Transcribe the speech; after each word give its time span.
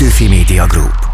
Petőfi 0.00 0.28
Media 0.28 0.66
Group. 0.66 1.09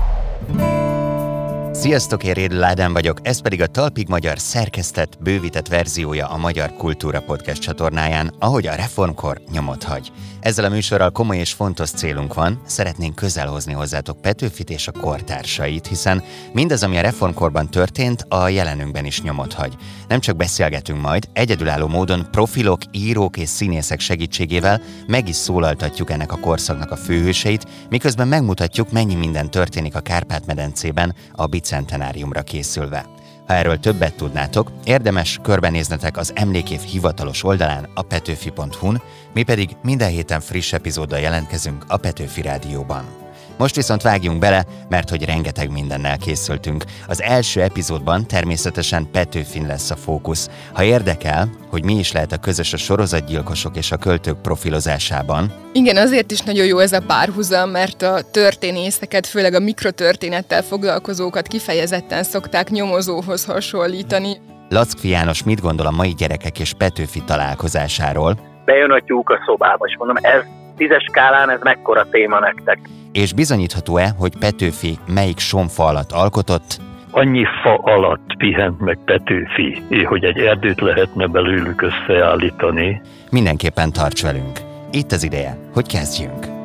Sziasztok, 1.76 2.24
én 2.24 2.32
Rédl 2.32 2.62
Ádám 2.62 2.92
vagyok, 2.92 3.18
ez 3.22 3.40
pedig 3.40 3.62
a 3.62 3.66
Talpig 3.66 4.08
Magyar 4.08 4.38
szerkesztett, 4.38 5.18
bővített 5.20 5.68
verziója 5.68 6.26
a 6.26 6.36
Magyar 6.36 6.72
Kultúra 6.76 7.20
Podcast 7.20 7.60
csatornáján, 7.60 8.34
ahogy 8.38 8.66
a 8.66 8.74
reformkor 8.74 9.40
nyomot 9.52 9.82
hagy. 9.82 10.12
Ezzel 10.40 10.64
a 10.64 10.68
műsorral 10.68 11.10
komoly 11.10 11.38
és 11.38 11.52
fontos 11.52 11.90
célunk 11.90 12.34
van, 12.34 12.60
szeretnénk 12.66 13.14
közel 13.14 13.46
hozni 13.46 13.72
hozzátok 13.72 14.20
Petőfit 14.20 14.70
és 14.70 14.88
a 14.88 14.92
kortársait, 14.92 15.86
hiszen 15.86 16.22
mindaz, 16.52 16.82
ami 16.82 16.98
a 16.98 17.00
reformkorban 17.00 17.70
történt, 17.70 18.26
a 18.28 18.48
jelenünkben 18.48 19.04
is 19.04 19.22
nyomot 19.22 19.52
hagy. 19.52 19.74
Nem 20.08 20.20
csak 20.20 20.36
beszélgetünk 20.36 21.00
majd, 21.00 21.28
egyedülálló 21.32 21.86
módon 21.86 22.28
profilok, 22.30 22.80
írók 22.90 23.36
és 23.36 23.48
színészek 23.48 24.00
segítségével 24.00 24.80
meg 25.06 25.28
is 25.28 25.36
szólaltatjuk 25.36 26.10
ennek 26.10 26.32
a 26.32 26.38
korszaknak 26.38 26.90
a 26.90 26.96
főhőseit, 26.96 27.66
miközben 27.88 28.28
megmutatjuk, 28.28 28.92
mennyi 28.92 29.14
minden 29.14 29.50
történik 29.50 29.94
a 29.94 30.00
Kárpát-medencében 30.00 31.14
a 31.32 31.46
bicentenáriumra 31.76 32.42
készülve. 32.42 33.04
Ha 33.46 33.54
erről 33.54 33.78
többet 33.78 34.16
tudnátok, 34.16 34.72
érdemes 34.84 35.38
körbenéznetek 35.42 36.16
az 36.16 36.32
Emlékév 36.34 36.80
hivatalos 36.80 37.44
oldalán 37.44 37.88
a 37.94 38.02
petőfi.hu-n, 38.02 39.02
mi 39.34 39.42
pedig 39.42 39.76
minden 39.82 40.10
héten 40.10 40.40
friss 40.40 40.72
epizóddal 40.72 41.18
jelentkezünk 41.18 41.84
a 41.88 41.96
Petőfi 41.96 42.42
Rádióban. 42.42 43.25
Most 43.58 43.74
viszont 43.74 44.02
vágjunk 44.02 44.38
bele, 44.38 44.64
mert 44.88 45.10
hogy 45.10 45.24
rengeteg 45.24 45.70
mindennel 45.72 46.18
készültünk. 46.18 46.84
Az 47.08 47.22
első 47.22 47.60
epizódban 47.62 48.26
természetesen 48.26 49.10
Petőfin 49.12 49.66
lesz 49.66 49.90
a 49.90 49.96
fókusz. 49.96 50.50
Ha 50.72 50.82
érdekel, 50.82 51.50
hogy 51.70 51.84
mi 51.84 51.94
is 51.94 52.12
lehet 52.12 52.32
a 52.32 52.38
közös 52.38 52.72
a 52.72 52.76
sorozatgyilkosok 52.76 53.76
és 53.76 53.92
a 53.92 53.96
költők 53.96 54.40
profilozásában. 54.40 55.52
Igen, 55.72 55.96
azért 55.96 56.30
is 56.30 56.40
nagyon 56.40 56.66
jó 56.66 56.78
ez 56.78 56.92
a 56.92 57.02
párhuzam, 57.06 57.70
mert 57.70 58.02
a 58.02 58.30
történészeket, 58.30 59.26
főleg 59.26 59.54
a 59.54 59.60
mikrotörténettel 59.60 60.62
foglalkozókat 60.62 61.46
kifejezetten 61.46 62.22
szokták 62.22 62.70
nyomozóhoz 62.70 63.44
hasonlítani. 63.44 64.36
Lackfi 64.68 65.08
János 65.08 65.42
mit 65.42 65.60
gondol 65.60 65.86
a 65.86 65.90
mai 65.90 66.14
gyerekek 66.14 66.58
és 66.58 66.72
Petőfi 66.72 67.22
találkozásáról? 67.26 68.38
Bejön 68.64 68.90
a 68.90 69.00
tyúk 69.00 69.30
a 69.30 69.38
szobába, 69.46 69.86
és 69.86 69.96
mondom, 69.98 70.16
ez 70.20 70.42
tízes 70.76 71.04
skálán 71.08 71.50
ez 71.50 71.60
mekkora 71.62 72.06
téma 72.10 72.38
nektek? 72.38 72.78
És 73.12 73.32
bizonyítható-e, 73.32 74.08
hogy 74.18 74.38
Petőfi 74.38 74.98
melyik 75.06 75.38
somfa 75.38 75.84
alatt 75.84 76.12
alkotott? 76.12 76.80
Annyi 77.10 77.44
fa 77.62 77.74
alatt 77.74 78.36
pihent 78.38 78.80
meg 78.80 78.98
Petőfi, 79.04 79.82
hogy 80.04 80.24
egy 80.24 80.38
erdőt 80.38 80.80
lehetne 80.80 81.26
belőlük 81.26 81.82
összeállítani. 81.82 83.00
Mindenképpen 83.30 83.92
tarts 83.92 84.22
velünk. 84.22 84.58
Itt 84.92 85.12
az 85.12 85.24
ideje, 85.24 85.58
hogy 85.72 85.86
kezdjünk. 85.86 86.55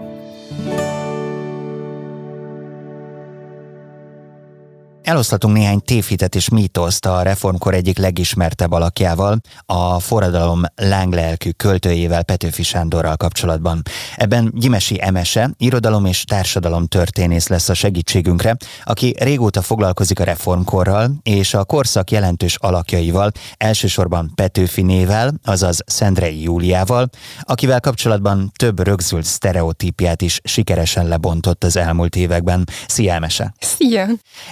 Eloszlatunk 5.04 5.56
néhány 5.56 5.82
tévhitet 5.82 6.36
és 6.36 6.50
mítoszt 6.50 7.06
a 7.06 7.22
reformkor 7.22 7.74
egyik 7.74 7.98
legismertebb 7.98 8.72
alakjával, 8.72 9.40
a 9.66 10.00
forradalom 10.00 10.62
lánglelkű 10.76 11.50
költőjével 11.50 12.24
Petőfi 12.24 12.64
Sándorral 12.64 13.16
kapcsolatban. 13.16 13.82
Ebben 14.16 14.52
Gyimesi 14.56 14.98
Emese, 15.02 15.50
irodalom 15.58 16.06
és 16.06 16.24
társadalom 16.24 16.88
történész 16.88 17.48
lesz 17.48 17.70
a 17.70 17.74
segítségünkre, 17.74 18.58
aki 18.84 19.16
régóta 19.20 19.62
foglalkozik 19.62 20.20
a 20.20 20.24
reformkorral 20.24 21.12
és 21.24 21.54
a 21.54 21.64
korszak 21.64 22.12
jelentős 22.12 22.56
alakjaival, 22.56 23.32
elsősorban 23.58 24.32
Petőfi 24.36 24.82
nével, 24.82 25.34
azaz 25.44 25.80
Szendrei 25.86 26.42
Júliával, 26.42 27.10
akivel 27.42 27.80
kapcsolatban 27.80 28.52
több 28.56 28.80
rögzült 28.80 29.26
sztereotípiát 29.26 30.22
is 30.22 30.40
sikeresen 30.44 31.08
lebontott 31.08 31.64
az 31.64 31.76
elmúlt 31.76 32.16
években. 32.16 32.68
Szia 32.88 33.14
Emese! 33.14 33.54
Szia! 33.60 34.08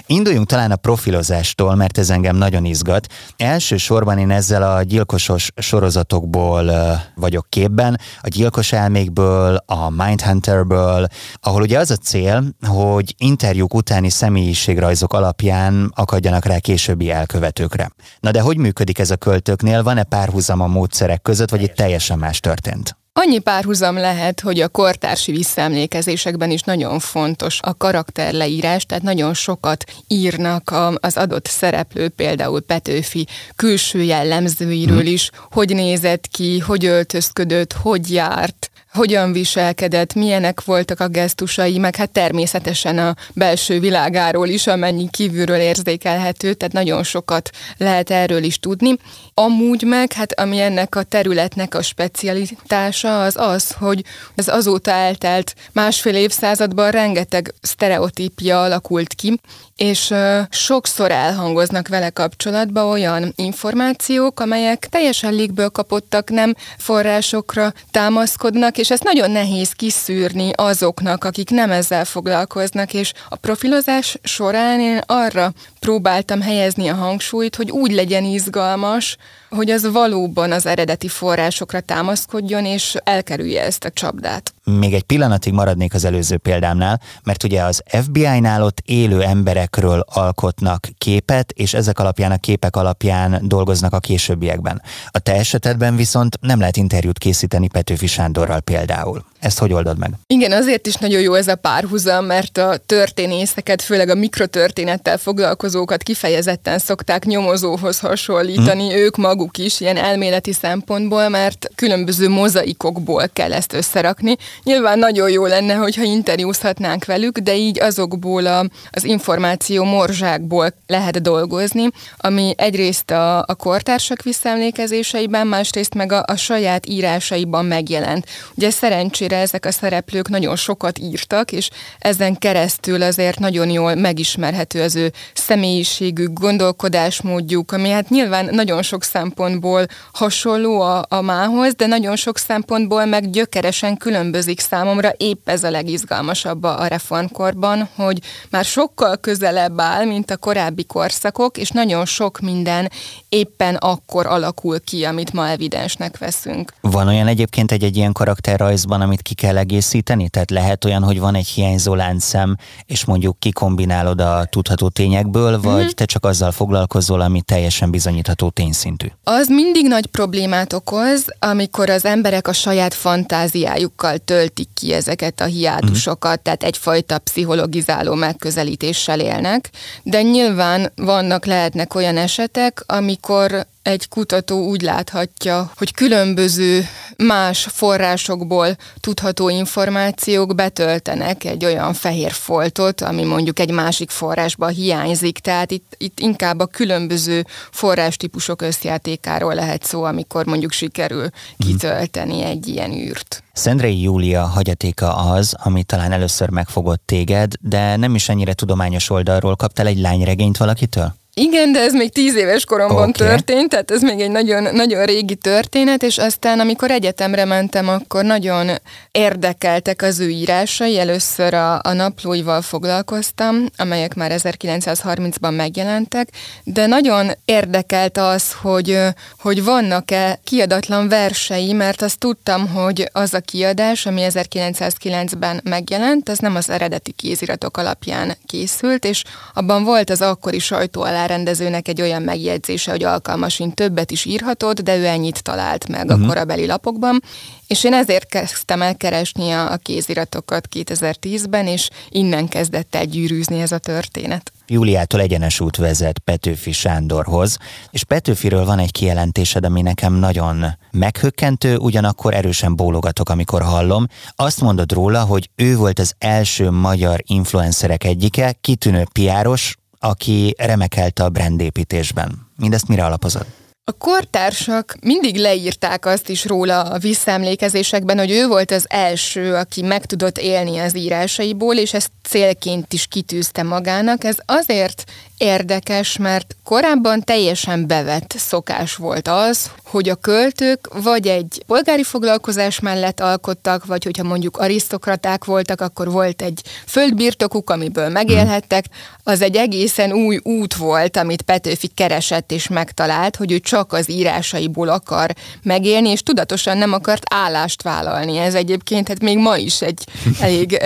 Induljunk 0.06 0.39
talán 0.44 0.70
a 0.70 0.76
profilozástól, 0.76 1.74
mert 1.74 1.98
ez 1.98 2.10
engem 2.10 2.36
nagyon 2.36 2.64
izgat. 2.64 3.06
Elsősorban 3.36 4.18
én 4.18 4.30
ezzel 4.30 4.62
a 4.62 4.82
gyilkosos 4.82 5.50
sorozatokból 5.56 6.72
vagyok 7.14 7.46
képben, 7.48 8.00
a 8.20 8.28
gyilkos 8.28 8.72
elmékből, 8.72 9.62
a 9.66 9.90
Mindhunterből, 9.90 11.06
ahol 11.40 11.62
ugye 11.62 11.78
az 11.78 11.90
a 11.90 11.96
cél, 11.96 12.44
hogy 12.66 13.14
interjúk 13.18 13.74
utáni 13.74 14.08
személyiségrajzok 14.08 15.12
alapján 15.12 15.92
akadjanak 15.94 16.44
rá 16.44 16.58
későbbi 16.58 17.10
elkövetőkre. 17.10 17.90
Na 18.20 18.30
de 18.30 18.40
hogy 18.40 18.56
működik 18.56 18.98
ez 18.98 19.10
a 19.10 19.16
költőknél? 19.16 19.82
Van-e 19.82 20.02
párhuzam 20.02 20.60
a 20.60 20.66
módszerek 20.66 21.22
között, 21.22 21.50
vagy 21.50 21.62
itt 21.62 21.74
teljesen 21.74 22.18
más 22.18 22.40
történt? 22.40 22.99
Annyi 23.12 23.38
párhuzam 23.38 23.96
lehet, 23.96 24.40
hogy 24.40 24.60
a 24.60 24.68
kortársi 24.68 25.32
visszaemlékezésekben 25.32 26.50
is 26.50 26.62
nagyon 26.62 26.98
fontos 26.98 27.58
a 27.62 27.76
karakterleírás, 27.76 28.84
tehát 28.84 29.02
nagyon 29.02 29.34
sokat 29.34 29.84
írnak 30.08 30.74
az 30.94 31.16
adott 31.16 31.46
szereplő, 31.46 32.08
például 32.08 32.60
Petőfi 32.60 33.26
külső 33.56 34.02
jellemzőiről 34.02 34.96
mhm. 34.96 35.06
is, 35.06 35.30
hogy 35.50 35.74
nézett 35.74 36.26
ki, 36.26 36.58
hogy 36.58 36.84
öltözködött, 36.84 37.72
hogy 37.72 38.12
járt, 38.12 38.69
hogyan 38.92 39.32
viselkedett, 39.32 40.14
milyenek 40.14 40.64
voltak 40.64 41.00
a 41.00 41.08
gesztusai, 41.08 41.78
meg 41.78 41.96
hát 41.96 42.10
természetesen 42.10 42.98
a 42.98 43.14
belső 43.34 43.80
világáról 43.80 44.48
is, 44.48 44.66
amennyi 44.66 45.08
kívülről 45.10 45.60
érzékelhető, 45.60 46.54
tehát 46.54 46.74
nagyon 46.74 47.02
sokat 47.02 47.50
lehet 47.76 48.10
erről 48.10 48.42
is 48.42 48.58
tudni. 48.58 48.96
Amúgy 49.34 49.82
meg, 49.82 50.12
hát 50.12 50.40
ami 50.40 50.60
ennek 50.60 50.94
a 50.94 51.02
területnek 51.02 51.74
a 51.74 51.82
specialitása 51.82 53.22
az 53.22 53.36
az, 53.36 53.72
hogy 53.72 54.04
az 54.34 54.48
azóta 54.48 54.90
eltelt 54.90 55.54
másfél 55.72 56.14
évszázadban 56.14 56.90
rengeteg 56.90 57.54
sztereotípia 57.60 58.62
alakult 58.62 59.14
ki, 59.14 59.40
és 59.82 60.14
sokszor 60.50 61.10
elhangoznak 61.10 61.88
vele 61.88 62.10
kapcsolatban 62.10 62.88
olyan 62.88 63.32
információk, 63.36 64.40
amelyek 64.40 64.86
teljesen 64.90 65.32
légből 65.34 65.68
kapottak, 65.68 66.30
nem 66.30 66.54
forrásokra 66.78 67.72
támaszkodnak, 67.90 68.78
és 68.78 68.90
ezt 68.90 69.02
nagyon 69.02 69.30
nehéz 69.30 69.72
kiszűrni 69.72 70.50
azoknak, 70.54 71.24
akik 71.24 71.50
nem 71.50 71.70
ezzel 71.70 72.04
foglalkoznak, 72.04 72.94
és 72.94 73.12
a 73.28 73.36
profilozás 73.36 74.18
során 74.22 74.80
én 74.80 75.00
arra 75.06 75.52
próbáltam 75.78 76.40
helyezni 76.40 76.88
a 76.88 76.94
hangsúlyt, 76.94 77.56
hogy 77.56 77.70
úgy 77.70 77.92
legyen 77.92 78.24
izgalmas, 78.24 79.16
hogy 79.50 79.70
az 79.70 79.90
valóban 79.92 80.52
az 80.52 80.66
eredeti 80.66 81.08
forrásokra 81.08 81.80
támaszkodjon, 81.80 82.64
és 82.64 82.96
elkerülje 83.04 83.62
ezt 83.62 83.84
a 83.84 83.90
csapdát. 83.90 84.52
Még 84.78 84.94
egy 84.94 85.02
pillanatig 85.02 85.52
maradnék 85.52 85.94
az 85.94 86.04
előző 86.04 86.36
példámnál, 86.36 87.00
mert 87.24 87.42
ugye 87.42 87.62
az 87.62 87.82
FBI-nál 87.86 88.62
ott 88.62 88.82
élő 88.84 89.22
emberekről 89.22 90.04
alkotnak 90.08 90.88
képet, 90.98 91.52
és 91.52 91.74
ezek 91.74 91.98
alapján 91.98 92.32
a 92.32 92.36
képek 92.36 92.76
alapján 92.76 93.40
dolgoznak 93.42 93.92
a 93.92 93.98
későbbiekben. 93.98 94.82
A 95.10 95.18
te 95.18 95.32
esetedben 95.32 95.96
viszont 95.96 96.38
nem 96.40 96.58
lehet 96.58 96.76
interjút 96.76 97.18
készíteni 97.18 97.68
Petőfi 97.68 98.06
Sándorral 98.06 98.60
például. 98.60 99.24
Ezt 99.40 99.58
hogy 99.58 99.72
oldod 99.72 99.98
meg? 99.98 100.10
Igen, 100.26 100.52
azért 100.52 100.86
is 100.86 100.94
nagyon 100.94 101.20
jó 101.20 101.34
ez 101.34 101.48
a 101.48 101.54
párhuzam, 101.54 102.24
mert 102.24 102.58
a 102.58 102.76
történészeket, 102.86 103.82
főleg 103.82 104.08
a 104.08 104.14
mikrotörténettel 104.14 105.18
foglalkozókat 105.18 106.02
kifejezetten 106.02 106.78
szokták 106.78 107.24
nyomozóhoz 107.24 107.98
hasonlítani, 107.98 108.90
hm. 108.90 108.96
ők 108.96 109.16
maguk 109.16 109.58
is, 109.58 109.80
ilyen 109.80 109.96
elméleti 109.96 110.52
szempontból, 110.52 111.28
mert 111.28 111.70
különböző 111.74 112.28
mozaikokból 112.28 113.28
kell 113.32 113.52
ezt 113.52 113.72
összerakni. 113.72 114.36
Nyilván 114.62 114.98
nagyon 114.98 115.30
jó 115.30 115.46
lenne, 115.46 115.74
hogyha 115.74 116.02
interjúzhatnánk 116.02 117.04
velük, 117.04 117.38
de 117.38 117.56
így 117.56 117.80
azokból 117.80 118.46
a, 118.46 118.64
az 118.90 119.04
információ 119.04 119.84
morzsákból 119.84 120.74
lehet 120.86 121.22
dolgozni, 121.22 121.88
ami 122.16 122.54
egyrészt 122.56 123.10
a, 123.10 123.38
a 123.38 123.54
kortársak 123.54 124.22
visszaemlékezéseiben, 124.22 125.46
másrészt 125.46 125.94
meg 125.94 126.12
a, 126.12 126.22
a 126.26 126.36
saját 126.36 126.86
írásaiban 126.86 127.64
megjelent. 127.64 128.26
Ugye 128.54 128.70
szerencsére 128.70 129.36
ezek 129.36 129.66
a 129.66 129.70
szereplők 129.70 130.28
nagyon 130.28 130.56
sokat 130.56 130.98
írtak, 130.98 131.52
és 131.52 131.70
ezen 131.98 132.38
keresztül 132.38 133.02
azért 133.02 133.38
nagyon 133.38 133.70
jól 133.70 133.94
megismerhető 133.94 134.82
az 134.82 134.96
ő 134.96 135.12
személyiségük, 135.34 136.32
gondolkodásmódjuk, 136.32 137.72
ami 137.72 137.88
hát 137.88 138.08
nyilván 138.08 138.48
nagyon 138.52 138.82
sok 138.82 139.02
szempontból 139.02 139.86
hasonló 140.12 140.80
a, 140.80 141.04
a 141.08 141.20
mához, 141.20 141.74
de 141.74 141.86
nagyon 141.86 142.16
sok 142.16 142.38
szempontból 142.38 143.04
meg 143.04 143.30
gyökeresen 143.30 143.96
különbözik 144.40 144.60
számomra. 144.60 145.12
Épp 145.16 145.48
ez 145.48 145.64
a 145.64 145.70
legizgalmasabb 145.70 146.62
a 146.62 146.86
reformkorban, 146.86 147.88
hogy 147.94 148.18
már 148.50 148.64
sokkal 148.64 149.16
közelebb 149.16 149.80
áll, 149.80 150.04
mint 150.04 150.30
a 150.30 150.36
korábbi 150.36 150.84
korszakok, 150.84 151.58
és 151.58 151.70
nagyon 151.70 152.06
sok 152.06 152.38
minden 152.40 152.90
éppen 153.28 153.74
akkor 153.74 154.26
alakul 154.26 154.80
ki, 154.80 155.04
amit 155.04 155.32
ma 155.32 155.48
evidensnek 155.48 156.18
veszünk. 156.18 156.72
Van 156.80 157.08
olyan 157.08 157.26
egyébként 157.26 157.72
egy-egy 157.72 157.96
ilyen 157.96 158.12
karakterrajzban, 158.12 159.00
amit 159.00 159.22
ki 159.22 159.34
kell 159.34 159.56
egészíteni? 159.56 160.28
Tehát 160.28 160.50
lehet 160.50 160.84
olyan, 160.84 161.02
hogy 161.02 161.20
van 161.20 161.34
egy 161.34 161.46
hiányzó 161.46 161.94
láncszem, 161.94 162.56
és 162.86 163.04
mondjuk 163.04 163.38
kikombinálod 163.38 164.20
a 164.20 164.44
tudható 164.50 164.88
tényekből, 164.88 165.60
vagy 165.60 165.82
mm-hmm. 165.82 165.88
te 165.94 166.04
csak 166.04 166.24
azzal 166.24 166.52
foglalkozol, 166.52 167.20
ami 167.20 167.40
teljesen 167.40 167.90
bizonyítható 167.90 168.50
tényszintű? 168.50 169.06
Az 169.24 169.48
mindig 169.48 169.86
nagy 169.86 170.06
problémát 170.06 170.72
okoz, 170.72 171.24
amikor 171.38 171.90
az 171.90 172.04
emberek 172.04 172.48
a 172.48 172.52
saját 172.52 172.94
fantáziájukkal 172.94 174.18
töltik 174.30 174.68
ki 174.74 174.92
ezeket 174.92 175.40
a 175.40 175.44
hiátusokat, 175.44 176.30
uh-huh. 176.30 176.42
tehát 176.42 176.62
egyfajta 176.62 177.18
pszichologizáló 177.18 178.14
megközelítéssel 178.14 179.20
élnek, 179.20 179.70
de 180.02 180.22
nyilván 180.22 180.92
vannak, 180.96 181.44
lehetnek 181.44 181.94
olyan 181.94 182.16
esetek, 182.16 182.82
amikor 182.86 183.66
egy 183.90 184.08
kutató 184.08 184.66
úgy 184.66 184.82
láthatja, 184.82 185.70
hogy 185.76 185.94
különböző 185.94 186.84
más 187.16 187.66
forrásokból 187.70 188.76
tudható 189.00 189.48
információk 189.48 190.54
betöltenek 190.54 191.44
egy 191.44 191.64
olyan 191.64 191.94
fehér 191.94 192.32
foltot, 192.32 193.00
ami 193.00 193.24
mondjuk 193.24 193.58
egy 193.58 193.70
másik 193.70 194.10
forrásba 194.10 194.66
hiányzik. 194.66 195.38
Tehát 195.38 195.70
itt, 195.70 195.94
itt 195.98 196.20
inkább 196.20 196.58
a 196.58 196.66
különböző 196.66 197.46
forrástípusok 197.70 198.62
összjátékáról 198.62 199.54
lehet 199.54 199.84
szó, 199.84 200.02
amikor 200.02 200.46
mondjuk 200.46 200.72
sikerül 200.72 201.28
kitölteni 201.58 202.42
egy 202.42 202.68
ilyen 202.68 202.92
űrt. 202.92 203.42
Szendrei 203.52 204.02
Júlia 204.02 204.42
hagyatéka 204.42 205.16
az, 205.16 205.54
ami 205.62 205.82
talán 205.82 206.12
először 206.12 206.48
megfogott 206.50 207.02
téged, 207.06 207.52
de 207.60 207.96
nem 207.96 208.14
is 208.14 208.28
ennyire 208.28 208.52
tudományos 208.52 209.10
oldalról 209.10 209.56
kaptál 209.56 209.86
egy 209.86 209.98
lányregényt 209.98 210.56
valakitől? 210.56 211.18
Igen, 211.34 211.72
de 211.72 211.80
ez 211.80 211.92
még 211.92 212.12
tíz 212.12 212.34
éves 212.36 212.64
koromban 212.64 213.08
okay. 213.08 213.28
történt, 213.28 213.68
tehát 213.68 213.90
ez 213.90 214.02
még 214.02 214.20
egy 214.20 214.30
nagyon, 214.30 214.74
nagyon 214.74 215.04
régi 215.04 215.34
történet, 215.34 216.02
és 216.02 216.18
aztán 216.18 216.60
amikor 216.60 216.90
egyetemre 216.90 217.44
mentem, 217.44 217.88
akkor 217.88 218.24
nagyon 218.24 218.70
érdekeltek 219.10 220.02
az 220.02 220.20
ő 220.20 220.28
írásai. 220.28 220.98
Először 220.98 221.54
a, 221.54 221.80
a 221.82 221.92
naplóival 221.92 222.62
foglalkoztam, 222.62 223.64
amelyek 223.76 224.14
már 224.14 224.32
1930-ban 224.34 225.56
megjelentek, 225.56 226.28
de 226.64 226.86
nagyon 226.86 227.30
érdekelt 227.44 228.18
az, 228.18 228.52
hogy, 228.62 228.98
hogy 229.38 229.64
vannak-e 229.64 230.40
kiadatlan 230.44 231.08
versei, 231.08 231.72
mert 231.72 232.02
azt 232.02 232.18
tudtam, 232.18 232.68
hogy 232.68 233.08
az 233.12 233.34
a 233.34 233.40
kiadás, 233.40 234.06
ami 234.06 234.26
1909-ben 234.28 235.60
megjelent, 235.64 236.28
az 236.28 236.38
nem 236.38 236.54
az 236.54 236.70
eredeti 236.70 237.12
kéziratok 237.12 237.76
alapján 237.76 238.36
készült, 238.46 239.04
és 239.04 239.24
abban 239.54 239.84
volt 239.84 240.10
az 240.10 240.20
akkori 240.20 240.58
sajtó 240.58 241.02
alá 241.02 241.19
alárendezőnek 241.20 241.88
egy 241.88 242.00
olyan 242.00 242.22
megjegyzése, 242.22 242.90
hogy 242.90 243.04
alkalmasint 243.04 243.74
többet 243.74 244.10
is 244.10 244.24
írhatod, 244.24 244.80
de 244.80 244.96
ő 244.96 245.06
ennyit 245.06 245.42
talált 245.42 245.88
meg 245.88 246.00
uh-huh. 246.00 246.14
a 246.14 246.18
mhm. 246.18 246.28
korabeli 246.28 246.66
lapokban, 246.66 247.22
és 247.66 247.84
én 247.84 247.92
ezért 247.92 248.28
kezdtem 248.28 248.82
el 248.82 248.96
keresni 248.96 249.50
a, 249.50 249.72
a 249.72 249.76
kéziratokat 249.76 250.68
2010-ben, 250.74 251.66
és 251.66 251.88
innen 252.08 252.48
kezdett 252.48 252.94
el 252.94 253.04
gyűrűzni 253.04 253.60
ez 253.60 253.72
a 253.72 253.78
történet. 253.78 254.52
Júliától 254.66 255.20
egyenes 255.20 255.60
út 255.60 255.76
vezet 255.76 256.18
Petőfi 256.18 256.72
Sándorhoz, 256.72 257.56
és 257.90 258.04
Petőfiről 258.04 258.64
van 258.64 258.78
egy 258.78 258.90
kijelentésed, 258.90 259.64
ami 259.64 259.82
nekem 259.82 260.14
nagyon 260.14 260.64
meghökkentő, 260.90 261.76
ugyanakkor 261.76 262.34
erősen 262.34 262.76
bólogatok, 262.76 263.28
amikor 263.28 263.62
hallom. 263.62 264.06
Azt 264.36 264.60
mondod 264.60 264.92
róla, 264.92 265.24
hogy 265.24 265.50
ő 265.54 265.76
volt 265.76 265.98
az 265.98 266.14
első 266.18 266.70
magyar 266.70 267.22
influencerek 267.26 268.04
egyike, 268.04 268.54
kitűnő 268.60 269.06
piáros, 269.12 269.79
aki 270.00 270.54
remekelte 270.58 271.24
a 271.24 271.28
brandépítésben. 271.28 272.48
Mindezt 272.56 272.88
mire 272.88 273.04
alapozott? 273.04 273.46
A 273.84 273.92
kortársak 273.92 274.96
mindig 275.00 275.36
leírták 275.36 276.06
azt 276.06 276.28
is 276.28 276.44
róla 276.44 276.82
a 276.82 276.98
visszaemlékezésekben, 276.98 278.18
hogy 278.18 278.30
ő 278.30 278.46
volt 278.46 278.70
az 278.70 278.84
első, 278.88 279.54
aki 279.54 279.82
meg 279.82 280.06
tudott 280.06 280.38
élni 280.38 280.78
az 280.78 280.96
írásaiból, 280.96 281.76
és 281.76 281.94
ezt 281.94 282.10
célként 282.28 282.92
is 282.92 283.06
kitűzte 283.06 283.62
magának. 283.62 284.24
Ez 284.24 284.36
azért 284.46 285.04
érdekes, 285.40 286.16
mert 286.16 286.56
korábban 286.64 287.20
teljesen 287.20 287.86
bevett 287.86 288.34
szokás 288.36 288.94
volt 288.94 289.28
az, 289.28 289.70
hogy 289.84 290.08
a 290.08 290.14
költők 290.14 290.88
vagy 291.02 291.26
egy 291.26 291.62
polgári 291.66 292.02
foglalkozás 292.02 292.80
mellett 292.80 293.20
alkottak, 293.20 293.84
vagy 293.84 294.04
hogyha 294.04 294.22
mondjuk 294.22 294.56
arisztokraták 294.56 295.44
voltak, 295.44 295.80
akkor 295.80 296.10
volt 296.10 296.42
egy 296.42 296.60
földbirtokuk, 296.86 297.70
amiből 297.70 298.08
megélhettek. 298.08 298.84
Az 299.22 299.42
egy 299.42 299.56
egészen 299.56 300.12
új 300.12 300.40
út 300.42 300.74
volt, 300.74 301.16
amit 301.16 301.42
Petőfi 301.42 301.86
keresett 301.86 302.52
és 302.52 302.68
megtalált, 302.68 303.36
hogy 303.36 303.52
ő 303.52 303.58
csak 303.58 303.92
az 303.92 304.10
írásaiból 304.10 304.88
akar 304.88 305.34
megélni, 305.62 306.08
és 306.08 306.22
tudatosan 306.22 306.78
nem 306.78 306.92
akart 306.92 307.22
állást 307.34 307.82
vállalni. 307.82 308.38
Ez 308.38 308.54
egyébként 308.54 309.08
hát 309.08 309.20
még 309.20 309.38
ma 309.38 309.56
is 309.56 309.82
egy 309.82 310.04
elég 310.40 310.82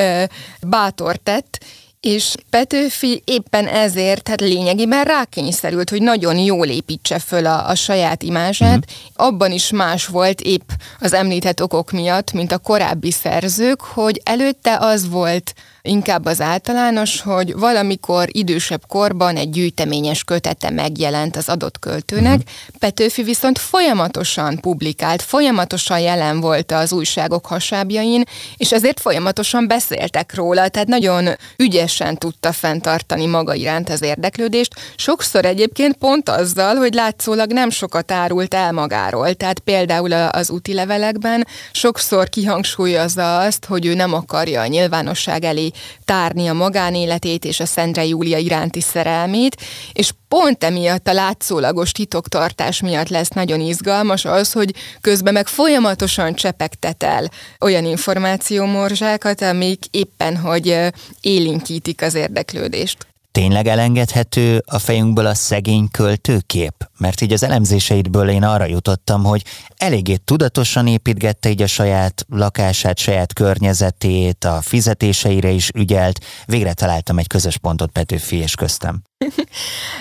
bátor 0.60 1.16
tett, 1.16 1.58
és 2.04 2.34
Petőfi 2.50 3.22
éppen 3.24 3.66
ezért, 3.66 4.28
hát 4.28 4.40
lényegében 4.40 5.04
rákényszerült, 5.04 5.90
hogy 5.90 6.02
nagyon 6.02 6.36
jól 6.36 6.66
építse 6.66 7.18
föl 7.18 7.46
a, 7.46 7.68
a 7.68 7.74
saját 7.74 8.22
imázsát. 8.22 8.78
Uh-huh. 8.78 9.26
Abban 9.26 9.52
is 9.52 9.70
más 9.70 10.06
volt 10.06 10.40
épp 10.40 10.68
az 11.00 11.12
említett 11.12 11.62
okok 11.62 11.90
miatt, 11.90 12.32
mint 12.32 12.52
a 12.52 12.58
korábbi 12.58 13.10
szerzők, 13.10 13.80
hogy 13.80 14.20
előtte 14.24 14.76
az 14.78 15.08
volt 15.08 15.54
inkább 15.86 16.24
az 16.24 16.40
általános, 16.40 17.20
hogy 17.20 17.54
valamikor 17.54 18.28
idősebb 18.30 18.86
korban 18.86 19.36
egy 19.36 19.50
gyűjteményes 19.50 20.24
kötete 20.24 20.70
megjelent 20.70 21.36
az 21.36 21.48
adott 21.48 21.78
költőnek, 21.78 22.38
uh-huh. 22.38 22.52
Petőfi 22.78 23.22
viszont 23.22 23.58
folyamatosan 23.58 24.60
publikált, 24.60 25.22
folyamatosan 25.22 25.98
jelen 25.98 26.40
volt 26.40 26.72
az 26.72 26.92
újságok 26.92 27.46
hasábjain, 27.46 28.22
és 28.56 28.72
ezért 28.72 29.00
folyamatosan 29.00 29.66
beszéltek 29.66 30.34
róla, 30.34 30.68
tehát 30.68 30.88
nagyon 30.88 31.28
ügyesen 31.56 32.16
tudta 32.16 32.52
fenntartani 32.52 33.26
maga 33.26 33.54
iránt 33.54 33.88
az 33.88 34.02
érdeklődést, 34.02 34.74
sokszor 34.96 35.44
egyébként 35.44 35.96
pont 35.96 36.28
azzal, 36.28 36.74
hogy 36.74 36.94
látszólag 36.94 37.52
nem 37.52 37.70
sokat 37.70 38.12
árult 38.12 38.54
el 38.54 38.72
magáról, 38.72 39.34
tehát 39.34 39.58
például 39.58 40.12
az 40.12 40.50
úti 40.50 40.74
levelekben 40.74 41.46
sokszor 41.72 42.28
kihangsúlyozza 42.28 43.38
azt, 43.38 43.64
hogy 43.64 43.86
ő 43.86 43.94
nem 43.94 44.12
akarja 44.12 44.60
a 44.60 44.66
nyilvánosság 44.66 45.44
elé 45.44 45.72
tárni 46.04 46.46
a 46.46 46.52
magánéletét 46.52 47.44
és 47.44 47.60
a 47.60 47.66
Szendre 47.66 48.04
Júlia 48.04 48.38
iránti 48.38 48.80
szerelmét, 48.80 49.56
és 49.92 50.10
pont 50.28 50.64
emiatt 50.64 51.08
a 51.08 51.12
látszólagos 51.12 51.92
titoktartás 51.92 52.80
miatt 52.80 53.08
lesz 53.08 53.28
nagyon 53.28 53.60
izgalmas 53.60 54.24
az, 54.24 54.52
hogy 54.52 54.74
közben 55.00 55.32
meg 55.32 55.46
folyamatosan 55.46 56.34
csepegtet 56.34 57.02
el 57.02 57.30
olyan 57.60 57.84
információmorzsákat, 57.84 59.42
amik 59.42 59.84
éppen, 59.90 60.36
hogy 60.36 60.78
élinkítik 61.20 62.02
az 62.02 62.14
érdeklődést. 62.14 63.13
Tényleg 63.38 63.66
elengedhető 63.66 64.62
a 64.66 64.78
fejünkből 64.78 65.26
a 65.26 65.34
szegény 65.34 65.88
költőkép? 65.90 66.90
Mert 66.98 67.20
így 67.20 67.32
az 67.32 67.42
elemzéseidből 67.42 68.28
én 68.28 68.42
arra 68.42 68.64
jutottam, 68.64 69.24
hogy 69.24 69.44
eléggé 69.76 70.16
tudatosan 70.16 70.86
építgette 70.86 71.48
így 71.48 71.62
a 71.62 71.66
saját 71.66 72.24
lakását, 72.28 72.98
saját 72.98 73.32
környezetét, 73.32 74.44
a 74.44 74.60
fizetéseire 74.60 75.50
is 75.50 75.70
ügyelt. 75.74 76.24
Végre 76.46 76.72
találtam 76.72 77.18
egy 77.18 77.26
közös 77.26 77.58
pontot 77.58 77.90
Petőfi 77.90 78.36
és 78.36 78.54
köztem. 78.54 79.02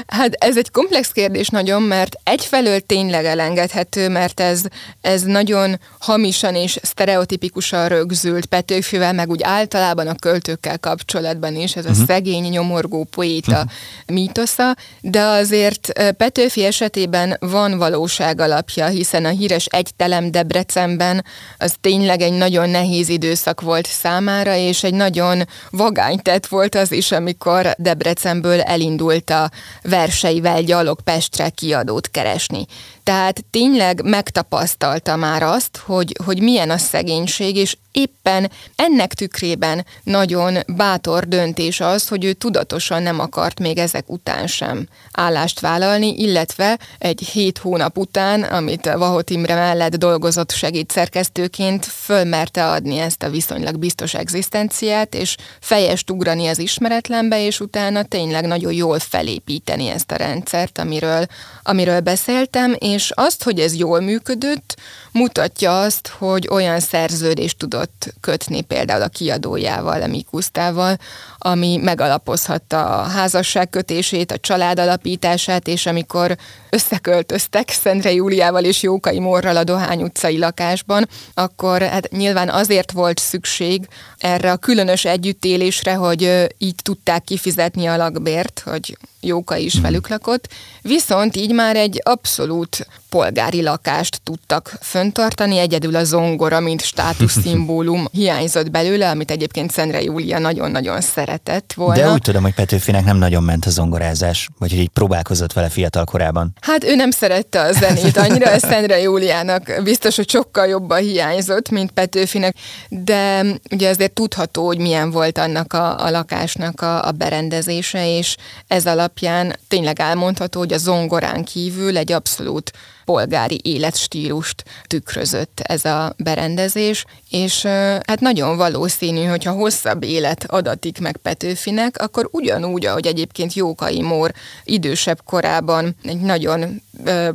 Hát 0.08 0.34
ez 0.34 0.58
egy 0.58 0.72
komplex 0.72 1.12
kérdés 1.12 1.48
nagyon, 1.48 1.82
mert 1.82 2.15
egyfelől 2.24 2.80
tényleg 2.80 3.25
elengedhető, 3.25 4.10
mert 4.10 4.39
ez, 4.39 4.62
ez 5.01 5.22
nagyon 5.22 5.80
hamisan 6.00 6.56
és 6.56 6.80
sztereotipikusan 6.82 7.88
rögzült 7.88 8.46
Petőfivel, 8.46 9.13
meg 9.13 9.30
úgy 9.30 9.44
általában 9.44 10.08
a 10.08 10.15
költőkkel 10.15 10.80
kapcsolatban 10.80 11.56
is, 11.56 11.75
ez 11.75 11.86
a 11.86 11.89
uh-huh. 11.89 12.06
szegény, 12.06 12.50
nyomorgó 12.50 13.03
poéta 13.03 13.51
uh-huh. 13.51 13.72
mítosza, 14.06 14.75
de 15.01 15.22
azért 15.22 16.13
Petőfi 16.18 16.63
esetében 16.65 17.38
van 17.39 17.77
valóság 17.77 18.39
alapja, 18.39 18.88
hiszen 18.88 19.25
a 19.25 19.30
híres 19.30 19.65
egy 19.65 19.89
telem 19.96 20.32
Debrecenben 20.32 21.25
az 21.58 21.75
tényleg 21.82 22.22
egy 22.22 22.34
nagyon 22.34 22.70
nehéz 22.70 23.10
időszak 23.10 23.62
volt 23.62 23.88
számára, 23.88 24.56
és 24.56 24.84
egy 24.84 24.94
nagyon 24.94 25.48
vagány 25.70 26.22
tett 26.22 26.46
volt 26.48 26.75
az 26.75 26.92
is, 26.92 27.12
amikor 27.12 27.74
Debrecenből 27.77 28.62
elindult 28.62 29.12
elindult 29.13 29.29
a 29.29 29.51
verseivel 29.84 30.63
gyalog 30.63 31.01
Pestre 31.01 31.50
kiadót 31.50 32.10
keresni. 32.12 32.65
Tehát 33.03 33.43
tényleg 33.50 34.03
megtapasztalta 34.03 35.15
már 35.15 35.43
azt, 35.43 35.77
hogy, 35.77 36.15
hogy 36.25 36.41
milyen 36.41 36.69
a 36.69 36.77
szegénység, 36.77 37.55
és 37.55 37.75
éppen 37.93 38.51
ennek 38.75 39.13
tükrében 39.13 39.86
nagyon 40.03 40.57
bátor 40.67 41.27
döntés 41.27 41.79
az, 41.79 42.07
hogy 42.07 42.25
ő 42.25 42.33
tudatosan 42.33 43.03
nem 43.03 43.19
akart 43.19 43.60
még 43.60 43.77
ezek 43.77 44.10
után 44.10 44.48
sem 44.48 44.88
állást 45.12 45.60
vállalni, 45.60 46.13
illetve 46.17 46.79
egy 46.98 47.19
hét 47.19 47.57
hónap 47.57 47.98
után, 47.98 48.43
amit 48.43 48.93
Vahot 48.93 49.29
Imre 49.29 49.55
mellett 49.55 49.95
dolgozott 49.95 50.51
segédszerkesztőként, 50.51 51.86
fölmerte 51.86 52.69
adni 52.69 52.98
ezt 52.98 53.24
a 53.24 53.29
viszonylag 53.29 53.77
biztos 53.77 54.13
egzisztenciát, 54.13 55.15
és 55.15 55.36
fejest 55.60 56.10
ugrani 56.10 56.48
az 56.48 56.60
ismeretlenbe, 56.60 57.45
és 57.45 57.60
utána 57.60 58.03
tényleg 58.03 58.45
nagyon 58.45 58.74
jól 58.74 59.00
felépíteni 59.00 59.88
ezt 59.88 60.12
a 60.12 60.15
rendszert, 60.15 60.77
amiről, 60.77 61.25
amiről 61.63 62.00
beszéltem, 62.00 62.75
és 62.79 62.92
azt, 63.13 63.43
hogy 63.43 63.59
ez 63.59 63.75
jól 63.75 64.00
működött, 64.00 64.75
mutatja 65.12 65.81
azt, 65.81 66.07
hogy 66.07 66.47
olyan 66.51 66.79
szerződést 66.79 67.57
tudott 67.57 68.13
kötni 68.19 68.62
például 68.62 69.01
a 69.01 69.07
kiadójával, 69.07 70.01
a 70.01 70.07
Mikusztával, 70.07 70.97
ami 71.38 71.77
megalapozhatta 71.77 72.85
a 72.85 73.03
házasság 73.03 73.69
kötését, 73.69 74.31
a 74.31 74.38
család 74.38 74.79
alapítását, 74.79 75.67
és 75.67 75.85
amikor 75.85 76.38
összeköltöztek 76.69 77.69
Szendre 77.69 78.12
Júliával 78.12 78.63
és 78.63 78.81
Jókai 78.81 79.19
Morral 79.19 79.57
a 79.57 79.63
Dohány 79.63 80.01
utcai 80.03 80.38
lakásban, 80.38 81.09
akkor 81.33 81.81
hát 81.81 82.12
nyilván 82.12 82.50
azért 82.50 82.91
volt 82.91 83.19
szükség 83.19 83.88
erre 84.24 84.51
a 84.51 84.58
különös 84.58 85.06
együttélésre, 85.06 85.94
hogy 85.94 86.48
így 86.58 86.75
tudták 86.84 87.24
kifizetni 87.24 87.86
a 87.86 87.98
lakbért, 87.98 88.62
hogy 88.65 88.98
Jóka 89.22 89.56
is 89.56 89.74
hmm. 89.74 89.82
velük 89.82 90.08
lakott, 90.08 90.48
viszont 90.82 91.36
így 91.36 91.53
már 91.53 91.75
egy 91.75 92.01
abszolút 92.03 92.88
polgári 93.13 93.62
lakást 93.62 94.22
tudtak 94.24 94.77
föntartani, 94.82 95.58
egyedül 95.58 95.96
a 95.96 96.03
zongora, 96.03 96.60
mint 96.60 96.82
státuszszimbólum 96.82 98.08
hiányzott 98.12 98.72
belőle, 98.72 99.10
amit 99.10 99.32
egyébként 99.32 99.72
Szendre 99.72 100.01
Júlia 100.01 100.39
nagyon-nagyon 100.39 101.01
szeretett 101.01 101.74
volna. 101.74 102.01
De 102.01 102.12
úgy 102.12 102.22
tudom, 102.22 102.43
hogy 102.43 102.53
Petőfinek 102.53 103.05
nem 103.05 103.17
nagyon 103.17 103.43
ment 103.43 103.65
a 103.65 103.70
zongorázás, 103.70 104.50
vagy 104.60 104.72
hogy 104.72 104.79
így 104.79 104.89
próbálkozott 104.89 105.53
vele 105.53 105.70
fiatal 105.70 106.05
korában. 106.05 106.53
Hát 106.62 106.84
ő 106.84 106.96
nem 106.96 107.12
szerette 107.12 107.62
a 107.62 107.72
zenét 107.72 108.17
annyira, 108.17 108.51
a 108.51 108.60
Szendre 108.70 109.00
Júliának 109.00 109.82
biztos, 109.84 110.15
hogy 110.15 110.29
sokkal 110.29 110.67
jobban 110.67 111.00
hiányzott, 111.00 111.70
mint 111.70 111.91
Petőfinek, 111.91 112.55
de 112.89 113.46
ugye 113.72 113.89
azért 113.89 114.13
tudható, 114.13 114.65
hogy 114.65 114.77
milyen 114.77 115.12
volt 115.12 115.38
annak 115.38 115.74
a, 115.74 116.05
a 116.05 116.10
lakásnak 116.10 116.82
a, 116.82 117.08
a 117.08 117.12
berendezése, 117.12 118.17
és 118.17 118.36
ez 118.67 118.86
alapján 118.86 119.55
tényleg 119.67 120.00
elmondható, 120.00 120.60
hogy 120.60 120.74
a 120.74 120.77
zongorán 120.77 121.43
kívül 121.43 121.98
egy 121.98 122.12
abszolút 122.12 122.72
polgári 123.05 123.60
életstílust 123.63 124.63
tükrözött 124.88 125.60
ez 125.60 125.86
a 125.86 126.13
berendezés, 126.17 127.05
és 127.29 127.62
hát 128.07 128.19
nagyon 128.19 128.57
valószínű, 128.57 129.24
hogyha 129.24 129.51
hosszabb 129.51 130.03
élet 130.03 130.43
adatik 130.48 131.00
meg 131.00 131.17
Petőfinek, 131.17 132.01
akkor 132.01 132.27
ugyanúgy, 132.31 132.86
ahogy 132.86 133.05
egyébként 133.05 133.53
Jókai 133.53 134.01
Mór 134.01 134.31
idősebb 134.63 135.19
korában 135.25 135.95
egy 136.03 136.19
nagyon 136.19 136.81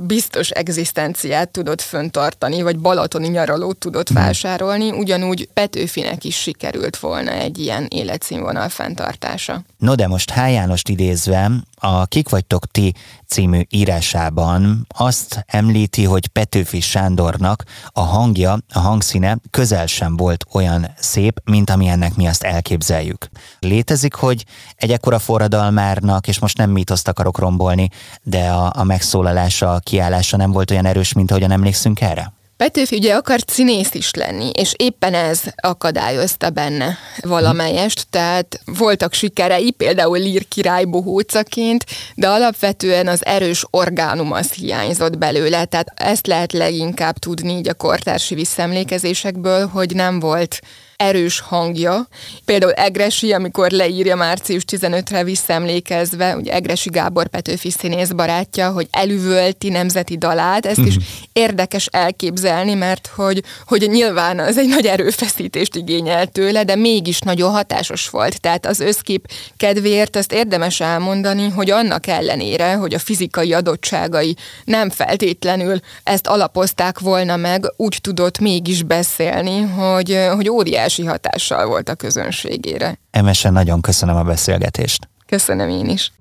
biztos 0.00 0.50
egzisztenciát 0.50 1.48
tudott 1.48 1.80
föntartani, 1.80 2.62
vagy 2.62 2.78
balatoni 2.78 3.28
nyaralót 3.28 3.76
tudott 3.76 4.08
hmm. 4.08 4.22
vásárolni, 4.22 4.90
ugyanúgy 4.90 5.48
Petőfinek 5.54 6.24
is 6.24 6.36
sikerült 6.36 6.96
volna 6.96 7.30
egy 7.30 7.58
ilyen 7.58 7.86
életszínvonal 7.88 8.68
fenntartása. 8.68 9.62
No 9.78 9.94
de 9.94 10.06
most 10.06 10.30
H. 10.30 10.36
Jánost 10.36 10.88
idézve, 10.88 11.50
a 11.76 12.06
Kik 12.06 12.28
vagytok 12.28 12.70
ti 12.70 12.94
című 13.28 13.60
írásában 13.70 14.86
azt 14.96 15.44
említi, 15.46 16.04
hogy 16.04 16.26
Petőfi 16.26 16.80
Sándornak 16.80 17.64
a 17.92 18.00
hangja, 18.00 18.58
a 18.72 18.78
hangszíne 18.78 19.38
közel 19.50 19.86
sem 19.86 20.16
volt 20.16 20.44
olyan 20.52 20.90
szép, 20.96 21.40
mint 21.44 21.70
amilyennek 21.70 22.14
mi 22.14 22.26
azt 22.26 22.42
elképzeljük. 22.42 23.28
Létezik, 23.58 24.14
hogy 24.14 24.44
egy 24.76 24.90
ekkora 24.90 25.18
forradalmárnak, 25.18 26.28
és 26.28 26.38
most 26.38 26.56
nem 26.56 26.70
mítoszt 26.70 27.08
akarok 27.08 27.38
rombolni, 27.38 27.88
de 28.22 28.48
a, 28.50 28.72
a 28.76 28.84
megszólalása, 28.84 29.74
a 29.74 29.78
kiállása 29.78 30.36
nem 30.36 30.52
volt 30.52 30.70
olyan 30.70 30.86
erős, 30.86 31.12
mint 31.12 31.30
ahogyan 31.30 31.50
emlékszünk 31.50 32.00
erre? 32.00 32.37
Petőfi 32.58 32.96
ugye 32.96 33.14
akart 33.14 33.50
színész 33.50 33.94
is 33.94 34.10
lenni, 34.14 34.50
és 34.54 34.72
éppen 34.76 35.14
ez 35.14 35.40
akadályozta 35.56 36.50
benne 36.50 36.98
valamelyest, 37.20 38.06
tehát 38.10 38.60
voltak 38.64 39.12
sikerei, 39.12 39.70
például 39.70 40.18
Lír 40.18 40.48
király 40.48 40.84
bohócaként, 40.84 41.84
de 42.14 42.28
alapvetően 42.28 43.06
az 43.06 43.26
erős 43.26 43.66
orgánum 43.70 44.32
az 44.32 44.52
hiányzott 44.52 45.18
belőle, 45.18 45.64
tehát 45.64 45.92
ezt 45.94 46.26
lehet 46.26 46.52
leginkább 46.52 47.18
tudni 47.18 47.56
így 47.56 47.68
a 47.68 47.74
kortársi 47.74 48.34
visszaemlékezésekből, 48.34 49.66
hogy 49.66 49.94
nem 49.94 50.20
volt 50.20 50.60
erős 50.98 51.40
hangja. 51.40 52.08
Például 52.44 52.72
Egresi, 52.72 53.32
amikor 53.32 53.70
leírja 53.70 54.16
március 54.16 54.62
15-re 54.70 55.24
visszaemlékezve, 55.24 56.36
ugye 56.36 56.52
Egresi 56.52 56.90
Gábor 56.90 57.28
Petőfi 57.28 57.70
színész 57.70 58.08
barátja, 58.08 58.70
hogy 58.70 58.86
elüvölti 58.90 59.68
nemzeti 59.68 60.16
dalát, 60.16 60.66
ezt 60.66 60.78
is 60.78 60.94
mhm. 60.94 61.04
érdekes 61.32 61.86
elképzelni, 61.86 62.74
mert 62.74 63.10
hogy, 63.14 63.42
hogy 63.66 63.86
nyilván 63.90 64.38
az 64.38 64.58
egy 64.58 64.68
nagy 64.68 64.86
erőfeszítést 64.86 65.76
igényel 65.76 66.26
tőle, 66.26 66.64
de 66.64 66.76
mégis 66.76 67.20
nagyon 67.20 67.50
hatásos 67.50 68.08
volt. 68.08 68.40
Tehát 68.40 68.66
az 68.66 68.80
összkép 68.80 69.32
kedvéért 69.56 70.16
azt 70.16 70.32
érdemes 70.32 70.80
elmondani, 70.80 71.48
hogy 71.48 71.70
annak 71.70 72.06
ellenére, 72.06 72.74
hogy 72.74 72.94
a 72.94 72.98
fizikai 72.98 73.52
adottságai 73.52 74.36
nem 74.64 74.90
feltétlenül 74.90 75.80
ezt 76.04 76.26
alapozták 76.26 76.98
volna 76.98 77.36
meg, 77.36 77.72
úgy 77.76 77.98
tudott 78.00 78.38
mégis 78.38 78.82
beszélni, 78.82 79.60
hogy, 79.60 80.18
hogy 80.34 80.48
óriás 80.48 80.86
óriási 80.88 81.04
hatással 81.04 81.66
volt 81.66 81.88
a 81.88 81.94
közönségére. 81.94 82.98
Emesen 83.10 83.52
nagyon 83.52 83.80
köszönöm 83.80 84.16
a 84.16 84.22
beszélgetést. 84.22 85.08
Köszönöm 85.26 85.68
én 85.68 85.88
is. 85.88 86.12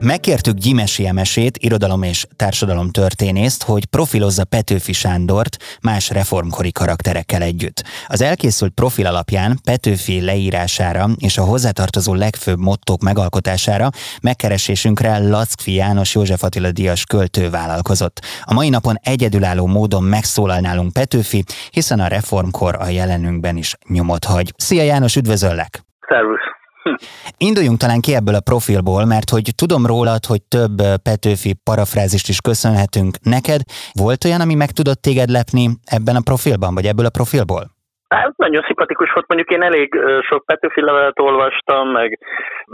Megkértük 0.00 0.56
Gyimesi 0.56 1.06
Emesét, 1.06 1.58
irodalom 1.58 2.02
és 2.02 2.26
társadalom 2.36 2.90
történészt, 2.90 3.62
hogy 3.62 3.86
profilozza 3.86 4.44
Petőfi 4.44 4.92
Sándort 4.92 5.56
más 5.82 6.10
reformkori 6.10 6.72
karakterekkel 6.72 7.42
együtt. 7.42 7.82
Az 8.06 8.22
elkészült 8.22 8.72
profil 8.72 9.06
alapján 9.06 9.58
Petőfi 9.64 10.24
leírására 10.24 11.06
és 11.18 11.38
a 11.38 11.42
hozzátartozó 11.42 12.14
legfőbb 12.14 12.58
mottók 12.58 13.02
megalkotására 13.02 13.88
megkeresésünkre 14.22 15.18
Lackfi 15.18 15.74
János 15.74 16.14
József 16.14 16.42
Attila 16.42 16.72
Díjas 16.72 17.04
költő 17.04 17.50
vállalkozott. 17.50 18.20
A 18.44 18.54
mai 18.54 18.68
napon 18.68 18.96
egyedülálló 19.02 19.66
módon 19.66 20.02
megszólal 20.02 20.60
nálunk 20.60 20.92
Petőfi, 20.92 21.44
hiszen 21.70 22.00
a 22.00 22.06
reformkor 22.06 22.76
a 22.78 22.88
jelenünkben 22.88 23.56
is 23.56 23.74
nyomot 23.88 24.24
hagy. 24.24 24.52
Szia 24.56 24.82
János, 24.82 25.16
üdvözöllek! 25.16 25.84
Szervusz! 26.08 26.45
Induljunk 27.48 27.78
talán 27.78 28.00
ki 28.00 28.14
ebből 28.14 28.34
a 28.34 28.46
profilból, 28.50 29.04
mert 29.04 29.28
hogy 29.34 29.46
tudom 29.62 29.86
rólad, 29.92 30.24
hogy 30.32 30.42
több 30.56 30.76
Petőfi 31.06 31.52
parafrázist 31.68 32.28
is 32.28 32.40
köszönhetünk 32.40 33.12
neked. 33.36 33.60
Volt 34.02 34.24
olyan, 34.24 34.40
ami 34.40 34.54
meg 34.54 34.70
tudott 34.78 35.00
téged 35.06 35.30
lepni 35.38 35.64
ebben 35.96 36.16
a 36.16 36.26
profilban, 36.28 36.74
vagy 36.74 36.86
ebből 36.86 37.06
a 37.10 37.16
profilból? 37.18 37.64
Hát 38.08 38.36
nagyon 38.36 38.62
szimpatikus 38.62 39.12
volt, 39.12 39.28
mondjuk 39.28 39.50
én 39.50 39.62
elég 39.62 39.88
sok 40.28 40.44
Petőfi 40.44 40.80
levelet 40.80 41.18
olvastam, 41.18 41.88
meg 41.88 42.18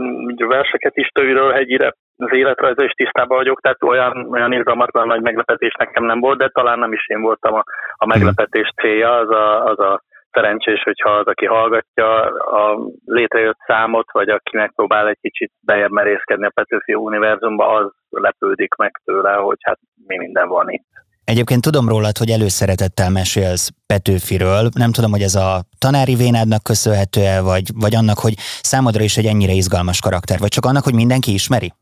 mm, 0.02 0.48
verseket 0.48 0.96
is 0.96 1.08
tőről 1.08 1.52
hegyire, 1.52 1.94
az 2.16 2.32
életrajza 2.32 2.84
is 2.84 2.90
tisztában 2.90 3.36
vagyok, 3.36 3.60
tehát 3.60 3.82
olyan, 3.82 4.28
olyan 4.30 4.52
irgalmatlan 4.52 5.06
nagy 5.06 5.20
meglepetés 5.20 5.74
nekem 5.78 6.04
nem 6.04 6.20
volt, 6.20 6.38
de 6.38 6.48
talán 6.48 6.78
nem 6.78 6.92
is 6.92 7.08
én 7.08 7.20
voltam 7.20 7.54
a, 7.54 7.64
a 7.96 8.06
meglepetés 8.06 8.72
célja, 8.76 9.12
az 9.12 9.30
a, 9.30 9.64
az 9.64 9.78
a 9.78 10.02
szerencsés, 10.32 10.82
hogyha 10.82 11.10
az, 11.10 11.26
aki 11.26 11.46
hallgatja 11.46 12.20
a 12.60 12.78
létrejött 13.04 13.58
számot, 13.66 14.12
vagy 14.12 14.28
aki 14.28 14.56
megpróbál 14.56 15.08
egy 15.08 15.18
kicsit 15.20 15.52
bejebb 15.60 15.90
merészkedni 15.90 16.46
a 16.46 16.52
Petőfi 16.54 16.94
univerzumba, 16.94 17.68
az 17.68 17.90
lepődik 18.10 18.74
meg 18.74 19.00
tőle, 19.04 19.32
hogy 19.32 19.58
hát 19.60 19.78
mi 20.06 20.16
minden 20.16 20.48
van 20.48 20.70
itt. 20.70 20.90
Egyébként 21.24 21.60
tudom 21.62 21.88
rólad, 21.88 22.16
hogy 22.16 22.30
előszeretettel 22.30 23.10
mesélsz 23.10 23.70
Petőfiről. 23.86 24.68
Nem 24.78 24.92
tudom, 24.92 25.10
hogy 25.10 25.22
ez 25.22 25.34
a 25.34 25.62
tanári 25.78 26.14
vénádnak 26.14 26.62
köszönhető-e, 26.62 27.40
vagy, 27.40 27.62
vagy 27.74 27.94
annak, 27.94 28.18
hogy 28.18 28.34
számodra 28.62 29.02
is 29.02 29.16
egy 29.16 29.26
ennyire 29.26 29.52
izgalmas 29.52 30.00
karakter, 30.00 30.38
vagy 30.38 30.48
csak 30.48 30.64
annak, 30.64 30.84
hogy 30.84 30.94
mindenki 30.94 31.32
ismeri? 31.32 31.72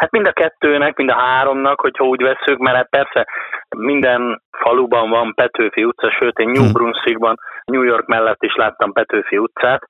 Hát 0.00 0.10
mind 0.10 0.26
a 0.26 0.32
kettőnek, 0.32 0.96
mind 0.96 1.10
a 1.10 1.20
háromnak, 1.20 1.80
hogyha 1.80 2.04
úgy 2.04 2.22
veszük, 2.22 2.58
mert 2.58 2.76
hát 2.76 2.88
persze 2.88 3.26
minden 3.76 4.42
faluban 4.50 5.10
van 5.10 5.34
Petőfi 5.34 5.84
utca, 5.84 6.10
sőt 6.10 6.38
én 6.38 6.48
New 6.48 6.66
hm. 6.66 6.72
Brunswickban, 6.72 7.36
New 7.64 7.82
York 7.82 8.06
mellett 8.06 8.42
is 8.42 8.54
láttam 8.54 8.92
Petőfi 8.92 9.38
utcát, 9.38 9.82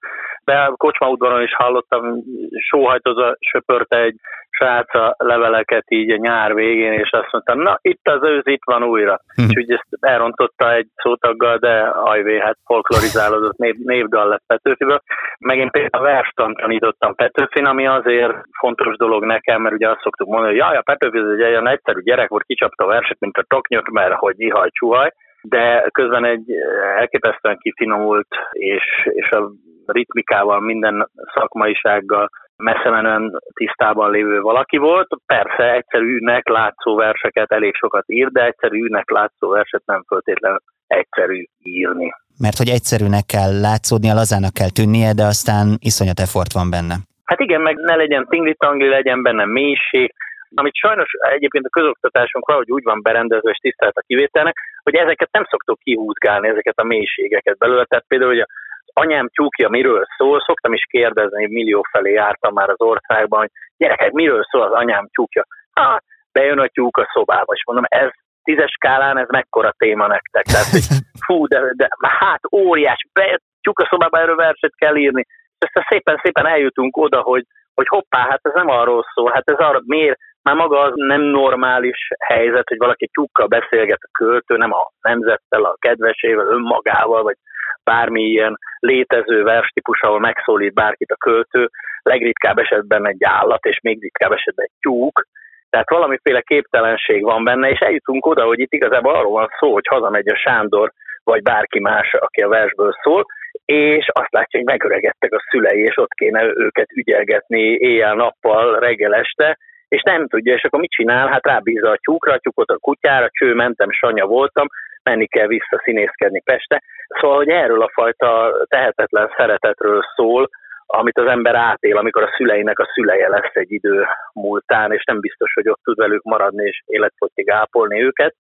de 0.51 0.57
a 0.57 0.75
kocsma 0.77 1.09
udvaron 1.09 1.43
is 1.43 1.55
hallottam, 1.55 2.23
sóhajtozva 2.71 3.37
söpörte 3.39 3.97
egy 3.97 4.17
srác 4.51 4.95
a 4.95 5.15
leveleket 5.19 5.85
így 5.89 6.11
a 6.11 6.17
nyár 6.17 6.55
végén, 6.55 6.93
és 6.93 7.11
azt 7.11 7.33
mondtam, 7.33 7.59
na 7.59 7.79
itt 7.83 8.09
az 8.09 8.23
őz, 8.23 8.47
itt 8.47 8.65
van 8.65 8.83
újra. 8.83 9.21
Hm. 9.35 9.43
És 9.43 9.57
úgy 9.57 9.73
ezt 9.73 9.87
elrontotta 10.01 10.75
egy 10.75 10.89
szótaggal, 10.97 11.57
de 11.57 11.73
ajvé, 12.05 12.39
hát 12.39 12.57
folklorizálódott 12.65 13.57
név, 13.57 13.75
névdal 13.75 14.29
lett 14.29 14.43
Petőfiből. 14.47 15.03
Meg 15.39 15.59
én 15.59 15.71
például 15.71 16.05
verstant 16.05 16.57
tanítottam 16.57 17.15
Petőfin, 17.15 17.65
ami 17.65 17.87
azért 17.87 18.35
fontos 18.59 18.97
dolog 18.97 19.25
nekem, 19.25 19.63
mert 19.63 19.75
ugye 19.75 19.89
azt 19.89 20.03
szoktuk 20.03 20.29
mondani, 20.29 20.51
hogy 20.51 20.61
jaj, 20.61 20.77
a 20.77 20.83
Petőfi 20.83 21.19
ez 21.19 21.25
egy 21.25 21.43
olyan 21.43 21.69
egyszerű 21.69 22.01
gyerek 22.01 22.29
volt, 22.29 22.45
kicsapta 22.45 22.85
a 22.85 22.89
verset, 22.89 23.21
mint 23.21 23.37
a 23.37 23.45
toknyot, 23.49 23.91
mert 23.91 24.15
hogy 24.15 24.35
ihaj, 24.41 24.69
csuhaj, 24.73 25.11
de 25.43 25.89
közben 25.93 26.25
egy 26.25 26.53
elképesztően 26.99 27.59
kifinomult 27.59 28.29
és, 28.53 28.85
és 29.05 29.31
a 29.31 29.51
ritmikával, 29.93 30.61
minden 30.61 31.11
szakmaisággal 31.35 32.31
messze 32.57 32.91
menően 32.91 33.41
tisztában 33.55 34.11
lévő 34.11 34.41
valaki 34.41 34.77
volt. 34.77 35.09
Persze 35.27 35.73
egyszerűnek 35.73 36.49
látszó 36.49 36.97
verseket 36.97 37.53
elég 37.53 37.75
sokat 37.75 38.05
ír, 38.07 38.29
de 38.29 38.45
egyszerűnek 38.45 39.11
látszó 39.11 39.49
verset 39.49 39.83
nem 39.85 40.05
föltétlenül 40.07 40.59
egyszerű 40.87 41.45
írni. 41.63 42.13
mert 42.39 42.57
hogy 42.57 42.69
egyszerűnek 42.69 43.27
kell 43.27 43.61
látszódnia, 43.61 44.15
lazának 44.15 44.55
kell 44.55 44.71
tűnnie, 44.79 45.13
de 45.13 45.25
aztán 45.25 45.67
iszonyat 45.79 46.21
effort 46.21 46.53
van 46.53 46.71
benne. 46.71 46.95
Hát 47.25 47.41
igen, 47.41 47.61
meg 47.61 47.77
ne 47.77 47.95
legyen 47.97 48.27
tingli-tangli, 48.29 48.89
legyen 48.89 49.23
benne 49.23 49.45
mélység, 49.45 50.15
amit 50.55 50.75
sajnos 50.75 51.09
egyébként 51.35 51.65
a 51.67 51.69
közoktatásunk 51.79 52.47
valahogy 52.47 52.71
úgy 52.71 52.83
van 52.83 53.03
berendezve 53.03 53.51
és 53.51 53.59
tisztelt 53.59 53.97
a 53.97 54.05
kivételnek, 54.07 54.57
hogy 54.83 54.95
ezeket 54.95 55.29
nem 55.33 55.45
szoktuk 55.51 55.79
kihúzgálni, 55.79 56.49
ezeket 56.49 56.79
a 56.79 56.85
mélységeket 56.85 57.59
belőle. 57.59 57.85
Tehát 57.85 58.05
például, 58.09 58.31
hogy 58.31 58.41
az 58.41 58.47
anyám 58.93 59.29
tyúkja 59.29 59.69
miről 59.69 60.07
szól, 60.17 60.41
szoktam 60.41 60.73
is 60.73 60.85
kérdezni, 60.91 61.47
millió 61.47 61.83
felé 61.91 62.13
jártam 62.13 62.53
már 62.55 62.69
az 62.69 62.81
országban, 62.81 63.39
hogy 63.41 63.51
gyerekek, 63.77 64.13
miről 64.13 64.43
szól 64.51 64.63
az 64.63 64.73
anyám 64.73 65.09
tyúkja? 65.13 65.45
Hát, 65.73 66.03
bejön 66.33 66.59
a 66.59 66.67
tyúk 66.67 66.97
a 66.97 67.11
szobába, 67.13 67.53
és 67.53 67.63
mondom, 67.67 67.85
ez 67.89 68.11
tízes 68.43 68.71
skálán 68.71 69.19
ez 69.19 69.29
mekkora 69.29 69.75
téma 69.77 70.07
nektek. 70.07 70.45
Tehát, 70.45 70.67
hogy 70.67 70.85
fú, 71.27 71.47
de, 71.47 71.61
de 71.77 71.89
hát 72.01 72.41
óriás, 72.53 73.07
be, 73.13 73.41
tyúk 73.61 73.79
a 73.79 73.87
szobába, 73.91 74.19
erről 74.19 74.37
verset 74.37 74.75
kell 74.75 74.97
írni. 74.97 75.27
Aztán 75.59 75.85
szépen-szépen 75.89 76.47
eljutunk 76.47 76.97
oda, 76.97 77.21
hogy, 77.21 77.45
hogy 77.75 77.87
hoppá, 77.89 78.27
hát 78.29 78.41
ez 78.43 78.53
nem 78.55 78.69
arról 78.69 79.05
szól, 79.15 79.31
hát 79.33 79.51
ez 79.51 79.59
arra, 79.59 79.81
miért, 79.85 80.19
már 80.43 80.55
maga 80.55 80.81
az 80.81 80.93
nem 80.95 81.21
normális 81.21 82.09
helyzet, 82.19 82.69
hogy 82.69 82.79
valaki 82.79 83.09
tyúkkal 83.13 83.47
beszélget 83.47 83.99
a 84.03 84.11
költő, 84.13 84.57
nem 84.57 84.73
a 84.73 84.91
nemzettel, 85.01 85.65
a 85.65 85.77
kedvesével, 85.79 86.47
önmagával, 86.47 87.23
vagy 87.23 87.37
bármi 87.85 88.23
ilyen 88.23 88.59
létező 88.81 89.43
verstípus, 89.43 90.01
ahol 90.03 90.21
megszólít 90.21 90.75
bárkit 90.75 91.11
a 91.11 91.17
költő, 91.17 91.69
legritkább 92.03 92.59
esetben 92.59 93.09
egy 93.09 93.25
állat, 93.25 93.65
és 93.65 93.79
még 93.83 94.01
ritkább 94.01 94.33
esetben 94.33 94.65
egy 94.65 94.81
tyúk, 94.81 95.27
tehát 95.71 95.91
valamiféle 95.91 96.41
képtelenség 96.41 97.23
van 97.23 97.45
benne, 97.45 97.71
és 97.71 97.79
eljutunk 97.79 98.27
oda, 98.27 98.45
hogy 98.45 98.59
itt 98.59 98.73
igazából 98.73 99.15
arról 99.15 99.33
van 99.33 99.49
szó, 99.59 99.73
hogy 99.73 99.87
hazamegy 99.87 100.29
a 100.29 100.37
Sándor, 100.37 100.93
vagy 101.25 101.43
bárki 101.43 101.81
más, 101.81 102.15
aki 102.15 102.43
a 102.43 102.49
versből 102.49 102.93
szól, 103.03 103.25
és 103.65 104.09
azt 104.13 104.33
látja, 104.33 104.59
hogy 104.59 104.69
megöregedtek 104.69 105.33
a 105.33 105.45
szülei, 105.51 105.81
és 105.81 105.97
ott 105.97 106.13
kéne 106.13 106.45
őket 106.45 106.91
ügyelgetni 106.95 107.61
éjjel-nappal, 107.61 108.79
reggel 108.79 109.15
este, 109.15 109.59
és 109.89 110.03
nem 110.03 110.27
tudja, 110.29 110.55
és 110.55 110.65
akkor 110.65 110.81
mit 110.81 110.91
csinál? 110.91 111.29
Hát 111.29 111.47
rábízza 111.47 111.91
a 111.91 111.99
tyúkra, 112.03 112.33
a 112.33 112.39
tyúkot 112.39 112.71
a 112.71 112.79
kutyára, 112.79 113.29
cső, 113.31 113.55
mentem, 113.55 113.91
sanya 113.91 114.27
voltam, 114.27 114.67
menni 115.03 115.27
kell 115.27 115.47
vissza 115.47 115.81
színészkedni 115.85 116.41
Peste. 116.43 116.83
Szóval, 117.21 117.37
hogy 117.37 117.49
erről 117.49 117.83
a 117.83 117.91
fajta 117.93 118.53
tehetetlen 118.69 119.33
szeretetről 119.37 120.01
szól, 120.15 120.49
amit 120.87 121.19
az 121.19 121.27
ember 121.27 121.55
átél, 121.55 121.97
amikor 121.97 122.23
a 122.23 122.33
szüleinek 122.37 122.79
a 122.79 122.91
szüleje 122.95 123.29
lesz 123.29 123.55
egy 123.55 123.73
idő 123.73 124.07
múltán, 124.33 124.93
és 124.93 125.05
nem 125.05 125.21
biztos, 125.21 125.53
hogy 125.53 125.69
ott 125.69 125.81
tud 125.83 125.97
velük 125.97 126.23
maradni 126.23 126.67
és 126.67 126.83
életfogytig 126.87 127.51
ápolni 127.51 128.03
őket. 128.03 128.35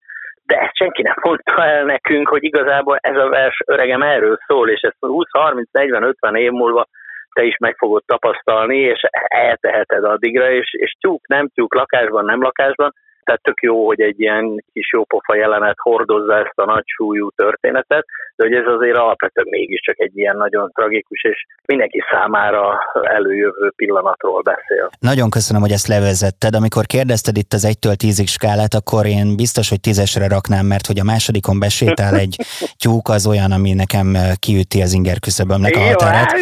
De 0.45 0.59
ezt 0.59 0.75
senki 0.75 1.01
nem 1.01 1.15
mondta 1.21 1.65
el 1.65 1.83
nekünk, 1.83 2.27
hogy 2.27 2.43
igazából 2.43 2.97
ez 3.01 3.15
a 3.15 3.29
vers 3.29 3.57
öregem 3.65 4.01
erről 4.01 4.37
szól, 4.47 4.69
és 4.69 4.81
ezt 4.81 4.95
20, 4.99 5.25
30, 5.31 5.69
40, 5.71 6.03
50 6.03 6.35
év 6.35 6.51
múlva 6.51 6.87
te 7.33 7.43
is 7.43 7.57
meg 7.57 7.75
fogod 7.77 8.03
tapasztalni, 8.05 8.77
és 8.77 9.01
elteheted 9.27 10.03
addigra, 10.03 10.51
és, 10.51 10.73
és 10.73 10.95
tyúk, 10.99 11.27
nem 11.27 11.47
tyúk, 11.47 11.73
lakásban, 11.73 12.25
nem 12.25 12.41
lakásban, 12.41 12.93
tehát 13.27 13.41
tök 13.43 13.61
jó, 13.61 13.85
hogy 13.85 14.01
egy 14.01 14.19
ilyen 14.19 14.63
kis 14.73 14.91
jópofa 14.91 15.35
jelenet 15.35 15.75
hordozza 15.77 16.35
ezt 16.37 16.59
a 16.59 16.65
nagy 16.65 16.83
súlyú 16.85 17.29
történetet, 17.29 18.05
de 18.35 18.43
hogy 18.43 18.53
ez 18.53 18.65
azért 18.75 18.97
alapvetően 18.97 19.47
mégiscsak 19.49 19.99
egy 19.99 20.17
ilyen 20.17 20.37
nagyon 20.37 20.71
tragikus 20.73 21.21
és 21.23 21.45
mindenki 21.65 22.03
számára 22.11 22.79
előjövő 23.03 23.71
pillanatról 23.75 24.41
beszél. 24.41 24.89
Nagyon 24.99 25.29
köszönöm, 25.29 25.61
hogy 25.61 25.71
ezt 25.71 25.87
levezetted. 25.87 26.55
Amikor 26.55 26.85
kérdezted 26.85 27.37
itt 27.37 27.53
az 27.53 27.67
1-től 27.71 27.95
10-ig 28.03 28.27
skálát, 28.27 28.73
akkor 28.73 29.05
én 29.05 29.35
biztos, 29.35 29.69
hogy 29.69 29.79
tízesre 29.79 30.27
raknám, 30.27 30.65
mert 30.65 30.85
hogy 30.85 30.99
a 30.99 31.03
másodikon 31.03 31.59
besétál 31.59 32.15
egy 32.15 32.35
tyúk 32.81 33.09
az 33.09 33.27
olyan, 33.27 33.51
ami 33.51 33.73
nekem 33.73 34.07
kiüti 34.39 34.81
az 34.81 34.93
inger 34.93 35.19
küszöbömnek 35.19 35.75
a 35.75 35.79
határát. 35.79 36.31
Hát, 36.31 36.39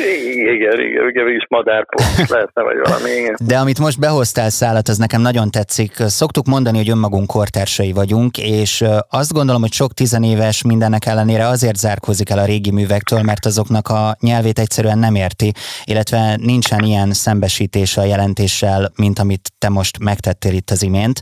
igen, 0.56 0.80
igen, 0.80 1.10
igen, 1.10 1.27
is 1.27 1.46
madárpont 1.50 2.30
lehetne, 2.34 2.62
vagy 2.62 2.77
valami, 2.84 3.10
igen. 3.10 3.36
De 3.48 3.58
amit 3.58 3.80
most 3.80 4.00
behoztál 4.00 4.50
szállat, 4.50 4.88
az 4.88 4.98
nekem 4.98 5.22
nagyon 5.22 5.51
tetszik. 5.51 5.92
Szoktuk 5.96 6.46
mondani, 6.46 6.75
hogy 6.77 6.89
önmagunk 6.89 7.27
kortársai 7.27 7.91
vagyunk, 7.91 8.38
és 8.38 8.84
azt 9.10 9.34
gondolom, 9.34 9.62
hogy 9.62 9.74
sok 9.74 9.94
tizenéves 9.94 10.62
mindennek 10.62 11.05
ellenére 11.05 11.48
azért 11.48 11.77
zárkózik 11.77 12.29
el 12.29 12.39
a 12.39 12.46
régi 12.46 12.72
művektől, 12.72 13.22
mert 13.22 13.46
azoknak 13.46 13.88
a 13.88 14.17
nyelvét 14.20 14.60
egyszerűen 14.60 14.98
nem 14.98 15.15
érti, 15.15 15.53
illetve 15.84 16.36
nincsen 16.36 16.84
ilyen 16.84 17.13
szembesítés 17.13 17.98
a 17.98 18.03
jelentéssel, 18.03 18.91
mint 18.96 19.20
amit 19.20 19.51
te 19.58 19.70
most 19.70 20.00
megtettél 20.00 20.53
itt 20.53 20.72
az 20.72 20.82
imént, 20.82 21.22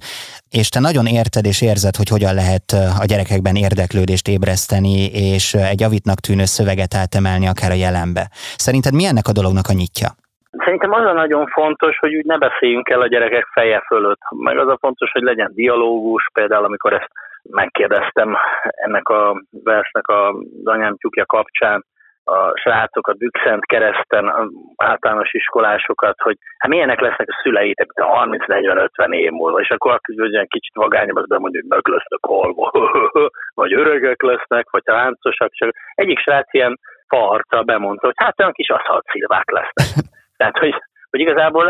és 0.50 0.70
te 0.70 0.80
nagyon 0.80 1.06
érted 1.06 1.46
és 1.46 1.62
érzed, 1.62 1.96
hogy 1.96 2.08
hogyan 2.08 2.34
lehet 2.34 2.72
a 3.00 3.06
gyerekekben 3.06 3.56
érdeklődést 3.56 4.28
ébreszteni, 4.28 5.06
és 5.06 5.54
egy 5.54 5.80
javitnak 5.80 6.20
tűnő 6.20 6.46
szöveget 6.46 6.94
átemelni 6.94 7.48
akár 7.48 7.72
a 7.72 7.74
jelenbe. 7.74 8.32
Szerinted 8.58 8.94
mi 8.94 9.06
ennek 9.06 9.28
a 9.28 9.32
dolognak 9.32 9.68
a 9.68 9.74
nyitja? 9.74 10.16
Szerintem 10.58 10.92
az 10.92 11.06
a 11.06 11.14
nagyon 11.14 11.48
fontos, 11.48 11.98
hogy 11.98 12.16
úgy 12.16 12.26
ne 12.26 12.38
beszéljünk 12.38 12.90
el 12.90 13.02
a 13.02 13.08
gyerekek 13.08 13.46
feje 13.54 13.84
fölött. 13.88 14.20
Meg 14.30 14.58
az 14.58 14.68
a 14.68 14.78
fontos, 14.80 15.12
hogy 15.12 15.22
legyen 15.22 15.52
dialógus, 15.54 16.30
például 16.34 16.64
amikor 16.64 16.94
ezt 16.94 17.10
megkérdeztem 17.50 18.38
ennek 18.64 19.10
a 19.10 19.42
versnek 19.64 20.08
az 20.08 20.36
anyám 20.64 20.98
tyúkja 20.98 21.26
kapcsán, 21.26 21.86
a 22.26 22.58
srácokat, 22.58 23.18
Bükszent 23.18 23.66
kereszten, 23.66 24.34
általános 24.76 25.34
iskolásokat, 25.34 26.16
hogy 26.22 26.38
hát 26.58 26.72
milyenek 26.72 27.00
lesznek 27.00 27.28
a 27.30 27.40
szüleitek 27.44 27.88
30-40-50 27.96 29.14
év 29.14 29.32
múlva, 29.32 29.60
és 29.60 29.70
akkor 29.70 30.00
hogy 30.18 30.36
egy 30.36 30.48
kicsit 30.48 30.76
vagányabb, 30.76 31.16
az 31.16 31.26
mondjuk 31.28 31.66
meg 31.68 31.88
lesznek 31.88 32.20
halva, 32.22 32.72
vagy 33.62 33.74
öregek 33.74 34.22
lesznek, 34.22 34.70
vagy 34.70 34.82
láncosak, 34.86 35.52
egyik 35.96 36.20
srác 36.20 36.54
ilyen 36.54 36.80
farca 37.08 37.64
bemondta, 37.64 38.06
hogy 38.06 38.16
hát 38.18 38.40
olyan 38.40 38.52
kis 38.52 38.70
aszalt 38.70 39.06
szilvák 39.12 39.52
lesznek. 39.52 40.12
Tehát, 40.44 40.58
hogy, 40.58 40.76
hogy 41.10 41.20
igazából 41.20 41.68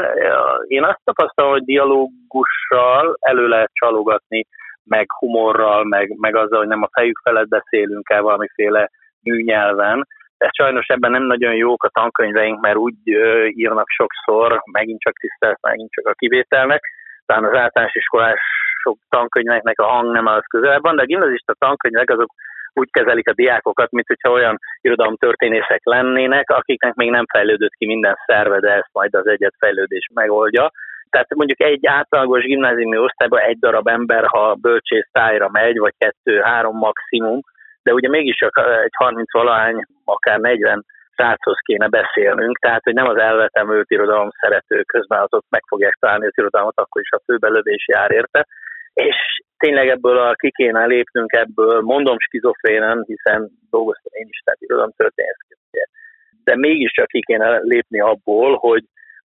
én 0.68 0.84
azt 0.84 1.00
tapasztalom, 1.04 1.52
hogy 1.52 1.64
dialógussal 1.64 3.18
elő 3.20 3.48
lehet 3.48 3.70
csalogatni, 3.74 4.46
meg 4.84 5.06
humorral, 5.20 5.84
meg, 5.84 6.16
meg 6.18 6.36
azzal, 6.36 6.58
hogy 6.58 6.68
nem 6.68 6.84
a 6.84 6.90
fejük 6.92 7.20
felett 7.24 7.48
beszélünk 7.48 8.10
el 8.10 8.22
valamiféle 8.22 8.90
műnyelven, 9.24 10.08
de 10.38 10.50
sajnos 10.58 10.88
ebben 10.88 11.12
nem 11.12 11.24
nagyon 11.24 11.54
jók 11.56 11.84
a 11.84 11.90
tankönyveink, 11.90 12.62
mert 12.62 12.76
úgy 12.76 12.96
írnak 13.48 13.88
sokszor, 13.90 14.62
megint 14.72 15.00
csak 15.00 15.14
tisztelt, 15.14 15.58
megint 15.62 15.92
csak 15.92 16.08
a 16.08 16.14
kivételnek, 16.14 16.82
talán 17.26 17.44
az 17.44 17.56
általános 17.58 17.96
iskolás 17.96 18.40
sok 18.82 18.98
tankönyveknek 19.10 19.80
a 19.80 19.86
hang 19.86 20.12
nem 20.12 20.26
az 20.26 20.44
közelben, 20.48 20.96
de 20.96 21.02
a 21.02 21.06
gimnazista 21.06 21.54
tankönyvek 21.54 22.10
azok 22.10 22.30
úgy 22.74 22.92
kezelik 22.92 23.30
a 23.30 23.34
diákokat, 23.34 23.92
mint 23.92 24.08
hogyha 24.08 24.32
olyan 24.32 24.60
irodalomtörténészek 24.82 25.82
lennének, 25.84 26.50
akiknek 26.50 26.94
még 26.94 27.10
nem 27.10 27.26
fejlődött 27.34 27.74
ki 27.74 27.86
minden 27.86 28.18
szerve, 28.26 28.60
de 28.60 28.72
ezt 28.72 28.90
majd 28.92 29.16
az 29.16 29.28
egyet 29.28 29.56
fejlődés 29.58 30.10
megoldja. 30.14 30.72
Tehát 31.10 31.36
mondjuk 31.36 31.62
egy 31.62 31.86
átlagos 31.86 32.44
gimnáziumi 32.44 32.98
osztályban 32.98 33.40
egy 33.40 33.60
darab 33.60 33.88
ember, 33.88 34.26
ha 34.26 34.54
bölcsész 34.54 35.10
tájra 35.12 35.50
megy, 35.52 35.78
vagy 35.78 35.94
kettő-három 35.98 36.78
maximum, 36.78 37.40
de 37.84 37.94
ugye 37.94 38.10
mégis 38.10 38.36
csak 38.36 38.58
egy 38.84 38.94
30 38.98 39.32
valahány, 39.32 39.86
akár 40.06 40.40
40 40.40 40.86
sráchoz 41.16 41.58
kéne 41.66 41.88
beszélnünk, 41.88 42.58
tehát 42.60 42.84
hogy 42.84 42.94
nem 42.94 43.08
az 43.08 43.18
elvetemült 43.18 43.92
irodalom 43.92 44.30
szerető 44.40 44.82
közben 44.82 45.20
azok 45.20 45.46
meg 45.50 45.64
fogják 45.68 45.98
találni 46.00 46.26
az 46.26 46.38
irodalmat, 46.38 46.78
akkor 46.78 47.02
is 47.02 47.12
a 47.12 47.22
főbelövés 47.26 47.88
jár 47.88 48.12
érte, 48.12 48.48
és 48.94 49.16
tényleg 49.64 49.88
ebből 49.88 50.18
a, 50.18 50.34
ki 50.34 50.52
kéne 50.52 50.86
lépnünk 50.86 51.34
ebből, 51.34 51.82
mondom 51.82 52.20
skizofrénen, 52.20 53.04
hiszen 53.08 53.52
dolgoztam 53.70 54.12
én 54.14 54.28
is, 54.30 54.40
tehát 54.44 54.62
irodalom 54.62 54.92
történészként, 54.98 55.60
de 56.44 56.56
mégiscsak 56.56 57.08
ki 57.08 57.20
kéne 57.26 57.60
lépni 57.60 58.00
abból, 58.00 58.56
hogy 58.56 58.84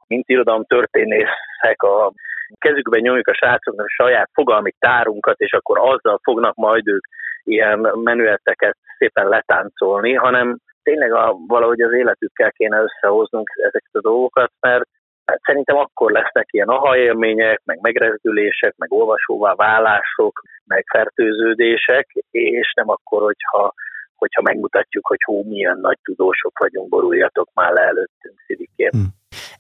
mint 0.07 0.29
irodalom 0.29 0.63
történészek 0.63 1.81
a 1.81 2.11
kezükben 2.57 3.01
nyomjuk 3.01 3.27
a 3.27 3.33
srácoknak 3.33 3.85
a 3.85 4.03
saját 4.03 4.29
fogalmi 4.33 4.71
tárunkat, 4.79 5.39
és 5.39 5.53
akkor 5.53 5.79
azzal 5.79 6.19
fognak 6.23 6.55
majd 6.55 6.87
ők 6.87 7.05
ilyen 7.43 7.79
menüeteket 8.03 8.77
szépen 8.97 9.27
letáncolni, 9.27 10.13
hanem 10.13 10.57
tényleg 10.83 11.13
a, 11.13 11.35
valahogy 11.47 11.81
az 11.81 11.93
életükkel 11.93 12.51
kéne 12.51 12.81
összehoznunk 12.81 13.49
ezeket 13.55 13.93
a 13.93 14.01
dolgokat, 14.01 14.51
mert 14.59 14.85
hát 15.25 15.41
szerintem 15.45 15.77
akkor 15.77 16.11
lesznek 16.11 16.47
ilyen 16.51 16.67
aha 16.67 16.97
élmények, 16.97 17.61
meg 17.63 17.79
megrezdülések, 17.81 18.73
meg 18.77 18.91
olvasóvá 18.91 19.53
válások, 19.53 20.41
meg 20.65 20.85
fertőződések, 20.91 22.07
és 22.31 22.73
nem 22.75 22.89
akkor, 22.89 23.21
hogyha, 23.21 23.73
hogyha 24.15 24.41
megmutatjuk, 24.41 25.07
hogy 25.07 25.23
hú, 25.25 25.43
milyen 25.43 25.77
nagy 25.81 25.97
tudósok 26.03 26.59
vagyunk, 26.59 26.89
boruljatok 26.89 27.49
már 27.53 27.71
le 27.71 27.81
előttünk, 27.81 28.39
Szidikén. 28.47 28.89
Hmm. 28.91 29.07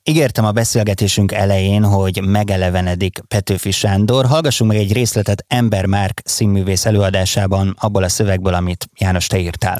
Ígértem 0.03 0.45
a 0.45 0.51
beszélgetésünk 0.51 1.31
elején, 1.31 1.83
hogy 1.83 2.21
megelevenedik 2.27 3.19
Petőfi 3.27 3.71
Sándor. 3.71 4.25
Hallgassunk 4.25 4.71
meg 4.71 4.79
egy 4.79 4.93
részletet 4.93 5.45
Ember 5.47 5.85
Márk 5.85 6.21
színművész 6.23 6.85
előadásában, 6.85 7.73
abból 7.81 8.03
a 8.03 8.09
szövegből, 8.09 8.53
amit 8.53 8.85
János 8.99 9.27
te 9.27 9.37
írtál. 9.37 9.79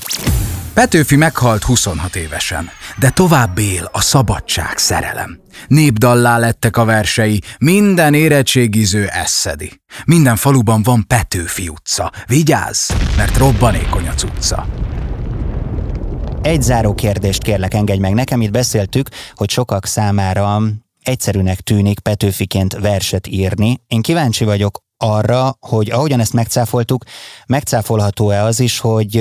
Petőfi 0.76 1.16
meghalt 1.16 1.64
26 1.64 2.16
évesen, 2.16 2.70
de 3.00 3.10
tovább 3.10 3.58
él 3.58 3.90
a 3.92 4.02
szabadság 4.02 4.78
szerelem. 4.78 5.40
Népdallá 5.68 6.38
lettek 6.38 6.78
a 6.78 6.86
versei, 6.86 7.42
minden 7.60 8.14
érettségiző 8.14 9.08
eszedi. 9.08 9.82
Minden 10.06 10.36
faluban 10.36 10.84
van 10.84 11.08
Petőfi 11.08 11.68
utca. 11.68 12.12
Vigyázz, 12.28 12.92
mert 13.18 13.38
robbanékony 13.38 14.08
a 14.08 14.14
cucca. 14.14 14.68
Egy 16.42 16.62
záró 16.62 16.94
kérdést 16.94 17.44
kérlek, 17.44 17.74
engedj 17.74 18.00
meg 18.00 18.14
nekem. 18.14 18.42
Itt 18.42 18.52
beszéltük, 18.52 19.10
hogy 19.34 19.50
sokak 19.50 19.86
számára 19.86 20.62
egyszerűnek 21.04 21.60
tűnik 21.60 22.00
Petőfiként 22.00 22.74
verset 22.74 23.28
írni. 23.28 23.80
Én 23.88 24.02
kíváncsi 24.02 24.44
vagyok 24.44 24.85
arra, 24.97 25.41
hogy 25.71 25.88
ahogyan 25.91 26.19
ezt 26.19 26.34
megcáfoltuk, 26.34 27.01
megcáfolható-e 27.55 28.41
az 28.51 28.60
is, 28.60 28.79
hogy 28.79 29.12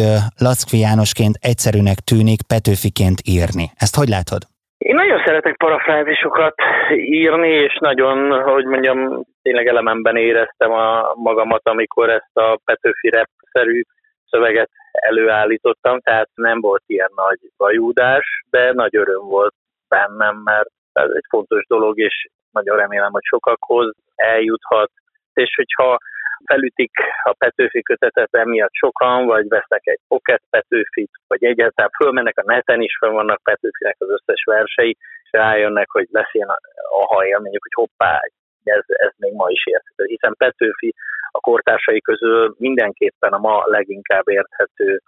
Lackfi 0.47 0.79
Jánosként 0.79 1.35
egyszerűnek 1.51 1.99
tűnik 2.11 2.41
Petőfiként 2.53 3.19
írni. 3.35 3.67
Ezt 3.85 3.97
hogy 3.97 4.09
látod? 4.09 4.43
Én 4.79 4.95
nagyon 4.95 5.23
szeretek 5.25 5.57
parafrázisokat 5.57 6.55
írni, 6.97 7.49
és 7.49 7.77
nagyon, 7.81 8.43
hogy 8.43 8.65
mondjam, 8.65 9.25
tényleg 9.43 9.67
elememben 9.67 10.17
éreztem 10.17 10.73
a 10.73 11.15
magamat, 11.15 11.69
amikor 11.69 12.11
ezt 12.11 12.37
a 12.37 12.59
Petőfi 12.65 13.09
rap-szerű 13.09 13.83
szöveget 14.31 14.71
előállítottam, 14.93 16.01
tehát 16.01 16.29
nem 16.35 16.61
volt 16.61 16.83
ilyen 16.87 17.11
nagy 17.15 17.39
vajúdás, 17.57 18.45
de 18.51 18.73
nagy 18.73 18.97
öröm 18.97 19.27
volt 19.27 19.55
bennem, 19.89 20.37
mert 20.45 20.71
ez 20.93 21.11
egy 21.15 21.27
fontos 21.29 21.67
dolog, 21.67 21.99
és 21.99 22.27
nagyon 22.51 22.77
remélem, 22.77 23.11
hogy 23.11 23.25
sokakhoz 23.25 23.95
eljuthat, 24.15 24.91
és 25.35 25.55
hogyha 25.55 25.99
felütik 26.45 26.91
a 27.23 27.33
Petőfi 27.39 27.83
kötetet 27.83 28.35
emiatt 28.35 28.75
sokan, 28.75 29.27
vagy 29.27 29.49
vesznek 29.49 29.87
egy 29.87 30.01
pocket 30.09 30.43
Petőfit, 30.51 31.11
vagy 31.27 31.45
egyáltalán 31.45 31.91
fölmennek 31.97 32.39
a 32.39 32.53
neten 32.53 32.81
is, 32.81 32.97
fel 33.01 33.11
vannak 33.11 33.43
Petőfinek 33.43 33.97
az 33.99 34.09
összes 34.11 34.45
versei, 34.45 34.97
és 35.23 35.31
rájönnek, 35.31 35.91
hogy 35.91 36.07
lesz 36.11 36.35
ilyen 36.35 36.49
aha 36.91 37.27
élményük, 37.27 37.63
hogy 37.63 37.87
hoppá, 37.87 38.21
ez, 38.65 38.85
ez 38.87 39.13
még 39.17 39.33
ma 39.33 39.49
is 39.49 39.67
érthető. 39.67 40.05
Hiszen 40.05 40.35
Petőfi 40.39 40.95
a 41.31 41.41
kortársai 41.41 42.01
közül 42.01 42.55
mindenképpen 42.59 43.33
a 43.33 43.39
ma 43.39 43.63
leginkább 43.67 44.29
érthető 44.29 45.01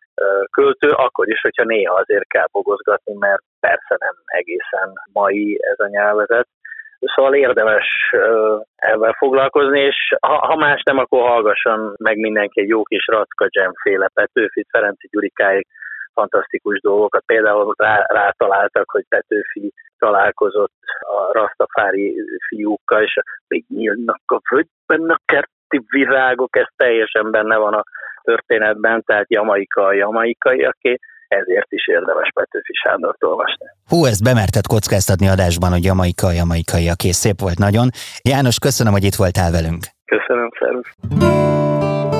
költő, 0.50 0.90
akkor 0.90 1.28
is, 1.28 1.40
hogyha 1.40 1.64
néha 1.64 1.94
azért 1.94 2.28
kell 2.28 2.46
bogozgatni, 2.52 3.14
mert 3.18 3.42
persze 3.60 3.96
nem 3.98 4.14
egészen 4.26 4.92
mai 5.12 5.58
ez 5.72 5.80
a 5.80 5.88
nyelvezet. 5.88 6.48
Szóval 7.14 7.34
érdemes 7.34 7.86
ebben 8.76 9.12
foglalkozni, 9.12 9.80
és 9.80 10.14
ha, 10.20 10.34
ha 10.46 10.56
más 10.56 10.82
nem, 10.82 10.98
akkor 10.98 11.28
hallgasson 11.28 11.94
meg 11.98 12.16
mindenki 12.16 12.60
egy 12.60 12.68
jó 12.68 12.82
kis 12.82 13.06
Racka 13.06 13.46
Jam 13.48 13.72
féle 13.82 14.08
Petőfi, 14.14 14.66
Ferenci 14.70 15.08
Gyurikáig 15.10 15.66
fantasztikus 16.12 16.80
dolgokat. 16.80 17.22
Például 17.26 17.74
rá, 17.78 18.04
rátaláltak, 18.08 18.90
hogy 18.90 19.04
Petőfi 19.08 19.72
találkozott 19.98 20.72
a 21.00 21.32
rastafári 21.32 22.14
fiúkkal, 22.48 23.02
és 23.02 23.18
még 23.48 23.64
nyílnak 23.68 24.20
a 24.26 24.40
földben 24.48 25.10
a 25.10 25.18
kerti 25.24 25.80
virágok, 25.90 26.56
ez 26.56 26.66
teljesen 26.76 27.30
benne 27.30 27.56
van 27.56 27.74
a 27.74 27.84
történetben, 28.22 29.02
tehát 29.02 29.30
Jamaika 29.30 29.84
a 29.84 29.92
jamaikai, 29.92 30.64
ezért 31.28 31.72
is 31.72 31.86
érdemes 31.86 32.28
Petőfi 32.34 32.72
Sándort 32.82 33.24
olvasni. 33.24 33.66
Hú, 33.88 34.04
ezt 34.04 34.22
bemertett 34.22 34.66
kockáztatni 34.66 35.28
adásban, 35.28 35.70
hogy 35.70 35.84
Jamaika, 35.84 36.30
Jamaikai, 36.30 36.88
aki 36.88 37.12
szép 37.12 37.40
volt 37.40 37.58
nagyon. 37.58 37.88
János, 38.22 38.58
köszönöm, 38.58 38.92
hogy 38.92 39.04
itt 39.04 39.14
voltál 39.14 39.50
velünk. 39.50 39.82
Köszönöm, 40.04 40.48
szervusz. 40.58 42.15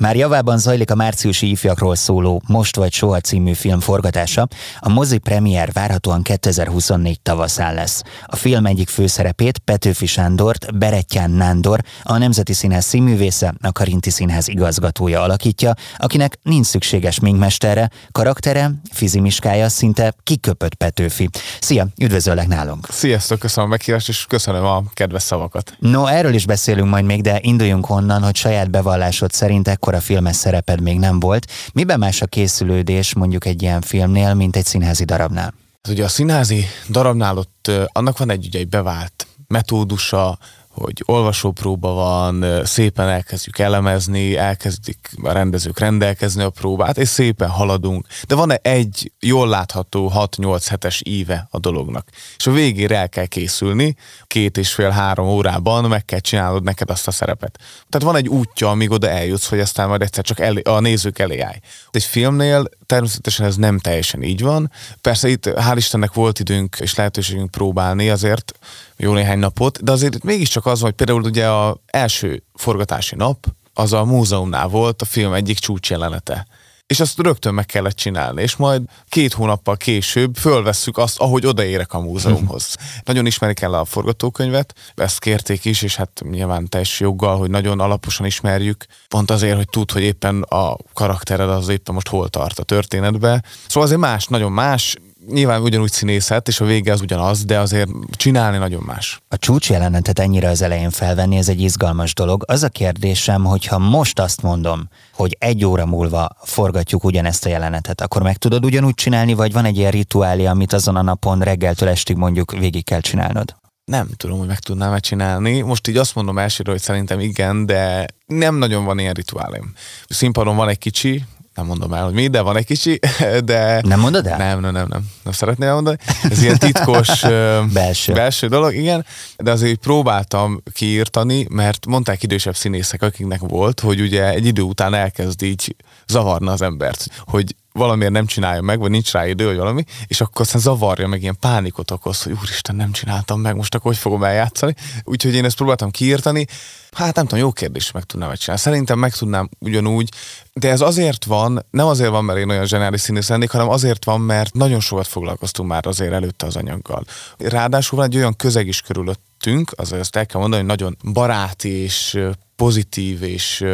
Már 0.00 0.16
javában 0.16 0.58
zajlik 0.58 0.90
a 0.90 0.94
márciusi 0.94 1.50
ifjakról 1.50 1.94
szóló 1.94 2.42
Most 2.46 2.76
vagy 2.76 2.92
Soha 2.92 3.20
című 3.20 3.52
film 3.52 3.80
forgatása, 3.80 4.48
a 4.78 4.88
mozi 4.88 5.18
premier 5.18 5.72
várhatóan 5.72 6.22
2024 6.22 7.20
tavaszán 7.20 7.74
lesz. 7.74 8.02
A 8.26 8.36
film 8.36 8.66
egyik 8.66 8.88
főszerepét 8.88 9.58
Petőfi 9.58 10.06
Sándort, 10.06 10.78
Berettyán 10.78 11.30
Nándor, 11.30 11.80
a 12.02 12.18
Nemzeti 12.18 12.52
Színház 12.52 12.84
színművésze, 12.84 13.54
a 13.62 13.72
Karinti 13.72 14.10
Színház 14.10 14.48
igazgatója 14.48 15.22
alakítja, 15.22 15.74
akinek 15.96 16.38
nincs 16.42 16.66
szükséges 16.66 17.20
minkmesterre, 17.20 17.90
karaktere, 18.12 18.70
fizimiskája 18.92 19.68
szinte 19.68 20.14
kiköpött 20.22 20.74
Petőfi. 20.74 21.28
Szia, 21.60 21.86
üdvözöllek 22.00 22.48
nálunk! 22.48 22.86
Sziasztok, 22.90 23.38
köszönöm 23.38 23.68
a 23.68 23.72
meghívást, 23.72 24.08
és 24.08 24.24
köszönöm 24.28 24.64
a 24.64 24.82
kedves 24.94 25.22
szavakat. 25.22 25.76
No, 25.78 26.06
erről 26.06 26.34
is 26.34 26.46
beszélünk 26.46 26.88
majd 26.88 27.04
még, 27.04 27.22
de 27.22 27.38
induljunk 27.42 27.90
onnan, 27.90 28.22
hogy 28.22 28.36
saját 28.36 28.70
bevallásod 28.70 29.32
szerint 29.32 29.68
ekkor 29.68 29.88
akkora 29.90 30.04
filmes 30.04 30.36
szereped 30.36 30.80
még 30.80 30.98
nem 30.98 31.20
volt. 31.20 31.46
Miben 31.72 31.98
más 31.98 32.22
a 32.22 32.26
készülődés 32.26 33.14
mondjuk 33.14 33.44
egy 33.44 33.62
ilyen 33.62 33.80
filmnél, 33.80 34.34
mint 34.34 34.56
egy 34.56 34.64
színházi 34.64 35.04
darabnál? 35.04 35.54
Hát 35.82 35.92
ugye 35.94 36.04
a 36.04 36.08
színházi 36.08 36.64
darabnál 36.88 37.36
ott 37.36 37.70
annak 37.86 38.18
van 38.18 38.30
egy, 38.30 38.46
ugye, 38.46 38.58
egy 38.58 38.68
bevált 38.68 39.26
metódusa, 39.46 40.38
hogy 40.72 41.02
olvasópróba 41.06 41.92
van, 41.92 42.64
szépen 42.64 43.08
elkezdjük 43.08 43.58
elemezni, 43.58 44.36
elkezdik 44.36 45.10
a 45.22 45.32
rendezők 45.32 45.78
rendelkezni 45.78 46.42
a 46.42 46.50
próbát, 46.50 46.98
és 46.98 47.08
szépen 47.08 47.48
haladunk. 47.48 48.06
De 48.26 48.34
van 48.34 48.52
egy 48.52 49.12
jól 49.20 49.48
látható 49.48 50.12
6-8 50.14 50.64
hetes 50.68 51.02
íve 51.04 51.46
a 51.50 51.58
dolognak. 51.58 52.08
És 52.36 52.46
a 52.46 52.52
végére 52.52 52.96
el 52.96 53.08
kell 53.08 53.26
készülni, 53.26 53.96
két 54.26 54.58
és 54.58 54.72
fél-három 54.72 55.28
órában 55.28 55.84
meg 55.84 56.04
kell 56.04 56.18
csinálnod 56.18 56.62
neked 56.62 56.90
azt 56.90 57.06
a 57.06 57.10
szerepet. 57.10 57.58
Tehát 57.88 58.06
van 58.06 58.16
egy 58.16 58.28
útja, 58.28 58.70
amíg 58.70 58.90
oda 58.90 59.08
eljutsz, 59.08 59.48
hogy 59.48 59.60
aztán 59.60 59.88
majd 59.88 60.02
egyszer 60.02 60.24
csak 60.24 60.40
elé, 60.40 60.60
a 60.60 60.80
nézők 60.80 61.18
elé 61.18 61.40
állj. 61.40 61.58
Egy 61.90 62.04
filmnél 62.04 62.64
természetesen 62.86 63.46
ez 63.46 63.56
nem 63.56 63.78
teljesen 63.78 64.22
így 64.22 64.42
van. 64.42 64.70
Persze 65.00 65.28
itt 65.28 65.46
hál' 65.46 65.74
Istennek 65.76 66.12
volt 66.12 66.38
időnk 66.38 66.76
és 66.80 66.94
lehetőségünk 66.94 67.50
próbálni 67.50 68.10
azért 68.10 68.52
jó 69.00 69.12
néhány 69.12 69.38
napot, 69.38 69.82
de 69.82 69.92
azért 69.92 70.22
mégiscsak 70.22 70.66
az, 70.66 70.80
hogy 70.80 70.92
például 70.92 71.22
ugye 71.22 71.48
a 71.48 71.76
első 71.86 72.42
forgatási 72.54 73.16
nap, 73.16 73.46
az 73.74 73.92
a 73.92 74.04
múzeumnál 74.04 74.68
volt 74.68 75.02
a 75.02 75.04
film 75.04 75.32
egyik 75.32 75.58
csúcsjelenete 75.58 76.46
és 76.90 77.00
azt 77.00 77.18
rögtön 77.18 77.54
meg 77.54 77.66
kellett 77.66 77.96
csinálni, 77.96 78.42
és 78.42 78.56
majd 78.56 78.82
két 79.08 79.32
hónappal 79.32 79.76
később 79.76 80.36
fölvesszük 80.36 80.98
azt, 80.98 81.18
ahogy 81.18 81.46
odaérek 81.46 81.92
a 81.92 82.00
múzeumhoz. 82.00 82.76
Nagyon 83.04 83.26
ismerik 83.26 83.60
el 83.60 83.74
a 83.74 83.84
forgatókönyvet, 83.84 84.74
ezt 84.94 85.18
kérték 85.18 85.64
is, 85.64 85.82
és 85.82 85.96
hát 85.96 86.22
nyilván 86.30 86.68
teljes 86.68 87.00
joggal, 87.00 87.38
hogy 87.38 87.50
nagyon 87.50 87.80
alaposan 87.80 88.26
ismerjük, 88.26 88.86
pont 89.08 89.30
azért, 89.30 89.56
hogy 89.56 89.68
tud, 89.68 89.90
hogy 89.90 90.02
éppen 90.02 90.42
a 90.42 90.76
karaktered 90.92 91.48
az 91.48 91.68
éppen 91.68 91.94
most 91.94 92.08
hol 92.08 92.28
tart 92.28 92.58
a 92.58 92.62
történetbe. 92.62 93.42
Szóval 93.66 93.82
azért 93.82 94.00
más, 94.00 94.26
nagyon 94.26 94.52
más, 94.52 94.96
nyilván 95.26 95.62
ugyanúgy 95.62 95.90
színészet, 95.90 96.48
és 96.48 96.60
a 96.60 96.64
vége 96.64 96.92
az 96.92 97.00
ugyanaz, 97.00 97.44
de 97.44 97.58
azért 97.58 97.90
csinálni 98.10 98.58
nagyon 98.58 98.82
más. 98.86 99.20
A 99.28 99.36
csúcs 99.36 99.70
jelenetet 99.70 100.18
ennyire 100.18 100.48
az 100.48 100.62
elején 100.62 100.90
felvenni, 100.90 101.36
ez 101.36 101.48
egy 101.48 101.60
izgalmas 101.60 102.14
dolog. 102.14 102.44
Az 102.46 102.62
a 102.62 102.68
kérdésem, 102.68 103.44
hogyha 103.44 103.78
most 103.78 104.18
azt 104.20 104.42
mondom, 104.42 104.88
hogy 105.12 105.36
egy 105.38 105.64
óra 105.64 105.86
múlva 105.86 106.28
forgatjuk 106.42 107.04
ugyanezt 107.04 107.46
a 107.46 107.48
jelenetet, 107.48 108.00
akkor 108.00 108.22
meg 108.22 108.36
tudod 108.36 108.64
ugyanúgy 108.64 108.94
csinálni, 108.94 109.34
vagy 109.34 109.52
van 109.52 109.64
egy 109.64 109.76
ilyen 109.76 109.90
rituálé, 109.90 110.44
amit 110.44 110.72
azon 110.72 110.96
a 110.96 111.02
napon 111.02 111.40
reggeltől 111.40 111.88
estig 111.88 112.16
mondjuk 112.16 112.52
végig 112.52 112.84
kell 112.84 113.00
csinálnod? 113.00 113.58
Nem 113.84 114.08
tudom, 114.16 114.38
hogy 114.38 114.46
meg 114.46 114.58
tudnám-e 114.58 114.98
csinálni. 114.98 115.60
Most 115.60 115.88
így 115.88 115.96
azt 115.96 116.14
mondom 116.14 116.38
elsőről, 116.38 116.74
hogy 116.74 116.82
szerintem 116.82 117.20
igen, 117.20 117.66
de 117.66 118.06
nem 118.26 118.54
nagyon 118.54 118.84
van 118.84 118.98
ilyen 118.98 119.14
rituálém. 119.14 119.72
Színpadon 120.08 120.56
van 120.56 120.68
egy 120.68 120.78
kicsi, 120.78 121.24
nem 121.54 121.66
mondom 121.66 121.92
el, 121.92 122.04
hogy 122.04 122.12
mi, 122.12 122.28
de 122.28 122.40
van 122.40 122.56
egy 122.56 122.66
kicsi, 122.66 122.98
de... 123.44 123.80
Nem 123.84 124.00
mondod 124.00 124.26
el? 124.26 124.36
Nem, 124.36 124.60
nem, 124.60 124.72
nem, 124.72 124.86
nem. 124.88 125.08
Nem 125.22 125.32
szeretném 125.32 125.68
elmondani. 125.68 125.96
Ez 126.22 126.42
ilyen 126.42 126.58
titkos 126.58 127.20
belső. 127.72 128.12
belső 128.12 128.46
dolog, 128.46 128.74
igen, 128.74 129.06
de 129.36 129.50
azért 129.50 129.78
próbáltam 129.78 130.62
kiírtani, 130.72 131.46
mert 131.50 131.86
mondták 131.86 132.22
idősebb 132.22 132.56
színészek, 132.56 133.02
akiknek 133.02 133.40
volt, 133.40 133.80
hogy 133.80 134.00
ugye 134.00 134.28
egy 134.28 134.46
idő 134.46 134.62
után 134.62 134.94
elkezd 134.94 135.42
így 135.42 135.76
zavarna 136.06 136.52
az 136.52 136.62
embert, 136.62 137.06
hogy 137.26 137.54
valamiért 137.72 138.12
nem 138.12 138.26
csinálja 138.26 138.60
meg, 138.60 138.78
vagy 138.78 138.90
nincs 138.90 139.12
rá 139.12 139.26
idő, 139.26 139.46
vagy 139.46 139.56
valami, 139.56 139.84
és 140.06 140.20
akkor 140.20 140.40
aztán 140.40 140.60
zavarja 140.60 141.08
meg, 141.08 141.22
ilyen 141.22 141.36
pánikot 141.40 141.90
okoz, 141.90 142.22
hogy 142.22 142.32
úristen, 142.32 142.76
nem 142.76 142.92
csináltam 142.92 143.40
meg, 143.40 143.56
most 143.56 143.74
akkor 143.74 143.90
hogy 143.90 144.00
fogom 144.00 144.24
eljátszani. 144.24 144.74
Úgyhogy 145.04 145.34
én 145.34 145.44
ezt 145.44 145.56
próbáltam 145.56 145.90
kiírtani. 145.90 146.46
Hát 146.92 147.14
nem 147.14 147.26
tudom, 147.26 147.44
jó 147.44 147.52
kérdés, 147.52 147.90
meg 147.90 148.02
tudnám 148.02 148.34
csinálni. 148.34 148.62
Szerintem 148.62 148.98
meg 148.98 149.12
tudnám 149.12 149.48
ugyanúgy, 149.58 150.08
de 150.52 150.70
ez 150.70 150.80
azért 150.80 151.24
van, 151.24 151.64
nem 151.70 151.86
azért 151.86 152.10
van, 152.10 152.24
mert 152.24 152.38
én 152.38 152.48
olyan 152.48 152.66
zsenális 152.66 153.00
színész 153.00 153.28
lennék, 153.28 153.50
hanem 153.50 153.68
azért 153.68 154.04
van, 154.04 154.20
mert 154.20 154.54
nagyon 154.54 154.80
sokat 154.80 155.06
foglalkoztunk 155.06 155.68
már 155.68 155.86
azért 155.86 156.12
előtte 156.12 156.46
az 156.46 156.56
anyaggal. 156.56 157.04
Ráadásul 157.38 157.98
van 157.98 158.06
egy 158.06 158.16
olyan 158.16 158.36
közeg 158.36 158.66
is 158.66 158.80
körülöttünk, 158.80 159.72
azért 159.76 160.00
ezt 160.00 160.16
el 160.16 160.26
kell 160.26 160.40
mondani, 160.40 160.62
hogy 160.62 160.70
nagyon 160.70 160.96
baráti 161.12 161.68
és 161.68 162.18
pozitív 162.56 163.22
és 163.22 163.64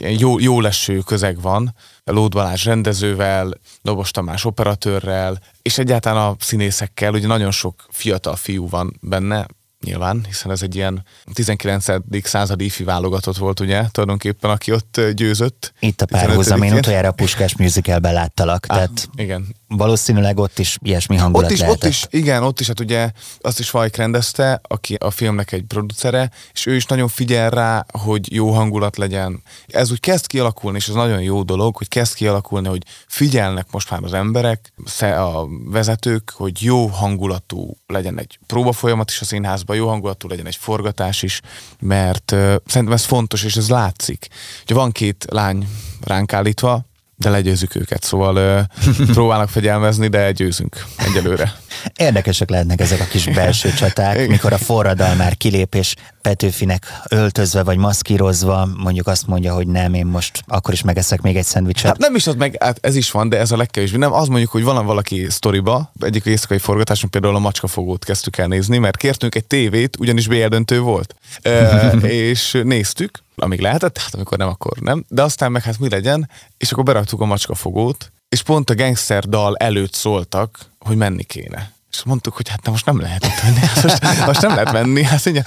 jó, 0.00 0.38
jó 0.38 0.60
leső 0.60 0.98
közeg 0.98 1.40
van, 1.40 1.74
Lód 2.04 2.32
Balázs 2.32 2.64
rendezővel, 2.64 3.58
Dobos 3.82 4.10
Tamás 4.10 4.44
operatőrrel, 4.44 5.38
és 5.62 5.78
egyáltalán 5.78 6.28
a 6.28 6.36
színészekkel, 6.38 7.12
ugye 7.12 7.26
nagyon 7.26 7.50
sok 7.50 7.86
fiatal 7.88 8.36
fiú 8.36 8.68
van 8.68 8.98
benne, 9.00 9.46
nyilván, 9.84 10.24
hiszen 10.26 10.50
ez 10.50 10.62
egy 10.62 10.74
ilyen 10.74 11.04
19. 11.32 11.84
századi 12.22 12.64
ifi 12.64 12.84
válogatott 12.84 13.36
volt, 13.36 13.60
ugye, 13.60 13.84
tulajdonképpen, 13.90 14.50
aki 14.50 14.72
ott 14.72 15.00
győzött. 15.14 15.72
Itt 15.78 16.00
a 16.00 16.06
párhuzam, 16.06 16.62
én 16.62 16.72
utoljára 16.72 17.08
a 17.08 17.12
Puskás 17.12 17.56
musicalben 17.56 18.12
láttalak. 18.12 18.64
Ah, 18.68 18.76
tehát... 18.76 19.08
Igen, 19.14 19.54
valószínűleg 19.76 20.38
ott 20.38 20.58
is 20.58 20.78
ilyesmi 20.82 21.16
hangulat 21.16 21.46
ott 21.46 21.52
is, 21.52 21.60
lehetett. 21.60 21.82
ott 21.82 21.90
is, 21.90 22.06
igen, 22.10 22.42
ott 22.42 22.60
is, 22.60 22.66
hát 22.66 22.80
ugye 22.80 23.10
azt 23.40 23.58
is 23.58 23.70
Vajk 23.70 23.96
rendezte, 23.96 24.60
aki 24.62 24.94
a 24.94 25.10
filmnek 25.10 25.52
egy 25.52 25.62
producere, 25.62 26.30
és 26.52 26.66
ő 26.66 26.74
is 26.74 26.86
nagyon 26.86 27.08
figyel 27.08 27.50
rá, 27.50 27.86
hogy 27.92 28.34
jó 28.34 28.50
hangulat 28.50 28.96
legyen. 28.96 29.42
Ez 29.66 29.90
úgy 29.90 30.00
kezd 30.00 30.26
kialakulni, 30.26 30.76
és 30.76 30.88
ez 30.88 30.94
nagyon 30.94 31.22
jó 31.22 31.42
dolog, 31.42 31.76
hogy 31.76 31.88
kezd 31.88 32.14
kialakulni, 32.14 32.68
hogy 32.68 32.82
figyelnek 33.06 33.66
most 33.70 33.90
már 33.90 34.02
az 34.02 34.12
emberek, 34.12 34.72
a 35.00 35.46
vezetők, 35.64 36.32
hogy 36.36 36.62
jó 36.62 36.86
hangulatú 36.86 37.76
legyen 37.86 38.18
egy 38.18 38.38
próbafolyamat 38.46 39.10
is 39.10 39.20
a 39.20 39.24
színházban, 39.24 39.76
jó 39.76 39.88
hangulatú 39.88 40.28
legyen 40.28 40.46
egy 40.46 40.56
forgatás 40.56 41.22
is, 41.22 41.40
mert 41.80 42.32
uh, 42.32 42.54
szerintem 42.66 42.96
ez 42.96 43.04
fontos, 43.04 43.44
és 43.44 43.56
ez 43.56 43.68
látszik. 43.68 44.28
Ugye 44.62 44.74
van 44.74 44.92
két 44.92 45.26
lány 45.28 45.68
ránk 46.00 46.32
állítva, 46.32 46.88
de 47.20 47.30
legyőzzük 47.30 47.74
őket, 47.74 48.04
szóval 48.04 48.66
próbálnak 49.12 49.48
fegyelmezni, 49.48 50.08
de 50.08 50.32
győzünk 50.32 50.84
egyelőre. 50.96 51.52
Érdekesek 51.96 52.50
lehetnek 52.50 52.80
ezek 52.80 53.00
a 53.00 53.04
kis 53.04 53.24
belső 53.24 53.72
csaták, 53.72 54.28
mikor 54.28 54.52
a 54.52 54.58
forradal 54.58 55.14
már 55.14 55.36
kilép, 55.36 55.74
és 55.74 55.94
Petőfinek 56.22 56.86
öltözve 57.08 57.62
vagy 57.62 57.76
maszkírozva 57.76 58.68
mondjuk 58.76 59.06
azt 59.06 59.26
mondja, 59.26 59.54
hogy 59.54 59.66
nem, 59.66 59.94
én 59.94 60.06
most 60.06 60.42
akkor 60.46 60.74
is 60.74 60.82
megeszek 60.82 61.20
még 61.20 61.36
egy 61.36 61.44
szendvicset. 61.44 61.86
Hát 61.86 61.98
nem 61.98 62.14
is 62.14 62.26
az 62.26 62.34
meg, 62.34 62.56
hát 62.60 62.78
ez 62.80 62.96
is 62.96 63.10
van, 63.10 63.28
de 63.28 63.38
ez 63.38 63.50
a 63.50 63.56
legkevésbé. 63.56 63.96
Nem, 63.96 64.12
az 64.12 64.28
mondjuk, 64.28 64.50
hogy 64.50 64.64
van 64.64 64.86
valaki 64.86 65.26
sztoriba, 65.28 65.92
egyik 66.00 66.24
éjszakai 66.24 66.58
forgatáson 66.58 67.10
például 67.10 67.34
a 67.34 67.38
macskafogót 67.38 68.04
kezdtük 68.04 68.38
el 68.38 68.46
nézni, 68.46 68.78
mert 68.78 68.96
kértünk 68.96 69.34
egy 69.34 69.44
tévét, 69.44 69.96
ugyanis 69.98 70.26
BL 70.26 70.46
döntő 70.46 70.80
volt. 70.80 71.14
e, 71.42 71.90
és 72.26 72.60
néztük, 72.64 73.22
amíg 73.40 73.60
lehetett, 73.60 73.98
hát 73.98 74.14
amikor 74.14 74.38
nem, 74.38 74.48
akkor 74.48 74.78
nem. 74.78 75.04
De 75.08 75.22
aztán 75.22 75.52
meg 75.52 75.62
hát 75.62 75.78
mi 75.78 75.88
legyen, 75.88 76.28
és 76.56 76.72
akkor 76.72 76.84
beraktuk 76.84 77.20
a 77.20 77.24
macskafogót, 77.24 78.12
és 78.28 78.42
pont 78.42 78.70
a 78.70 78.74
gangster 78.74 79.24
dal 79.24 79.56
előtt 79.56 79.92
szóltak, 79.92 80.58
hogy 80.78 80.96
menni 80.96 81.22
kéne. 81.22 81.72
És 81.90 82.02
mondtuk, 82.04 82.36
hogy 82.36 82.48
hát 82.48 82.68
most 82.68 82.86
nem 82.86 83.00
lehet 83.00 83.24
itt 83.24 83.42
menni, 83.42 83.58
hát 83.66 83.82
most, 83.82 84.26
most 84.26 84.40
nem 84.40 84.54
lehet 84.54 84.72
menni. 84.72 85.02
Hát 85.02 85.26
ugye, 85.26 85.42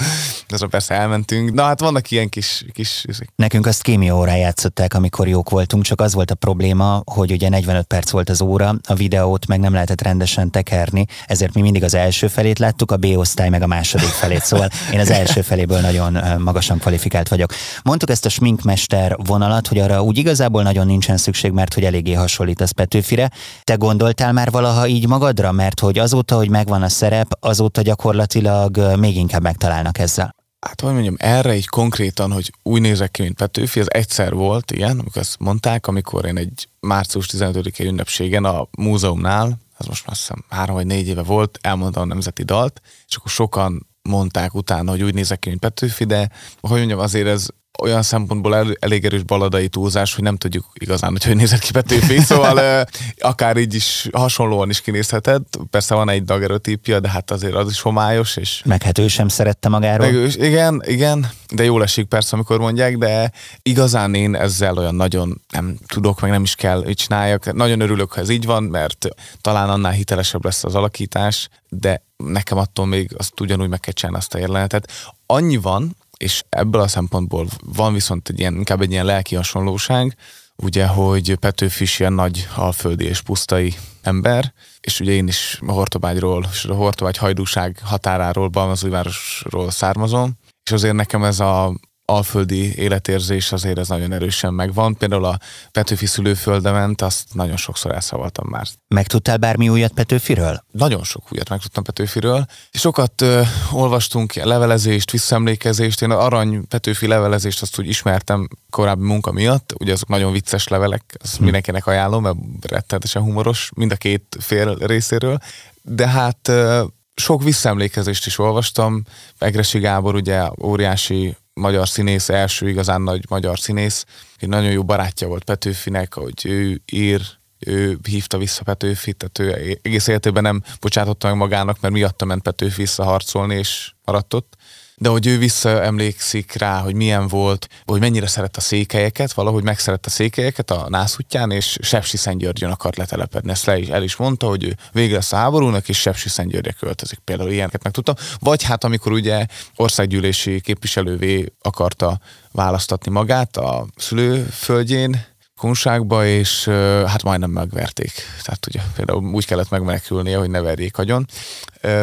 azon 0.47 0.69
persze 0.69 0.93
elmentünk. 0.93 1.53
Na 1.53 1.63
hát 1.63 1.79
vannak 1.79 2.11
ilyen 2.11 2.29
kis... 2.29 2.65
kis 2.71 3.05
Nekünk 3.35 3.65
azt 3.65 3.81
kémia 3.81 4.15
órán 4.15 4.37
játszották, 4.37 4.93
amikor 4.93 5.27
jók 5.27 5.49
voltunk, 5.49 5.83
csak 5.83 6.01
az 6.01 6.13
volt 6.13 6.31
a 6.31 6.35
probléma, 6.35 7.01
hogy 7.05 7.31
ugye 7.31 7.49
45 7.49 7.85
perc 7.85 8.09
volt 8.09 8.29
az 8.29 8.41
óra, 8.41 8.75
a 8.87 8.93
videót 8.93 9.47
meg 9.47 9.59
nem 9.59 9.73
lehetett 9.73 10.01
rendesen 10.01 10.51
tekerni, 10.51 11.05
ezért 11.25 11.53
mi 11.53 11.61
mindig 11.61 11.83
az 11.83 11.93
első 11.93 12.27
felét 12.27 12.59
láttuk, 12.59 12.91
a 12.91 12.97
B-osztály 12.97 13.49
meg 13.49 13.61
a 13.61 13.67
második 13.67 14.07
felét, 14.07 14.43
szóval 14.43 14.69
én 14.91 14.99
az 14.99 15.09
első 15.09 15.41
feléből 15.41 15.79
nagyon 15.79 16.41
magasan 16.41 16.79
kvalifikált 16.79 17.27
vagyok. 17.27 17.53
Mondtuk 17.83 18.09
ezt 18.09 18.25
a 18.25 18.29
sminkmester 18.29 19.15
vonalat, 19.25 19.67
hogy 19.67 19.77
arra 19.77 20.01
úgy 20.03 20.17
igazából 20.17 20.63
nagyon 20.63 20.85
nincsen 20.85 21.17
szükség, 21.17 21.51
mert 21.51 21.73
hogy 21.73 21.83
eléggé 21.83 22.13
hasonlít 22.13 22.61
az 22.61 22.71
Petőfire. 22.71 23.31
Te 23.63 23.75
gondoltál 23.75 24.33
már 24.33 24.51
valaha 24.51 24.87
így 24.87 25.07
magadra, 25.07 25.51
mert 25.51 25.79
hogy 25.79 25.99
azóta 25.99 26.32
azóta, 26.33 26.51
hogy 26.51 26.65
megvan 26.65 26.81
a 26.81 26.89
szerep, 26.89 27.31
azóta 27.39 27.81
gyakorlatilag 27.81 28.97
még 28.99 29.15
inkább 29.15 29.41
megtalálnak 29.41 29.97
ezzel. 29.97 30.35
Hát, 30.59 30.81
hogy 30.81 30.93
mondjam, 30.93 31.15
erre 31.17 31.49
egy 31.49 31.67
konkrétan, 31.67 32.31
hogy 32.31 32.53
úgy 32.63 32.81
nézek 32.81 33.11
ki, 33.11 33.21
mint 33.21 33.35
Petőfi, 33.35 33.79
ez 33.79 33.85
egyszer 33.89 34.33
volt 34.33 34.71
ilyen, 34.71 34.99
amikor 34.99 35.21
azt 35.21 35.39
mondták, 35.39 35.87
amikor 35.87 36.25
én 36.25 36.37
egy 36.37 36.67
március 36.79 37.29
15-i 37.31 37.85
ünnepségen 37.85 38.45
a 38.45 38.67
múzeumnál, 38.77 39.57
ez 39.77 39.85
most 39.85 40.05
már 40.05 40.15
azt 40.15 40.19
hiszem 40.19 40.43
három 40.49 40.75
vagy 40.75 40.85
négy 40.85 41.07
éve 41.07 41.23
volt, 41.23 41.59
elmondta 41.61 41.99
a 41.99 42.05
nemzeti 42.05 42.43
dalt, 42.43 42.81
és 43.07 43.15
akkor 43.15 43.31
sokan 43.31 43.87
mondták 44.01 44.53
utána, 44.53 44.91
hogy 44.91 45.03
úgy 45.03 45.13
nézek 45.13 45.39
ki, 45.39 45.49
mint 45.49 45.61
Petőfi, 45.61 46.03
de 46.03 46.29
hogy 46.59 46.77
mondjam, 46.77 46.99
azért 46.99 47.27
ez 47.27 47.47
olyan 47.81 48.01
szempontból 48.01 48.55
el, 48.55 48.75
elég 48.79 49.05
erős 49.05 49.23
baladai 49.23 49.67
túlzás, 49.67 50.15
hogy 50.15 50.23
nem 50.23 50.37
tudjuk 50.37 50.65
igazán, 50.73 51.11
hogy 51.11 51.23
hogy 51.23 51.35
nézett 51.35 51.59
ki 51.59 51.71
Petőfi, 51.71 52.19
szóval 52.19 52.85
akár 53.19 53.57
így 53.57 53.73
is 53.73 54.09
hasonlóan 54.11 54.69
is 54.69 54.81
kinézhetett. 54.81 55.59
Persze 55.69 55.95
van 55.95 56.09
egy 56.09 56.23
dagerotípia, 56.23 56.99
de 56.99 57.09
hát 57.09 57.31
azért 57.31 57.53
az 57.53 57.69
is 57.69 57.81
homályos. 57.81 58.37
És 58.37 58.61
meg 58.65 58.81
hát 58.81 58.97
ő 58.97 59.07
sem 59.07 59.27
szerette 59.27 59.69
magáról. 59.69 60.05
Meg 60.05 60.15
ő, 60.15 60.27
igen, 60.27 60.81
igen, 60.85 61.29
de 61.49 61.63
jól 61.63 61.83
esik 61.83 62.05
persze, 62.05 62.35
amikor 62.35 62.59
mondják, 62.59 62.97
de 62.97 63.31
igazán 63.61 64.13
én 64.13 64.35
ezzel 64.35 64.77
olyan 64.77 64.95
nagyon 64.95 65.41
nem 65.49 65.77
tudok, 65.87 66.21
meg 66.21 66.31
nem 66.31 66.43
is 66.43 66.55
kell, 66.55 66.83
hogy 66.83 66.95
csináljak. 66.95 67.53
Nagyon 67.53 67.79
örülök, 67.79 68.11
ha 68.11 68.21
ez 68.21 68.29
így 68.29 68.45
van, 68.45 68.63
mert 68.63 69.07
talán 69.41 69.69
annál 69.69 69.91
hitelesebb 69.91 70.43
lesz 70.43 70.63
az 70.63 70.75
alakítás, 70.75 71.49
de 71.69 72.03
nekem 72.17 72.57
attól 72.57 72.85
még 72.85 73.13
azt 73.17 73.39
ugyanúgy 73.39 73.69
meg 73.69 73.79
kell 73.79 73.93
csinálni 73.93 74.17
azt 74.17 74.33
a 74.33 74.37
jelenetet. 74.37 74.91
Annyi 75.25 75.57
van, 75.57 75.95
és 76.23 76.43
ebből 76.49 76.81
a 76.81 76.87
szempontból 76.87 77.47
van 77.63 77.93
viszont 77.93 78.29
egy 78.29 78.39
ilyen, 78.39 78.55
inkább 78.55 78.81
egy 78.81 78.91
ilyen 78.91 79.05
lelki 79.05 79.35
hasonlóság, 79.35 80.15
ugye, 80.55 80.85
hogy 80.85 81.35
Petőfi 81.35 81.83
is 81.83 81.99
ilyen 81.99 82.13
nagy 82.13 82.47
alföldi 82.55 83.05
és 83.05 83.21
pusztai 83.21 83.73
ember, 84.01 84.53
és 84.81 84.99
ugye 84.99 85.11
én 85.11 85.27
is 85.27 85.59
a 85.67 85.71
Hortobágyról, 85.71 86.45
és 86.51 86.65
a 86.65 86.73
Hortobágy 86.73 87.17
hajdúság 87.17 87.79
határáról, 87.83 88.47
Balmazújvárosról 88.47 89.71
származom, 89.71 90.33
és 90.63 90.71
azért 90.71 90.95
nekem 90.95 91.23
ez 91.23 91.39
a 91.39 91.73
alföldi 92.05 92.75
életérzés 92.75 93.51
azért 93.51 93.77
ez 93.77 93.87
nagyon 93.87 94.11
erősen 94.11 94.53
megvan. 94.53 94.95
Például 94.95 95.25
a 95.25 95.39
Petőfi 95.71 96.05
szülőföldement, 96.05 97.01
azt 97.01 97.33
nagyon 97.33 97.57
sokszor 97.57 97.91
elszavaltam 97.91 98.47
már. 98.49 98.67
Megtudtál 98.87 99.37
bármi 99.37 99.69
újat 99.69 99.91
Petőfiről? 99.91 100.63
Nagyon 100.71 101.03
sok 101.03 101.23
újat 101.31 101.49
megtudtam 101.49 101.83
Petőfiről. 101.83 102.45
Sokat 102.71 103.21
ö, 103.21 103.41
olvastunk 103.71 104.33
levelezést, 104.33 105.11
visszaemlékezést. 105.11 106.01
Én 106.01 106.11
arany 106.11 106.67
Petőfi 106.67 107.07
levelezést 107.07 107.61
azt 107.61 107.79
úgy 107.79 107.87
ismertem 107.87 108.47
korábbi 108.69 109.05
munka 109.05 109.31
miatt. 109.31 109.73
Ugye 109.79 109.91
azok 109.91 110.09
nagyon 110.09 110.31
vicces 110.31 110.67
levelek, 110.67 111.15
azt 111.23 111.37
hm. 111.37 111.43
mindenkinek 111.43 111.87
ajánlom, 111.87 112.23
mert 112.23 112.37
rettenetesen 112.71 113.21
humoros 113.21 113.69
mind 113.75 113.91
a 113.91 113.95
két 113.95 114.37
fél 114.39 114.75
részéről. 114.75 115.37
De 115.81 116.07
hát 116.07 116.47
ö, 116.47 116.83
sok 117.15 117.43
visszaemlékezést 117.43 118.25
is 118.25 118.37
olvastam. 118.39 119.03
Egresi 119.37 119.79
Gábor 119.79 120.15
ugye 120.15 120.41
óriási 120.61 121.35
magyar 121.53 121.87
színész, 121.87 122.29
első 122.29 122.69
igazán 122.69 123.01
nagy 123.01 123.25
magyar 123.29 123.59
színész, 123.59 124.05
egy 124.37 124.49
nagyon 124.49 124.71
jó 124.71 124.83
barátja 124.83 125.27
volt 125.27 125.43
Petőfinek, 125.43 126.13
hogy 126.13 126.45
ő 126.45 126.81
ír, 126.91 127.21
ő 127.59 127.97
hívta 128.09 128.37
vissza 128.37 128.63
Petőfit, 128.63 129.17
tehát 129.17 129.39
ő 129.39 129.79
egész 129.81 130.07
életében 130.07 130.43
nem 130.43 130.63
bocsátotta 130.79 131.27
meg 131.27 131.37
magának, 131.37 131.79
mert 131.81 131.93
miatta 131.93 132.25
ment 132.25 132.41
Petőfi 132.41 132.81
visszaharcolni, 132.81 133.55
és 133.55 133.91
maradt 134.05 134.33
ott 134.33 134.55
de 134.97 135.09
hogy 135.09 135.27
ő 135.27 135.37
visszaemlékszik 135.37 136.53
rá, 136.53 136.79
hogy 136.79 136.95
milyen 136.95 137.27
volt, 137.27 137.67
hogy 137.85 137.99
mennyire 137.99 138.27
szeret 138.27 138.57
a 138.57 138.61
székelyeket, 138.61 139.33
valahogy 139.33 139.63
megszerette 139.63 140.07
a 140.07 140.11
székelyeket 140.11 140.71
a 140.71 140.85
nászútján, 140.89 141.51
és 141.51 141.77
Sepsi 141.81 142.17
Szentgyörgyön 142.17 142.71
akart 142.71 142.97
letelepedni. 142.97 143.51
Ezt 143.51 143.65
le 143.65 143.77
is, 143.77 143.87
el 143.87 144.03
is 144.03 144.15
mondta, 144.15 144.47
hogy 144.47 144.63
ő 144.63 144.75
vége 144.91 145.19
a 145.31 145.35
háborúnak, 145.35 145.89
és 145.89 145.99
Sepsi 145.99 146.29
Szentgyörgyre 146.29 146.71
költözik. 146.71 147.19
Például 147.19 147.51
ilyeneket 147.51 147.83
megtudtam. 147.83 148.15
Vagy 148.39 148.63
hát 148.63 148.83
amikor 148.83 149.11
ugye 149.11 149.45
országgyűlési 149.75 150.61
képviselővé 150.61 151.53
akarta 151.61 152.19
választatni 152.51 153.11
magát 153.11 153.57
a 153.57 153.87
szülőföldjén, 153.95 155.32
kunságba, 155.63 156.25
és 156.25 156.65
hát 157.07 157.23
majdnem 157.23 157.49
megverték. 157.49 158.11
Tehát 158.43 158.67
ugye 158.67 158.79
például 158.95 159.23
úgy 159.23 159.45
kellett 159.45 159.69
megmenekülnie, 159.69 160.37
hogy 160.37 160.49
ne 160.49 160.61
verjék 160.61 160.97
agyon. 160.97 161.27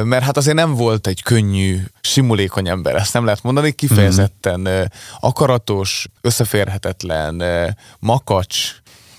Mert 0.02 0.22
hát 0.24 0.36
azért 0.36 0.56
nem 0.56 0.74
volt 0.74 1.06
egy 1.06 1.22
könnyű, 1.22 1.80
simulékony 2.00 2.68
ember, 2.68 2.94
ezt 2.94 3.12
nem 3.12 3.24
lehet 3.24 3.42
mondani, 3.42 3.72
kifejezetten 3.72 4.60
mm. 4.60 4.82
akaratos, 5.20 6.06
összeférhetetlen, 6.20 7.42
makacs, 7.98 8.74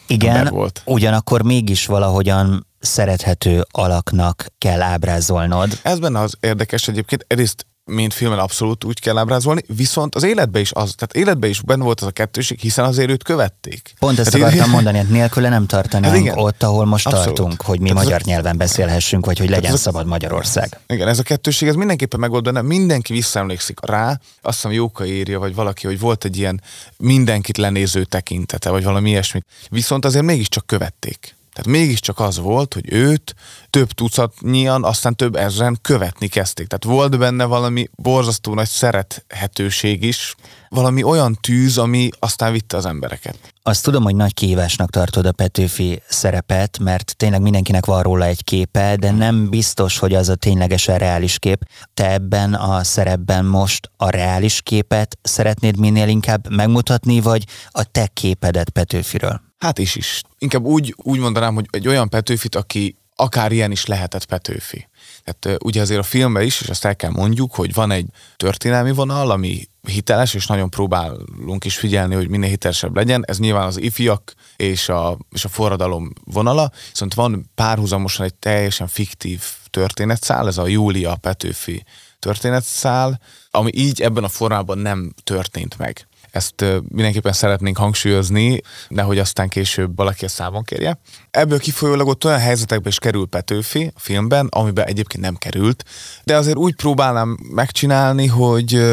igen, 0.07 0.47
volt. 0.47 0.81
ugyanakkor 0.85 1.41
mégis 1.41 1.85
valahogyan 1.85 2.67
szerethető 2.79 3.65
alaknak 3.71 4.45
kell 4.57 4.81
ábrázolnod. 4.81 5.79
Ez 5.81 5.99
benne 5.99 6.19
az 6.19 6.37
érdekes 6.39 6.87
egyébként, 6.87 7.25
egyrészt 7.27 7.65
mint 7.85 8.13
filmen 8.13 8.39
abszolút 8.39 8.83
úgy 8.83 8.99
kell 8.99 9.17
ábrázolni, 9.17 9.61
viszont 9.75 10.15
az 10.15 10.23
életben 10.23 10.61
is 10.61 10.71
az, 10.71 10.93
tehát 10.97 11.13
életben 11.13 11.49
is 11.49 11.61
benne 11.61 11.83
volt 11.83 12.01
az 12.01 12.07
a 12.07 12.11
kettőség, 12.11 12.59
hiszen 12.59 12.85
azért 12.85 13.09
őt 13.09 13.23
követték. 13.23 13.93
Pont 13.99 14.19
ezt 14.19 14.31
hát 14.31 14.41
akartam 14.41 14.65
én... 14.65 14.71
mondani, 14.71 14.97
hogy 14.97 15.07
nélküle 15.07 15.49
nem 15.49 15.65
tartanánk 15.65 16.27
hát 16.27 16.37
ott, 16.37 16.63
ahol 16.63 16.85
most 16.85 17.05
abszolút. 17.05 17.35
tartunk, 17.35 17.61
hogy 17.61 17.79
mi 17.79 17.89
tehát 17.89 18.03
magyar 18.03 18.19
a... 18.23 18.29
nyelven 18.29 18.57
beszélhessünk, 18.57 19.25
vagy 19.25 19.39
hogy 19.39 19.49
legyen 19.49 19.77
szabad 19.77 20.05
Magyarország. 20.05 20.79
Igen, 20.87 21.07
ez 21.07 21.19
a 21.19 21.23
kettőség, 21.23 21.67
ez 21.67 21.75
mindenképpen 21.75 22.19
megold 22.19 22.43
benne, 22.43 22.61
mindenki 22.61 23.13
visszaemlékszik 23.13 23.85
rá, 23.85 24.19
azt 24.41 24.55
hiszem 24.55 24.71
Jóka 24.71 25.05
írja, 25.05 25.39
vagy 25.39 25.55
valaki, 25.55 25.87
hogy 25.87 25.99
volt 25.99 26.25
egy 26.25 26.37
ilyen 26.37 26.61
mindenkit 26.97 27.57
lenéző 27.57 28.03
tekintete, 28.03 28.69
vagy 28.69 28.83
valami 28.83 29.09
ilyesmi. 29.09 29.41
Viszont 29.69 30.05
azért 30.05 30.25
mégiscsak 30.25 30.65
követték. 30.65 31.35
Tehát 31.53 31.79
mégiscsak 31.79 32.19
az 32.19 32.39
volt, 32.39 32.73
hogy 32.73 32.93
őt 32.93 33.35
több 33.69 33.91
tucatnyian, 33.91 34.83
aztán 34.83 35.15
több 35.15 35.35
ezren 35.35 35.77
követni 35.81 36.27
kezdték. 36.27 36.67
Tehát 36.67 36.97
volt 36.97 37.17
benne 37.17 37.45
valami 37.45 37.89
borzasztó 37.95 38.53
nagy 38.53 38.67
szerethetőség 38.67 40.03
is, 40.03 40.35
valami 40.69 41.03
olyan 41.03 41.37
tűz, 41.41 41.77
ami 41.77 42.09
aztán 42.19 42.51
vitte 42.51 42.77
az 42.77 42.85
embereket. 42.85 43.37
Azt 43.63 43.83
tudom, 43.83 44.03
hogy 44.03 44.15
nagy 44.15 44.33
kihívásnak 44.33 44.89
tartod 44.89 45.25
a 45.25 45.31
Petőfi 45.31 46.01
szerepet, 46.07 46.79
mert 46.79 47.13
tényleg 47.17 47.41
mindenkinek 47.41 47.85
van 47.85 48.03
róla 48.03 48.25
egy 48.25 48.43
képe, 48.43 48.95
de 48.95 49.11
nem 49.11 49.49
biztos, 49.49 49.97
hogy 49.97 50.13
az 50.13 50.29
a 50.29 50.35
ténylegesen 50.35 50.97
reális 50.97 51.39
kép. 51.39 51.65
Te 51.93 52.11
ebben 52.11 52.53
a 52.53 52.83
szerepben 52.83 53.45
most 53.45 53.91
a 53.97 54.09
reális 54.09 54.61
képet 54.61 55.17
szeretnéd 55.21 55.77
minél 55.77 56.07
inkább 56.07 56.49
megmutatni, 56.49 57.21
vagy 57.21 57.45
a 57.71 57.83
te 57.83 58.07
képedet 58.07 58.69
Petőfiről? 58.69 59.50
Hát 59.61 59.77
is 59.77 59.95
is. 59.95 60.21
Inkább 60.37 60.63
úgy, 60.63 60.95
úgy 60.97 61.19
mondanám, 61.19 61.53
hogy 61.53 61.65
egy 61.69 61.87
olyan 61.87 62.09
Petőfit, 62.09 62.55
aki 62.55 62.95
akár 63.15 63.51
ilyen 63.51 63.71
is 63.71 63.85
lehetett 63.85 64.25
Petőfi. 64.25 64.87
Tehát 65.23 65.63
ugye 65.63 65.81
azért 65.81 65.99
a 65.99 66.03
filmben 66.03 66.43
is, 66.43 66.61
és 66.61 66.69
azt 66.69 66.85
el 66.85 66.95
kell 66.95 67.09
mondjuk, 67.09 67.55
hogy 67.55 67.73
van 67.73 67.91
egy 67.91 68.05
történelmi 68.37 68.91
vonal, 68.91 69.31
ami 69.31 69.67
hiteles, 69.87 70.33
és 70.33 70.47
nagyon 70.47 70.69
próbálunk 70.69 71.65
is 71.65 71.77
figyelni, 71.77 72.15
hogy 72.15 72.29
minél 72.29 72.49
hitelesebb 72.49 72.95
legyen. 72.95 73.23
Ez 73.27 73.39
nyilván 73.39 73.65
az 73.65 73.79
ifjak 73.79 74.33
és 74.55 74.89
a, 74.89 75.17
és 75.31 75.45
a 75.45 75.49
forradalom 75.49 76.13
vonala, 76.23 76.71
viszont 76.89 77.13
van 77.13 77.49
párhuzamosan 77.55 78.25
egy 78.25 78.35
teljesen 78.35 78.87
fiktív 78.87 79.43
történetszál, 79.69 80.47
ez 80.47 80.57
a 80.57 80.67
Júlia 80.67 81.15
Petőfi 81.15 81.83
történetszál, 82.19 83.19
ami 83.51 83.71
így 83.73 84.01
ebben 84.01 84.23
a 84.23 84.29
formában 84.29 84.77
nem 84.77 85.13
történt 85.23 85.77
meg. 85.77 86.07
Ezt 86.31 86.65
mindenképpen 86.89 87.33
szeretnénk 87.33 87.77
hangsúlyozni, 87.77 88.61
nehogy 88.87 89.19
aztán 89.19 89.49
később 89.49 89.95
valaki 89.95 90.25
a 90.25 90.29
számon 90.29 90.63
kérje. 90.63 90.97
Ebből 91.31 91.59
kifolyólag 91.59 92.07
ott 92.07 92.25
olyan 92.25 92.39
helyzetekbe 92.39 92.89
is 92.89 92.99
kerül 92.99 93.27
Petőfi 93.27 93.91
a 93.95 93.99
filmben, 93.99 94.47
amiben 94.47 94.85
egyébként 94.85 95.23
nem 95.23 95.35
került, 95.35 95.85
de 96.23 96.35
azért 96.35 96.57
úgy 96.57 96.75
próbálnám 96.75 97.37
megcsinálni, 97.51 98.27
hogy 98.27 98.83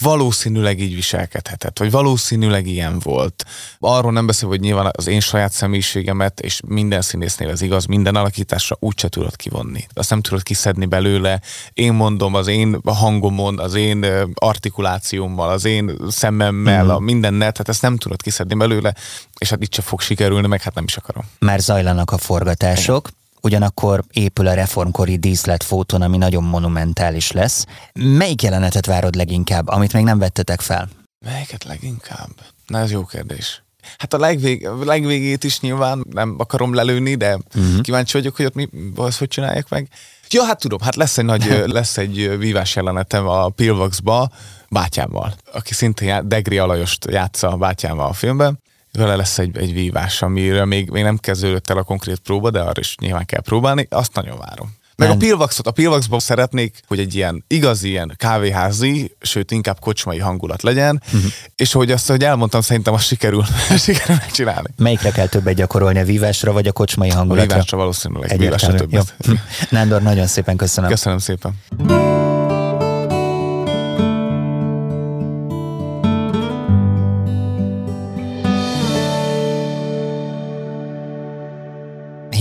valószínűleg 0.00 0.80
így 0.80 0.94
viselkedhetett, 0.94 1.78
vagy 1.78 1.90
valószínűleg 1.90 2.66
ilyen 2.66 2.98
volt. 2.98 3.44
Arról 3.78 4.12
nem 4.12 4.26
beszél, 4.26 4.48
hogy 4.48 4.60
nyilván 4.60 4.90
az 4.96 5.06
én 5.06 5.20
saját 5.20 5.52
személyiségemet, 5.52 6.40
és 6.40 6.60
minden 6.66 7.02
színésznél 7.02 7.48
ez 7.48 7.60
igaz, 7.60 7.84
minden 7.84 8.16
alakításra 8.16 8.76
úgyse 8.80 9.08
tudod 9.08 9.36
kivonni. 9.36 9.86
Azt 9.92 10.10
nem 10.10 10.20
tudod 10.20 10.42
kiszedni 10.42 10.86
belőle. 10.86 11.40
Én 11.72 11.92
mondom, 11.92 12.34
az 12.34 12.46
én 12.46 12.80
hangomon, 12.84 13.58
az 13.58 13.74
én 13.74 14.06
artikulációmmal, 14.34 15.48
az 15.48 15.64
én 15.64 15.96
szememmel, 16.08 16.84
mm-hmm. 16.84 16.94
a 16.94 16.98
mindennel, 16.98 17.52
tehát 17.52 17.68
ezt 17.68 17.82
nem 17.82 17.96
tudod 17.96 18.22
kiszedni 18.22 18.54
belőle, 18.54 18.94
és 19.42 19.50
hát 19.50 19.62
itt 19.62 19.74
se 19.74 19.82
fog 19.82 20.00
sikerülni, 20.00 20.46
meg 20.46 20.62
hát 20.62 20.74
nem 20.74 20.84
is 20.84 20.96
akarom. 20.96 21.24
Már 21.38 21.60
zajlanak 21.60 22.10
a 22.10 22.18
forgatások, 22.18 23.08
ugyanakkor 23.40 24.04
épül 24.12 24.46
a 24.46 24.54
reformkori 24.54 25.16
díszletfóton, 25.16 26.02
ami 26.02 26.16
nagyon 26.16 26.44
monumentális 26.44 27.32
lesz. 27.32 27.66
Melyik 27.92 28.42
jelenetet 28.42 28.86
várod 28.86 29.14
leginkább, 29.14 29.68
amit 29.68 29.92
még 29.92 30.04
nem 30.04 30.18
vettetek 30.18 30.60
fel? 30.60 30.88
Melyiket 31.24 31.64
leginkább? 31.64 32.30
Na, 32.66 32.78
ez 32.78 32.90
jó 32.90 33.04
kérdés. 33.04 33.62
Hát 33.98 34.14
a 34.14 34.18
legvég, 34.18 34.68
legvégét 34.84 35.44
is 35.44 35.60
nyilván 35.60 36.04
nem 36.10 36.34
akarom 36.38 36.74
lelőni, 36.74 37.14
de 37.14 37.38
uh-huh. 37.54 37.80
kíváncsi 37.80 38.16
vagyok, 38.16 38.36
hogy 38.36 38.44
ott 38.44 38.54
mi, 38.54 38.68
az 38.96 39.18
hogy 39.18 39.28
csinálják 39.28 39.68
meg. 39.68 39.88
Ja, 40.30 40.44
hát 40.44 40.60
tudom, 40.60 40.80
hát 40.80 40.96
lesz 40.96 41.18
egy 41.18 41.24
nagy, 41.24 41.62
lesz 41.78 41.96
egy 41.98 42.38
vívás 42.38 42.76
jelenetem 42.76 43.28
a 43.28 43.48
Pilvaxba 43.48 44.30
bátyámmal, 44.68 45.34
aki 45.52 45.74
szintén 45.74 46.28
Degri 46.28 46.58
Alajost 46.58 47.06
játsza 47.10 47.48
a 47.48 47.56
bátyámmal 47.56 48.08
a 48.08 48.12
filmben 48.12 48.60
vele 48.98 49.16
lesz 49.16 49.38
egy, 49.38 49.56
egy 49.56 49.72
vívás, 49.72 50.22
amiről 50.22 50.64
még, 50.64 50.90
még 50.90 51.02
nem 51.02 51.16
kezdődött 51.16 51.70
el 51.70 51.76
a 51.76 51.82
konkrét 51.82 52.18
próba, 52.18 52.50
de 52.50 52.60
arra 52.60 52.80
is 52.80 52.96
nyilván 53.00 53.24
kell 53.24 53.40
próbálni, 53.40 53.86
azt 53.90 54.14
nagyon 54.14 54.38
várom. 54.38 54.80
Meg 54.96 55.08
nem. 55.08 55.16
a 55.16 55.20
Pilvaxot, 55.20 55.66
a 55.66 55.70
Pilvaxban 55.70 56.18
szeretnék, 56.18 56.80
hogy 56.86 56.98
egy 56.98 57.14
ilyen 57.14 57.44
igazi, 57.46 57.88
ilyen 57.88 58.14
kávéházi, 58.16 59.16
sőt 59.20 59.50
inkább 59.50 59.80
kocsmai 59.80 60.18
hangulat 60.18 60.62
legyen, 60.62 61.02
uh-huh. 61.06 61.30
és 61.56 61.72
hogy 61.72 61.90
azt, 61.90 62.08
hogy 62.08 62.24
elmondtam, 62.24 62.60
szerintem 62.60 62.94
azt 62.94 63.06
sikerül, 63.06 63.44
sikerül 63.84 64.16
megcsinálni. 64.16 64.68
Melyikre 64.76 65.10
kell 65.10 65.26
többet 65.26 65.54
gyakorolni, 65.54 65.98
a 65.98 66.04
vívásra 66.04 66.52
vagy 66.52 66.66
a 66.66 66.72
kocsmai 66.72 67.08
hangulatra? 67.08 67.44
A 67.44 67.46
vívásra 67.46 67.76
valószínűleg, 67.76 68.38
vívásra 68.38 68.74
többet. 68.74 69.14
Jó. 69.26 69.34
Nándor, 69.70 70.02
nagyon 70.02 70.26
szépen 70.26 70.56
köszönöm. 70.56 70.90
Köszönöm 70.90 71.18
szépen. 71.18 72.21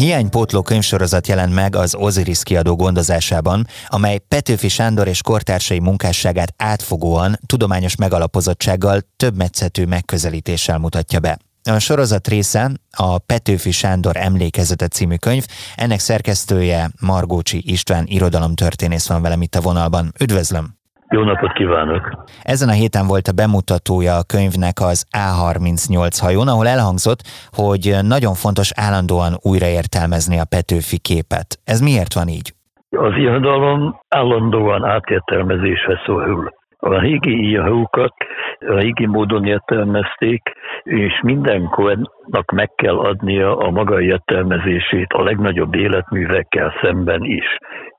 Hiánypótló 0.01 0.61
könyvsorozat 0.61 1.27
jelent 1.27 1.53
meg 1.53 1.75
az 1.75 1.95
Osiris 1.95 2.43
kiadó 2.43 2.75
gondozásában, 2.75 3.67
amely 3.87 4.17
Petőfi 4.17 4.67
Sándor 4.67 5.07
és 5.07 5.21
kortársai 5.21 5.79
munkásságát 5.79 6.53
átfogóan, 6.57 7.39
tudományos 7.45 7.95
megalapozottsággal, 7.95 9.01
több 9.17 9.35
metszetű 9.35 9.85
megközelítéssel 9.85 10.77
mutatja 10.77 11.19
be. 11.19 11.37
A 11.63 11.79
sorozat 11.79 12.27
része 12.27 12.71
a 12.91 13.17
Petőfi 13.17 13.71
Sándor 13.71 14.17
emlékezete 14.17 14.87
című 14.87 15.15
könyv, 15.15 15.45
ennek 15.75 15.99
szerkesztője 15.99 16.91
Margócsi 16.99 17.63
István 17.65 18.05
irodalomtörténész 18.07 19.07
van 19.07 19.21
velem 19.21 19.41
itt 19.41 19.55
a 19.55 19.61
vonalban. 19.61 20.13
Üdvözlöm! 20.19 20.80
Jó 21.13 21.23
napot 21.23 21.53
kívánok! 21.53 22.03
Ezen 22.43 22.69
a 22.69 22.71
héten 22.81 23.05
volt 23.07 23.27
a 23.27 23.37
bemutatója 23.41 24.13
a 24.17 24.27
könyvnek 24.33 24.77
az 24.89 24.99
A38 25.25 26.15
hajón, 26.23 26.47
ahol 26.47 26.67
elhangzott, 26.67 27.21
hogy 27.61 27.83
nagyon 28.13 28.33
fontos 28.43 28.69
állandóan 28.85 29.33
újraértelmezni 29.51 30.37
a 30.39 30.49
Petőfi 30.55 30.99
képet. 31.09 31.49
Ez 31.65 31.79
miért 31.87 32.13
van 32.19 32.27
így? 32.37 32.47
Az 32.89 33.13
irodalom 33.25 33.99
állandóan 34.09 34.83
átértelmezésre 34.85 36.01
szorul. 36.05 36.45
A 36.77 36.99
régi 36.99 37.35
írókat 37.49 38.13
a 38.59 38.73
régi 38.73 39.05
módon 39.05 39.45
értelmezték, 39.45 40.41
és 40.83 41.19
mindenkornak 41.23 42.51
meg 42.53 42.71
kell 42.75 42.97
adnia 42.97 43.57
a 43.57 43.69
maga 43.69 44.01
értelmezését 44.01 45.13
a 45.13 45.23
legnagyobb 45.23 45.75
életművekkel 45.75 46.73
szemben 46.81 47.23
is. 47.23 47.45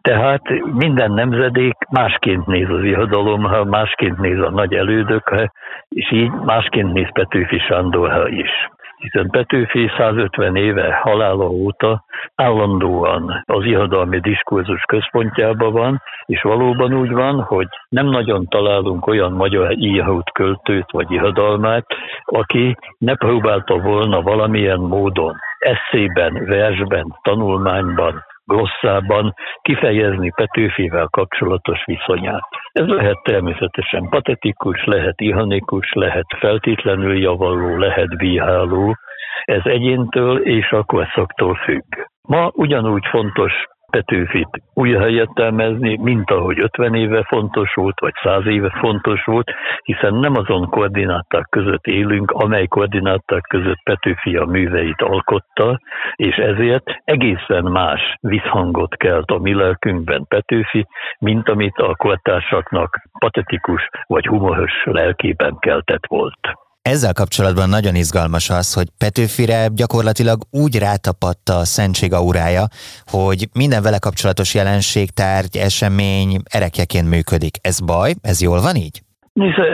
Tehát 0.03 0.43
minden 0.73 1.13
nemzedék 1.13 1.77
másként 1.91 2.47
néz 2.47 2.69
az 2.69 2.85
irodalomra, 2.85 3.65
másként 3.65 4.19
néz 4.19 4.39
a 4.39 4.51
nagy 4.51 4.75
elődökre, 4.75 5.53
és 5.89 6.13
így 6.13 6.31
másként 6.31 6.93
néz 6.93 7.13
Petőfi 7.13 7.59
Sándorra 7.59 8.29
is. 8.29 8.51
Hiszen 8.97 9.31
Petőfi 9.31 9.91
150 9.97 10.57
éve 10.57 10.95
halála 10.95 11.49
óta 11.49 12.05
állandóan 12.35 13.43
az 13.47 13.65
irodalmi 13.65 14.21
diskurzus 14.21 14.83
központjában 14.83 15.73
van, 15.73 16.03
és 16.27 16.43
valóban 16.43 16.95
úgy 16.95 17.11
van, 17.11 17.41
hogy 17.43 17.67
nem 17.89 18.07
nagyon 18.07 18.47
találunk 18.49 19.07
olyan 19.07 19.33
magyar 19.33 19.73
írót, 19.79 20.33
költőt 20.33 20.91
vagy 20.91 21.11
irodalmát, 21.11 21.87
aki 22.25 22.77
ne 22.99 23.15
próbálta 23.15 23.79
volna 23.79 24.23
valamilyen 24.23 24.81
módon 24.81 25.37
eszében, 25.59 26.45
versben, 26.45 27.07
tanulmányban, 27.23 28.25
grosszában 28.53 29.35
kifejezni 29.63 30.31
Petőfivel 30.37 31.07
kapcsolatos 31.11 31.85
viszonyát. 31.85 32.49
Ez 32.73 32.87
lehet 32.87 33.19
természetesen 33.23 34.09
patetikus, 34.09 34.85
lehet 34.85 35.21
ihanikus, 35.21 35.93
lehet 35.93 36.27
feltétlenül 36.39 37.19
javalló, 37.19 37.77
lehet 37.77 38.17
bíráló, 38.17 38.97
ez 39.45 39.61
egyéntől 39.65 40.39
és 40.39 40.71
a 40.71 40.83
korszaktól 40.83 41.55
függ. 41.55 41.85
Ma 42.29 42.51
ugyanúgy 42.55 43.07
fontos 43.11 43.53
Petőfit 43.93 44.63
újra 44.75 45.09
értelmezni, 45.09 45.97
mint 45.97 46.31
ahogy 46.31 46.61
50 46.61 46.95
éve 46.95 47.23
fontos 47.23 47.75
volt, 47.75 48.01
vagy 48.01 48.13
100 48.23 48.47
éve 48.47 48.71
fontos 48.71 49.25
volt, 49.25 49.51
hiszen 49.83 50.15
nem 50.15 50.37
azon 50.37 50.69
koordináták 50.69 51.47
között 51.51 51.87
élünk, 51.87 52.31
amely 52.31 52.67
koordináták 52.67 53.43
között 53.49 53.83
Petőfi 53.83 54.37
a 54.37 54.45
műveit 54.45 55.03
alkotta, 55.03 55.81
és 56.15 56.37
ezért 56.37 56.85
egészen 57.05 57.65
más 57.65 58.17
visszhangot 58.21 58.97
kelt 58.97 59.31
a 59.31 59.39
mi 59.39 59.55
lelkünkben 59.55 60.25
Petőfi, 60.29 60.87
mint 61.19 61.49
amit 61.49 61.79
a 61.79 61.95
kortársaknak 61.95 62.97
patetikus 63.19 63.89
vagy 64.07 64.27
humoros 64.27 64.73
lelkében 64.85 65.57
keltett 65.59 66.07
volt. 66.07 66.39
Ezzel 66.91 67.13
kapcsolatban 67.13 67.69
nagyon 67.69 67.95
izgalmas 67.95 68.51
az, 68.51 68.75
hogy 68.75 68.89
Petőfire 69.03 69.61
gyakorlatilag 69.81 70.39
úgy 70.51 70.75
rátapadta 70.79 71.55
a 71.59 71.71
szentség 71.77 72.13
aurája, 72.13 72.65
hogy 73.17 73.41
minden 73.63 73.83
vele 73.83 73.99
kapcsolatos 74.07 74.55
jelenség, 74.55 75.07
tárgy, 75.11 75.57
esemény 75.69 76.31
erekjeként 76.59 77.09
működik. 77.15 77.55
Ez 77.69 77.77
baj? 77.81 78.11
Ez 78.31 78.39
jól 78.49 78.61
van 78.67 78.77
így? 78.87 78.97
Nézze, 79.33 79.67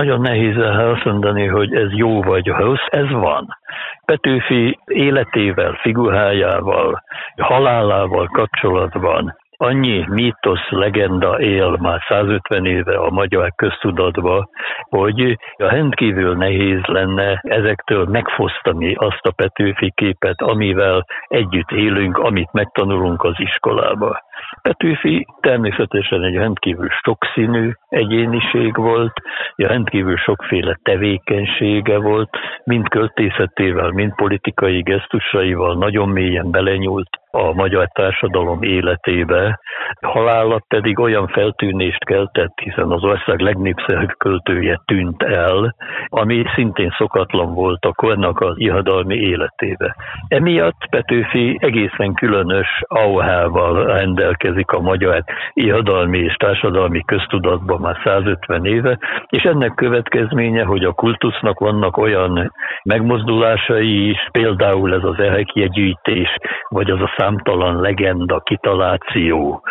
nagyon 0.00 0.20
nehéz 0.20 0.56
azt 0.94 1.04
mondani, 1.04 1.46
hogy 1.46 1.74
ez 1.74 1.90
jó 1.92 2.22
vagy 2.22 2.46
rossz, 2.46 2.86
ez 3.02 3.10
van. 3.10 3.44
Petőfi 4.04 4.78
életével, 4.84 5.72
figurájával, 5.82 7.02
halálával 7.36 8.26
kapcsolatban 8.26 9.36
annyi 9.60 10.04
mítosz, 10.08 10.68
legenda 10.68 11.40
él 11.40 11.76
már 11.80 12.00
150 12.08 12.66
éve 12.66 12.96
a 12.96 13.10
magyar 13.10 13.52
köztudatba, 13.56 14.48
hogy 14.88 15.38
a 15.56 15.64
rendkívül 15.64 16.36
nehéz 16.36 16.84
lenne 16.84 17.40
ezektől 17.42 18.04
megfosztani 18.04 18.94
azt 18.94 19.26
a 19.26 19.30
Petőfi 19.30 19.92
képet, 19.94 20.40
amivel 20.40 21.06
együtt 21.28 21.70
élünk, 21.70 22.18
amit 22.18 22.52
megtanulunk 22.52 23.24
az 23.24 23.34
iskolába. 23.36 24.22
Petőfi 24.62 25.26
természetesen 25.40 26.22
egy 26.22 26.34
rendkívül 26.34 26.88
sokszínű 27.02 27.70
egyéniség 27.88 28.76
volt, 28.76 29.12
rendkívül 29.56 30.16
sokféle 30.16 30.78
tevékenysége 30.82 31.98
volt, 31.98 32.30
mind 32.64 32.88
költészetével, 32.88 33.90
mind 33.90 34.14
politikai 34.14 34.82
gesztusaival 34.82 35.76
nagyon 35.76 36.08
mélyen 36.08 36.50
belenyúlt 36.50 37.20
a 37.30 37.52
magyar 37.52 37.88
társadalom 37.92 38.62
életébe, 38.62 39.60
halála 40.00 40.62
pedig 40.68 40.98
olyan 40.98 41.28
feltűnést 41.28 42.04
keltett, 42.04 42.58
hiszen 42.58 42.90
az 42.90 43.04
ország 43.04 43.40
legnépszerűbb 43.40 44.16
költője 44.18 44.80
tűnt 44.84 45.22
el, 45.22 45.74
ami 46.08 46.44
szintén 46.54 46.94
szokatlan 46.98 47.54
volt 47.54 47.84
a 47.84 47.92
kornak 47.92 48.40
az 48.40 48.54
ihadalmi 48.58 49.16
életébe. 49.16 49.96
Emiatt 50.28 50.86
Petőfi 50.90 51.58
egészen 51.60 52.14
különös 52.14 52.68
auhával 52.86 53.90
rendelkezik 54.30 54.70
a 54.70 54.80
magyar 54.80 55.24
ihadalmi 55.52 56.18
és 56.18 56.34
társadalmi 56.34 57.04
köztudatban 57.04 57.80
már 57.80 57.96
150 58.04 58.64
éve, 58.64 58.98
és 59.28 59.42
ennek 59.42 59.74
következménye, 59.74 60.64
hogy 60.64 60.84
a 60.84 60.92
kultusznak 60.92 61.58
vannak 61.58 61.96
olyan 61.96 62.52
megmozdulásai 62.82 64.08
is, 64.08 64.28
például 64.32 64.94
ez 64.94 65.04
az 65.04 65.18
ehekjegyűjtés, 65.18 66.28
vagy 66.68 66.90
az 66.90 67.00
a 67.00 67.14
számtalan 67.16 67.80
legenda, 67.80 68.40
kitaláció, 68.40 69.62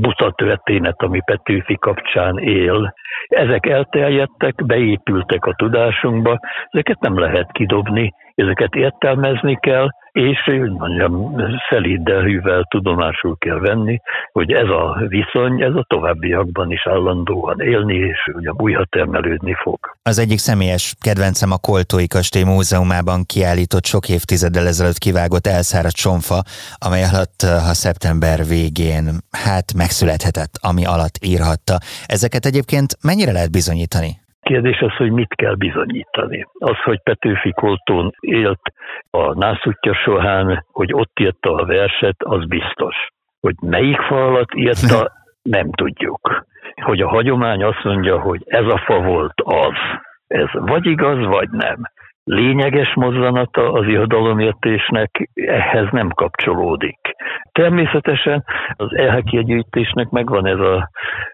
buta 0.00 0.32
történet, 0.36 1.02
ami 1.02 1.20
Petőfi 1.24 1.76
kapcsán 1.76 2.38
él. 2.38 2.94
Ezek 3.28 3.66
elterjedtek, 3.66 4.64
beépültek 4.66 5.44
a 5.44 5.54
tudásunkba, 5.54 6.38
ezeket 6.70 7.00
nem 7.00 7.18
lehet 7.18 7.52
kidobni, 7.52 8.12
ezeket 8.34 8.74
értelmezni 8.74 9.58
kell, 9.60 9.88
és 10.12 10.42
hogy 10.44 10.70
mondjam, 10.70 11.34
szeliddel 11.68 12.22
hűvel 12.22 12.66
tudomásul 12.70 13.36
kell 13.38 13.58
venni, 13.58 14.00
hogy 14.32 14.52
ez 14.52 14.68
a 14.68 15.04
viszony, 15.08 15.62
ez 15.62 15.74
a 15.74 15.84
továbbiakban 15.88 16.70
is 16.72 16.86
állandóan 16.86 17.60
élni, 17.60 17.94
és 17.94 18.18
ugye 18.34 18.50
újra 18.56 18.84
termelődni 18.84 19.54
fog. 19.62 19.78
Az 20.02 20.18
egyik 20.18 20.38
személyes 20.38 20.94
kedvencem 21.00 21.52
a 21.52 21.58
Koltói 21.60 22.06
Kastély 22.06 22.42
Múzeumában 22.42 23.24
kiállított 23.26 23.84
sok 23.84 24.08
évtizeddel 24.08 24.66
ezelőtt 24.66 24.98
kivágott 24.98 25.46
elszáradt 25.46 25.96
sonfa, 25.96 26.42
amely 26.78 27.02
alatt, 27.12 27.40
ha 27.42 27.74
szeptember 27.74 28.38
végén 28.48 29.04
hát 29.44 29.74
megszülethetett, 29.84 30.54
ami 30.70 30.84
alatt 30.94 31.16
írhatta. 31.32 31.76
Ezeket 32.16 32.44
egyébként 32.50 32.88
mennyire 33.08 33.32
lehet 33.32 33.56
bizonyítani? 33.60 34.10
Kérdés 34.50 34.78
az, 34.88 34.94
hogy 35.02 35.12
mit 35.20 35.34
kell 35.34 35.54
bizonyítani. 35.54 36.40
Az, 36.70 36.78
hogy 36.84 37.00
Petőfi 37.02 37.52
Koltón 37.52 38.06
élt 38.20 38.64
a 39.10 39.24
nászútja 39.44 39.94
során, 39.94 40.64
hogy 40.78 40.92
ott 40.92 41.18
írta 41.20 41.50
a 41.54 41.66
verset, 41.66 42.16
az 42.18 42.42
biztos. 42.46 42.96
Hogy 43.40 43.54
melyik 43.60 44.00
fa 44.08 44.26
alatt 44.26 44.54
írta, 44.54 45.12
nem 45.56 45.72
tudjuk. 45.72 46.44
Hogy 46.88 47.00
a 47.00 47.08
hagyomány 47.08 47.62
azt 47.64 47.84
mondja, 47.84 48.20
hogy 48.20 48.42
ez 48.46 48.66
a 48.76 48.82
fa 48.86 49.00
volt 49.00 49.40
az. 49.44 49.76
Ez 50.26 50.48
vagy 50.52 50.86
igaz, 50.86 51.26
vagy 51.26 51.50
nem. 51.50 51.78
Lényeges 52.24 52.94
mozzanata 52.94 53.72
az 53.72 53.86
irodalomértésnek 53.86 55.30
ehhez 55.34 55.86
nem 55.90 56.08
kapcsolódik. 56.08 56.98
Természetesen 57.52 58.44
az 58.76 58.96
elhekjegyűjtésnek 58.96 60.10
megvan 60.10 60.46
ez 60.46 60.58
a 60.58 60.90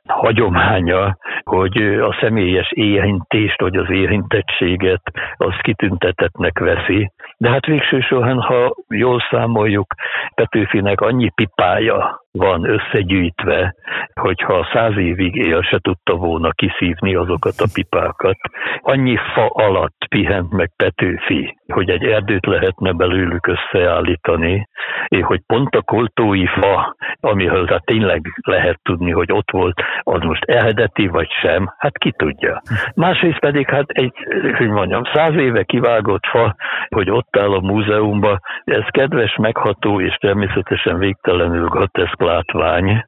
hagyománya, 0.06 1.16
hogy 1.42 1.82
a 1.82 2.16
személyes 2.20 2.70
érintést, 2.72 3.60
vagy 3.60 3.76
az 3.76 3.90
érintettséget 3.90 5.02
az 5.36 5.54
kitüntetetnek 5.62 6.58
veszi. 6.58 7.12
De 7.36 7.50
hát 7.50 7.66
végső 7.66 8.00
sohan, 8.00 8.40
ha 8.40 8.74
jól 8.88 9.20
számoljuk, 9.30 9.94
Petőfinek 10.34 11.00
annyi 11.00 11.30
pipája 11.34 12.26
van 12.32 12.64
összegyűjtve, 12.68 13.74
hogyha 14.20 14.68
száz 14.72 14.96
évig 14.96 15.34
él, 15.34 15.62
se 15.62 15.78
tudta 15.78 16.14
volna 16.14 16.50
kiszívni 16.50 17.14
azokat 17.14 17.54
a 17.58 17.68
pipákat. 17.74 18.36
Annyi 18.80 19.16
fa 19.34 19.46
alatt 19.46 20.06
pihent 20.08 20.50
meg 20.50 20.70
Petőfi, 20.76 21.56
hogy 21.72 21.90
egy 21.90 22.04
erdőt 22.04 22.46
lehetne 22.46 22.92
belőlük 22.92 23.46
összeállítani, 23.46 24.68
és 25.08 25.24
hogy 25.24 25.40
pont 25.46 25.74
a 25.74 25.82
koltói 25.82 26.46
fa, 26.46 26.96
amihez 27.20 27.68
hát 27.68 27.84
tényleg 27.84 28.22
lehet 28.42 28.80
tudni, 28.82 29.10
hogy 29.10 29.32
ott 29.32 29.50
volt, 29.50 29.82
az 30.02 30.20
most 30.20 30.44
eredeti 30.44 31.06
vagy 31.06 31.30
sem, 31.30 31.74
hát 31.78 31.98
ki 31.98 32.12
tudja. 32.16 32.62
Másrészt 32.94 33.38
pedig 33.38 33.68
hát 33.68 33.88
egy, 33.88 34.12
hogy 34.56 34.68
mondjam, 34.68 35.02
száz 35.12 35.34
éve 35.34 35.62
kivágott 35.62 36.26
fa, 36.26 36.54
hogy 36.88 37.10
ott 37.10 37.36
áll 37.36 37.52
a 37.52 37.60
múzeumban, 37.60 38.40
ez 38.64 38.84
kedves, 38.90 39.36
megható 39.36 40.00
és 40.00 40.14
természetesen 40.14 40.98
végtelenül 40.98 41.68
groteszk 41.68 42.17
látvány. 42.20 43.04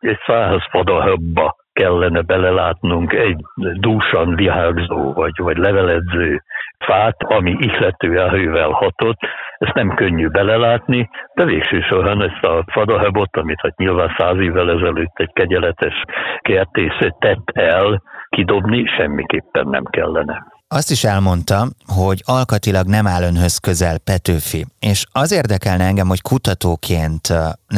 Egy 0.00 0.18
száz 0.26 0.62
fadahabba 0.70 1.56
kellene 1.72 2.20
belelátnunk 2.20 3.12
egy 3.12 3.40
dúsan 3.80 4.34
vihágzó 4.34 5.12
vagy, 5.12 5.32
vagy 5.36 5.56
leveledző 5.56 6.42
fát, 6.78 7.22
ami 7.22 7.56
ihlető 7.58 8.20
erővel 8.20 8.70
hatott, 8.70 9.18
ezt 9.58 9.74
nem 9.74 9.94
könnyű 9.94 10.28
belelátni, 10.28 11.08
de 11.34 11.44
végső 11.44 11.80
soron 11.80 12.22
ezt 12.22 12.44
a 12.44 12.64
fadahebot, 12.66 13.36
amit 13.36 13.60
hát 13.60 13.76
nyilván 13.76 14.14
száz 14.18 14.38
évvel 14.38 14.70
ezelőtt 14.70 15.18
egy 15.18 15.32
kegyeletes 15.32 16.02
kertész 16.38 16.98
tett 17.18 17.50
el, 17.52 18.02
kidobni 18.28 18.86
semmiképpen 18.86 19.66
nem 19.68 19.84
kellene. 19.84 20.51
Azt 20.78 20.90
is 20.90 21.04
elmondta, 21.04 21.58
hogy 22.00 22.20
alkatilag 22.38 22.86
nem 22.86 23.06
áll 23.06 23.22
önhöz 23.30 23.56
közel 23.66 23.96
Petőfi, 24.08 24.62
és 24.92 25.00
az 25.22 25.30
érdekelne 25.40 25.84
engem, 25.84 26.08
hogy 26.12 26.22
kutatóként 26.22 27.24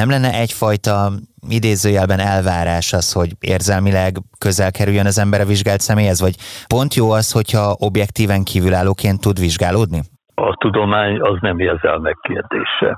nem 0.00 0.08
lenne 0.14 0.30
egyfajta 0.44 0.94
idézőjelben 1.58 2.20
elvárás 2.32 2.92
az, 2.92 3.12
hogy 3.18 3.30
érzelmileg 3.54 4.12
közel 4.44 4.70
kerüljön 4.78 5.10
az 5.12 5.18
ember 5.24 5.40
a 5.40 5.50
vizsgált 5.52 5.86
személyhez, 5.88 6.20
vagy 6.26 6.36
pont 6.74 6.94
jó 7.00 7.06
az, 7.10 7.32
hogyha 7.38 7.76
objektíven 7.88 8.42
kívülállóként 8.50 9.20
tud 9.20 9.38
vizsgálódni? 9.46 10.00
A 10.34 10.56
tudomány 10.64 11.20
az 11.20 11.36
nem 11.40 11.58
érzelmek 11.58 12.16
kérdése. 12.28 12.90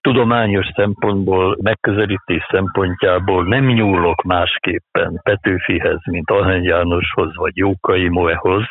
Tudományos 0.00 0.66
szempontból, 0.74 1.56
megközelítés 1.62 2.42
szempontjából 2.50 3.44
nem 3.44 3.64
nyúlok 3.64 4.22
másképpen 4.22 5.20
Petőfihez, 5.22 6.00
mint 6.04 6.30
Arany 6.30 6.64
Jánoshoz 6.64 7.36
vagy 7.36 7.56
Jókai 7.56 8.08
Moehoz, 8.08 8.64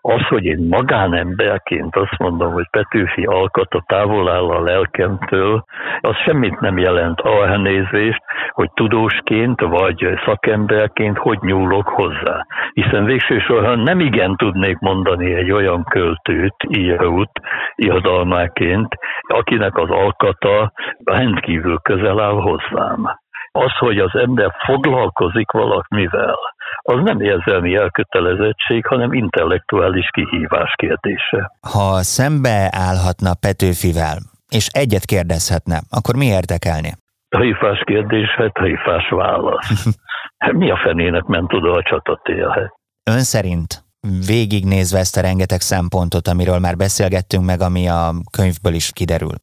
az, 0.00 0.26
hogy 0.28 0.44
én 0.44 0.66
magánemberként 0.70 1.96
azt 1.96 2.18
mondom, 2.18 2.52
hogy 2.52 2.68
Petőfi 2.70 3.24
alkata 3.24 3.84
távol 3.86 4.30
áll 4.30 4.50
a 4.50 4.62
lelkemtől, 4.62 5.64
az 6.00 6.16
semmit 6.16 6.60
nem 6.60 6.78
jelent 6.78 7.20
arra 7.20 7.56
nézést, 7.56 8.22
hogy 8.50 8.70
tudósként 8.74 9.60
vagy 9.60 10.18
szakemberként 10.24 11.18
hogy 11.18 11.38
nyúlok 11.40 11.88
hozzá. 11.88 12.46
Hiszen 12.72 13.04
végső 13.04 13.38
soron 13.38 13.78
nem 13.78 14.00
igen 14.00 14.36
tudnék 14.36 14.78
mondani 14.78 15.34
egy 15.34 15.50
olyan 15.50 15.84
költőt, 15.84 16.54
írót, 16.68 17.30
irodalmáként, 17.74 18.94
akinek 19.20 19.76
az 19.76 19.90
alkata 19.90 20.72
rendkívül 21.04 21.78
közel 21.78 22.20
áll 22.20 22.40
hozzám. 22.40 23.18
Az, 23.52 23.78
hogy 23.78 23.98
az 23.98 24.14
ember 24.14 24.50
foglalkozik 24.64 25.50
valamivel, 25.50 26.38
az 26.82 27.02
nem 27.02 27.20
érzelmi 27.20 27.74
elkötelezettség, 27.74 28.86
hanem 28.86 29.12
intellektuális 29.12 30.08
kihívás 30.10 30.72
kérdése. 30.76 31.52
Ha 31.72 32.02
szembe 32.02 32.68
állhatna 32.70 33.30
Petőfivel, 33.40 34.16
és 34.48 34.66
egyet 34.72 35.04
kérdezhetne, 35.04 35.78
akkor 35.90 36.14
mi 36.16 36.26
érdekelni? 36.26 36.92
Hajfás 37.36 37.82
kérdés, 37.84 38.28
hát 38.28 38.56
hajfás 38.58 39.08
válasz. 39.08 39.96
mi 40.52 40.70
a 40.70 40.76
fenének 40.84 41.24
ment 41.24 41.52
oda 41.52 41.72
a 41.72 41.82
csatatérhet? 41.82 42.72
Ön 43.10 43.20
szerint 43.20 43.86
végignézve 44.26 44.98
ezt 44.98 45.16
a 45.16 45.20
rengeteg 45.20 45.60
szempontot, 45.60 46.28
amiről 46.28 46.58
már 46.58 46.76
beszélgettünk 46.76 47.44
meg, 47.44 47.60
ami 47.60 47.88
a 47.88 48.10
könyvből 48.36 48.74
is 48.74 48.92
kiderül. 48.92 49.36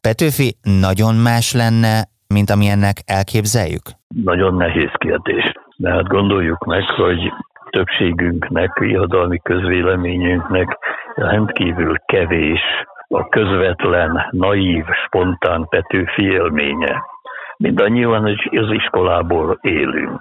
Petőfi 0.00 0.56
nagyon 0.82 1.14
más 1.14 1.52
lenne, 1.52 2.04
mint 2.34 2.50
ami 2.50 2.66
ennek 2.66 2.96
elképzeljük? 3.06 3.86
Nagyon 4.24 4.54
nehéz 4.54 4.90
kérdés. 4.98 5.44
De 5.82 5.90
hát 5.90 6.08
gondoljuk 6.08 6.64
meg, 6.64 6.84
hogy 6.84 7.32
többségünknek, 7.70 8.70
irodalmi 8.80 9.38
közvéleményünknek 9.38 10.78
rendkívül 11.14 11.96
kevés 12.06 12.60
a 13.08 13.28
közvetlen, 13.28 14.26
naív, 14.30 14.84
spontán 15.06 15.66
Petőfi 15.68 16.22
élménye. 16.22 17.02
Mindannyian 17.56 18.24
az 18.50 18.70
iskolából 18.70 19.58
élünk. 19.60 20.20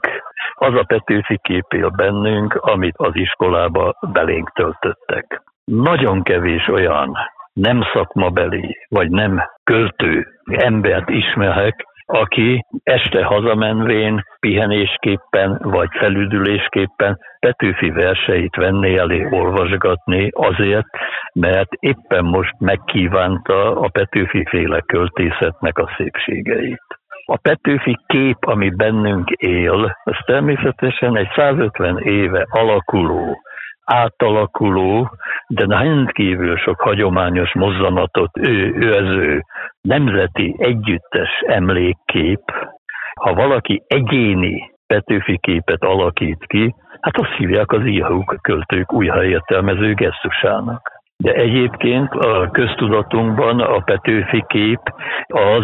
Az 0.53 0.73
a 0.73 0.83
Petőfi 0.87 1.39
kép 1.41 1.65
él 1.73 1.89
bennünk, 1.89 2.53
amit 2.53 2.95
az 2.97 3.15
iskolába 3.15 3.95
belénk 4.11 4.49
töltöttek. 4.49 5.43
Nagyon 5.63 6.23
kevés 6.23 6.67
olyan 6.67 7.17
nem 7.53 7.81
szakmabeli, 7.93 8.77
vagy 8.89 9.09
nem 9.09 9.41
költő 9.63 10.27
embert 10.43 11.09
ismerek, 11.09 11.85
aki 12.05 12.65
este 12.83 13.23
hazamenvén, 13.23 14.23
pihenésképpen 14.41 15.57
vagy 15.61 15.89
felüdülésképpen 15.91 17.17
Petőfi 17.39 17.89
verseit 17.89 18.55
venné 18.55 18.97
elé 18.97 19.27
olvasgatni 19.29 20.29
azért, 20.31 20.87
mert 21.33 21.73
éppen 21.79 22.25
most 22.25 22.59
megkívánta 22.59 23.79
a 23.79 23.89
Petőfi 23.89 24.45
féle 24.49 24.79
költészetnek 24.85 25.77
a 25.77 25.89
szépségeit. 25.97 26.83
A 27.25 27.37
Petőfi 27.37 27.97
kép, 28.07 28.37
ami 28.45 28.69
bennünk 28.69 29.29
él, 29.29 29.97
az 30.03 30.15
természetesen 30.25 31.17
egy 31.17 31.31
150 31.35 31.97
éve 31.97 32.47
alakuló 32.49 33.41
átalakuló, 33.91 35.09
de 35.47 35.65
rendkívül 35.65 36.57
sok 36.57 36.81
hagyományos 36.81 37.53
mozzanatot 37.53 38.37
ő, 38.37 38.73
ő 38.75 39.41
nemzeti 39.81 40.55
együttes 40.57 41.29
emlékkép, 41.47 42.41
ha 43.21 43.33
valaki 43.33 43.83
egyéni 43.87 44.71
Petőfi 44.87 45.37
képet 45.41 45.83
alakít 45.83 46.45
ki, 46.47 46.75
hát 47.01 47.17
azt 47.17 47.35
hívják 47.37 47.71
az 47.71 47.85
írók, 47.85 48.35
költők 48.41 48.93
újraértelmező 48.93 49.93
gesztusának. 49.93 50.81
De 51.17 51.33
egyébként 51.33 52.11
a 52.11 52.49
köztudatunkban 52.51 53.59
a 53.59 53.79
Petőfi 53.79 54.43
kép 54.47 54.79
az 55.27 55.63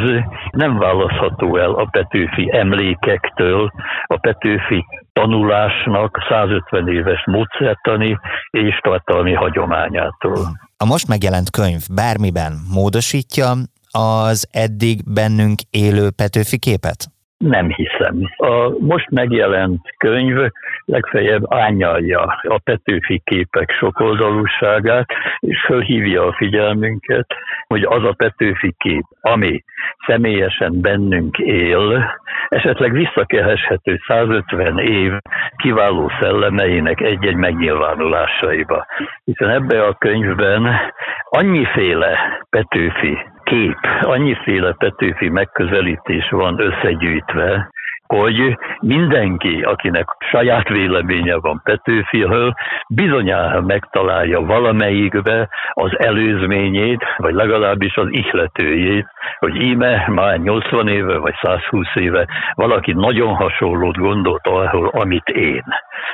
nem 0.51 0.77
választható 0.77 1.57
el 1.57 1.71
a 1.71 1.87
Petőfi 1.91 2.49
emlékektől, 2.51 3.71
a 4.07 4.17
Petőfi 4.17 4.85
tanulásnak 5.13 6.17
150 6.29 6.87
éves 6.87 7.23
módszertani 7.25 8.17
és 8.49 8.79
tartalmi 8.81 9.33
hagyományától. 9.33 10.37
A 10.77 10.85
most 10.85 11.07
megjelent 11.07 11.49
könyv 11.49 11.81
bármiben 11.95 12.53
módosítja 12.73 13.51
az 13.91 14.47
eddig 14.51 15.13
bennünk 15.13 15.59
élő 15.69 16.09
Petőfi 16.11 16.59
képet? 16.59 17.16
Nem 17.37 17.69
hiszem. 17.69 18.15
A 18.37 18.69
most 18.79 19.09
megjelent 19.09 19.81
könyv 19.97 20.37
legfeljebb 20.85 21.43
ányalja 21.49 22.39
a 22.41 22.59
Petőfi 22.63 23.21
képek 23.23 23.71
sokoldalúságát, 23.71 25.05
és 25.39 25.61
fölhívja 25.65 26.25
a 26.25 26.33
figyelmünket, 26.33 27.27
hogy 27.67 27.83
az 27.83 28.03
a 28.03 28.13
Petőfi 28.17 28.73
kép, 28.77 29.03
ami 29.21 29.63
személyesen 30.05 30.81
bennünk 30.81 31.37
él, 31.37 32.15
esetleg 32.49 32.91
visszakereshető 32.91 33.99
150 34.07 34.79
év 34.79 35.11
kiváló 35.55 36.11
szellemeinek 36.19 37.01
egy-egy 37.01 37.35
megnyilvánulásaiba. 37.35 38.85
Hiszen 39.23 39.49
ebbe 39.49 39.83
a 39.83 39.93
könyvben 39.93 40.93
annyiféle 41.29 42.43
Petőfi 42.49 43.17
kép, 43.49 43.77
annyiféle 44.01 44.73
Petőfi 44.77 45.29
megközelítés 45.29 46.29
van 46.29 46.59
összegyűjtve, 46.59 47.69
hogy 48.07 48.57
mindenki, 48.79 49.61
akinek 49.61 50.05
saját 50.19 50.67
véleménye 50.67 51.35
van 51.35 51.61
Petőfiről, 51.63 52.53
bizonyára 52.89 53.61
megtalálja 53.61 54.39
valamelyikbe 54.39 55.49
az 55.73 55.99
előzményét, 55.99 57.03
vagy 57.17 57.33
legalábbis 57.33 57.95
az 57.95 58.07
ihletőjét, 58.09 59.07
hogy 59.39 59.55
íme 59.55 60.05
már 60.07 60.37
80 60.37 60.87
éve 60.87 61.17
vagy 61.17 61.35
120 61.41 61.87
éve 61.95 62.27
valaki 62.53 62.93
nagyon 62.93 63.35
hasonlót 63.35 63.97
gondolt 63.97 64.47
arról, 64.47 64.87
amit 64.87 65.27
én. 65.27 65.63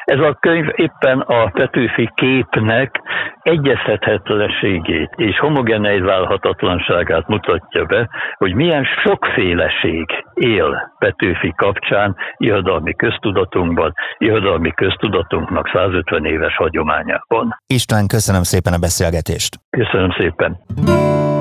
Ez 0.04 0.20
a 0.20 0.38
könyv 0.39 0.68
éppen 0.76 1.20
a 1.20 1.50
Petőfi 1.50 2.10
képnek 2.16 3.02
egyeztethetetlenségét 3.41 5.10
és 5.16 5.39
homogenizálhatatlanságát 5.39 7.28
mutatja 7.28 7.86
be, 7.86 8.10
hogy 8.38 8.54
milyen 8.54 8.84
sokféleség 8.84 10.24
él 10.34 10.94
Petőfi 11.00 11.54
kapcsán 11.56 12.16
irodalmi 12.38 12.96
köztudatunkban, 12.96 13.94
irodalmi 14.18 14.72
köztudatunknak 14.72 15.70
150 15.74 16.26
éves 16.26 16.56
hagyományában. 16.56 17.58
István, 17.68 18.08
köszönöm 18.08 18.44
szépen 18.44 18.74
a 18.74 18.78
beszélgetést. 18.78 19.60
Köszönöm 19.70 20.12
szépen. 20.18 21.32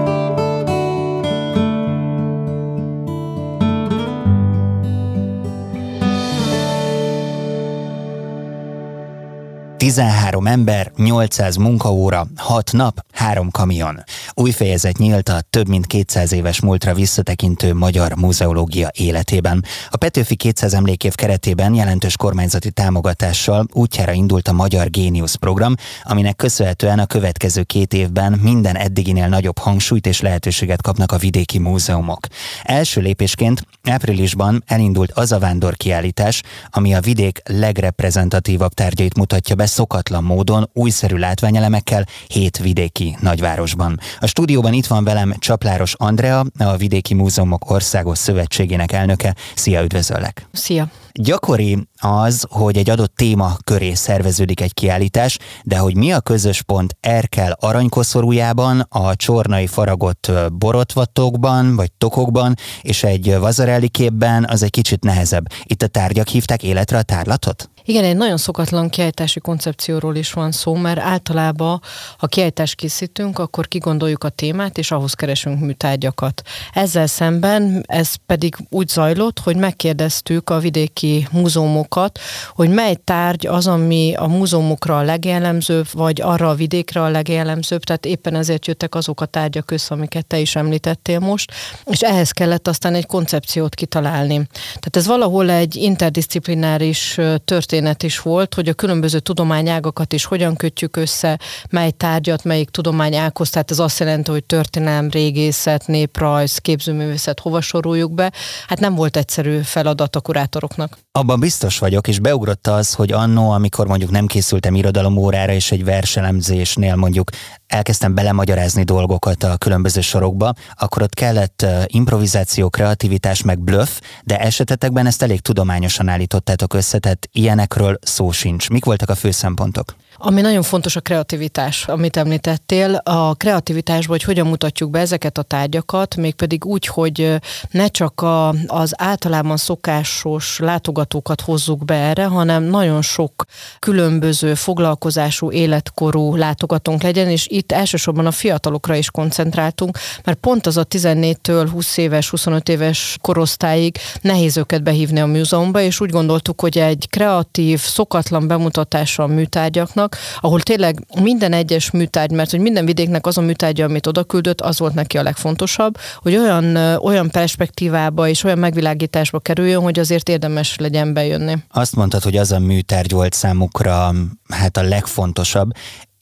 13 9.82 10.46
ember, 10.46 10.92
800 10.96 11.56
munkaóra, 11.56 12.26
6 12.36 12.72
nap, 12.72 13.04
3 13.12 13.50
kamion. 13.50 14.04
Új 14.34 14.50
fejezet 14.50 14.98
nyílt 14.98 15.28
a 15.28 15.40
több 15.50 15.68
mint 15.68 15.86
200 15.86 16.32
éves 16.32 16.60
múltra 16.60 16.94
visszatekintő 16.94 17.74
magyar 17.74 18.14
muzeológia 18.14 18.90
életében. 18.92 19.64
A 19.90 19.96
Petőfi 19.96 20.34
200 20.34 20.74
emlékév 20.74 21.14
keretében 21.14 21.74
jelentős 21.74 22.16
kormányzati 22.16 22.70
támogatással 22.70 23.66
útjára 23.72 24.12
indult 24.12 24.48
a 24.48 24.52
Magyar 24.52 24.90
Géniusz 24.90 25.34
program, 25.34 25.74
aminek 26.02 26.36
köszönhetően 26.36 26.98
a 26.98 27.06
következő 27.06 27.62
két 27.62 27.92
évben 27.92 28.32
minden 28.42 28.76
eddiginél 28.76 29.28
nagyobb 29.28 29.58
hangsúlyt 29.58 30.06
és 30.06 30.20
lehetőséget 30.20 30.82
kapnak 30.82 31.12
a 31.12 31.18
vidéki 31.18 31.58
múzeumok. 31.58 32.26
Első 32.62 33.00
lépésként 33.00 33.66
áprilisban 33.82 34.62
elindult 34.66 35.10
az 35.12 35.32
a 35.32 35.38
vándorkiállítás, 35.38 36.42
ami 36.70 36.94
a 36.94 37.00
vidék 37.00 37.40
legreprezentatívabb 37.44 38.72
tárgyait 38.72 39.16
mutatja 39.16 39.54
be 39.54 39.70
szokatlan 39.72 40.24
módon, 40.24 40.70
újszerű 40.72 41.16
látványelemekkel 41.16 42.06
hét 42.26 42.58
vidéki 42.58 43.16
nagyvárosban. 43.20 43.98
A 44.20 44.26
stúdióban 44.26 44.72
itt 44.72 44.86
van 44.86 45.04
velem 45.04 45.34
Csapláros 45.38 45.94
Andrea, 45.94 46.44
a 46.58 46.76
Vidéki 46.76 47.14
Múzeumok 47.14 47.70
Országos 47.70 48.18
Szövetségének 48.18 48.92
elnöke. 48.92 49.34
Szia, 49.54 49.82
üdvözöllek! 49.82 50.48
Szia! 50.52 50.88
Gyakori 51.14 51.88
az, 52.00 52.46
hogy 52.50 52.76
egy 52.76 52.90
adott 52.90 53.14
téma 53.14 53.56
köré 53.64 53.94
szerveződik 53.94 54.60
egy 54.60 54.74
kiállítás, 54.74 55.38
de 55.62 55.78
hogy 55.78 55.96
mi 55.96 56.12
a 56.12 56.20
közös 56.20 56.62
pont 56.62 56.96
Erkel 57.00 57.56
aranykoszorújában, 57.60 58.86
a 58.88 59.16
csornai 59.16 59.66
faragott 59.66 60.30
borotvatokban 60.52 61.76
vagy 61.76 61.92
tokokban, 61.92 62.54
és 62.82 63.04
egy 63.04 63.36
vazarelli 63.38 63.88
képben, 63.88 64.46
az 64.48 64.62
egy 64.62 64.70
kicsit 64.70 65.04
nehezebb. 65.04 65.44
Itt 65.64 65.82
a 65.82 65.86
tárgyak 65.86 66.28
hívták 66.28 66.62
életre 66.62 66.98
a 66.98 67.02
tárlatot? 67.02 67.70
Igen, 67.84 68.04
egy 68.04 68.16
nagyon 68.16 68.36
szokatlan 68.36 68.88
kiállítási 68.88 69.40
koncepcióról 69.40 70.16
is 70.16 70.32
van 70.32 70.52
szó, 70.52 70.74
mert 70.74 70.98
általában, 70.98 71.80
ha 72.18 72.26
kiállítást 72.26 72.74
készítünk, 72.74 73.38
akkor 73.38 73.68
kigondoljuk 73.68 74.24
a 74.24 74.28
témát, 74.28 74.78
és 74.78 74.90
ahhoz 74.90 75.14
keresünk 75.14 75.60
műtárgyakat. 75.60 76.42
Ezzel 76.72 77.06
szemben 77.06 77.84
ez 77.86 78.14
pedig 78.26 78.56
úgy 78.68 78.88
zajlott, 78.88 79.38
hogy 79.38 79.56
megkérdeztük 79.56 80.50
a 80.50 80.58
vidéki 80.58 81.01
múzeumokat, 81.30 82.18
hogy 82.54 82.68
mely 82.68 82.96
tárgy 83.04 83.46
az, 83.46 83.66
ami 83.66 84.14
a 84.16 84.26
múzeumokra 84.26 84.98
a 84.98 85.02
legjellemzőbb, 85.02 85.86
vagy 85.92 86.20
arra 86.20 86.48
a 86.48 86.54
vidékre 86.54 87.02
a 87.02 87.08
legjellemzőbb, 87.08 87.82
tehát 87.82 88.06
éppen 88.06 88.34
ezért 88.34 88.66
jöttek 88.66 88.94
azok 88.94 89.20
a 89.20 89.26
tárgyak 89.26 89.70
össze, 89.70 89.94
amiket 89.94 90.26
te 90.26 90.38
is 90.38 90.56
említettél 90.56 91.18
most, 91.18 91.52
és 91.84 92.00
ehhez 92.00 92.30
kellett 92.30 92.68
aztán 92.68 92.94
egy 92.94 93.06
koncepciót 93.06 93.74
kitalálni. 93.74 94.34
Tehát 94.62 94.96
ez 94.96 95.06
valahol 95.06 95.50
egy 95.50 95.76
interdisziplináris 95.76 97.18
történet 97.44 98.02
is 98.02 98.20
volt, 98.20 98.54
hogy 98.54 98.68
a 98.68 98.72
különböző 98.72 99.18
tudományágakat 99.18 100.12
is 100.12 100.24
hogyan 100.24 100.56
kötjük 100.56 100.96
össze, 100.96 101.38
mely 101.70 101.90
tárgyat, 101.90 102.44
melyik 102.44 102.70
tudományághoz, 102.70 103.50
tehát 103.50 103.70
ez 103.70 103.78
azt 103.78 103.98
jelenti, 103.98 104.30
hogy 104.30 104.44
történelem, 104.44 105.10
régészet, 105.10 105.86
néprajz, 105.86 106.58
képzőművészet 106.58 107.40
hova 107.40 107.60
soroljuk 107.60 108.12
be. 108.12 108.32
Hát 108.66 108.80
nem 108.80 108.94
volt 108.94 109.16
egyszerű 109.16 109.60
feladat 109.60 110.16
a 110.16 110.20
kurátoroknak. 110.20 110.91
Abban 111.12 111.40
biztos 111.40 111.78
vagyok, 111.78 112.08
és 112.08 112.18
beugrott 112.18 112.66
az, 112.66 112.94
hogy 112.94 113.12
annó, 113.12 113.50
amikor 113.50 113.86
mondjuk 113.86 114.10
nem 114.10 114.26
készültem 114.26 114.74
irodalomórára, 114.74 115.52
és 115.52 115.72
egy 115.72 115.84
verselemzésnél 115.84 116.96
mondjuk 116.96 117.30
elkezdtem 117.66 118.14
belemagyarázni 118.14 118.82
dolgokat 118.82 119.42
a 119.42 119.56
különböző 119.56 120.00
sorokba, 120.00 120.52
akkor 120.74 121.02
ott 121.02 121.14
kellett 121.14 121.66
improvizáció, 121.86 122.70
kreativitás, 122.70 123.42
meg 123.42 123.58
bluff, 123.58 124.00
de 124.24 124.38
esetetekben 124.38 125.06
ezt 125.06 125.22
elég 125.22 125.40
tudományosan 125.40 126.08
állítottátok 126.08 126.74
össze, 126.74 126.98
tehát 126.98 127.28
ilyenekről 127.32 127.98
szó 128.02 128.30
sincs. 128.30 128.70
Mik 128.70 128.84
voltak 128.84 129.08
a 129.08 129.14
fő 129.14 129.30
szempontok? 129.30 129.94
Ami 130.24 130.40
nagyon 130.40 130.62
fontos 130.62 130.96
a 130.96 131.00
kreativitás, 131.00 131.88
amit 131.88 132.16
említettél. 132.16 132.94
A 132.94 133.34
kreativitásban, 133.34 134.08
hogy 134.08 134.22
hogyan 134.22 134.46
mutatjuk 134.46 134.90
be 134.90 134.98
ezeket 134.98 135.38
a 135.38 135.42
tárgyakat, 135.42 136.16
mégpedig 136.16 136.64
úgy, 136.64 136.86
hogy 136.86 137.34
ne 137.70 137.88
csak 137.88 138.20
a, 138.20 138.48
az 138.66 138.94
általában 138.96 139.56
szokásos 139.56 140.58
látogatókat 140.58 141.40
hozzuk 141.40 141.84
be 141.84 141.94
erre, 141.94 142.24
hanem 142.24 142.62
nagyon 142.62 143.02
sok 143.02 143.44
különböző 143.78 144.54
foglalkozású, 144.54 145.50
életkorú 145.50 146.36
látogatónk 146.36 147.02
legyen, 147.02 147.28
és 147.28 147.46
itt 147.48 147.72
elsősorban 147.72 148.26
a 148.26 148.30
fiatalokra 148.30 148.94
is 148.94 149.10
koncentráltunk, 149.10 149.98
mert 150.24 150.38
pont 150.38 150.66
az 150.66 150.76
a 150.76 150.84
14-től 150.84 151.68
20 151.72 151.96
éves, 151.96 152.30
25 152.30 152.68
éves 152.68 153.16
korosztályig 153.20 153.98
nehéz 154.20 154.56
őket 154.56 154.82
behívni 154.82 155.20
a 155.20 155.26
múzeumba, 155.26 155.80
és 155.80 156.00
úgy 156.00 156.10
gondoltuk, 156.10 156.60
hogy 156.60 156.78
egy 156.78 157.06
kreatív, 157.10 157.80
szokatlan 157.80 158.46
bemutatása 158.46 159.22
a 159.22 159.26
műtárgyaknak, 159.26 160.11
ahol 160.40 160.60
tényleg 160.60 161.04
minden 161.20 161.52
egyes 161.52 161.90
műtárgy, 161.90 162.32
mert 162.32 162.50
hogy 162.50 162.60
minden 162.60 162.84
vidéknek 162.84 163.26
az 163.26 163.38
a 163.38 163.40
műtárgya, 163.40 163.84
amit 163.84 164.06
oda 164.06 164.24
küldött, 164.24 164.60
az 164.60 164.78
volt 164.78 164.94
neki 164.94 165.18
a 165.18 165.22
legfontosabb, 165.22 165.98
hogy 166.16 166.36
olyan, 166.36 166.76
olyan 166.96 167.30
perspektívába 167.30 168.28
és 168.28 168.44
olyan 168.44 168.58
megvilágításba 168.58 169.40
kerüljön, 169.40 169.82
hogy 169.82 169.98
azért 169.98 170.28
érdemes 170.28 170.76
legyen 170.76 171.12
bejönni. 171.12 171.56
Azt 171.70 171.96
mondtad, 171.96 172.22
hogy 172.22 172.36
az 172.36 172.52
a 172.52 172.58
műtárgy 172.58 173.10
volt 173.12 173.32
számukra 173.32 174.12
hát 174.48 174.76
a 174.76 174.82
legfontosabb, 174.82 175.70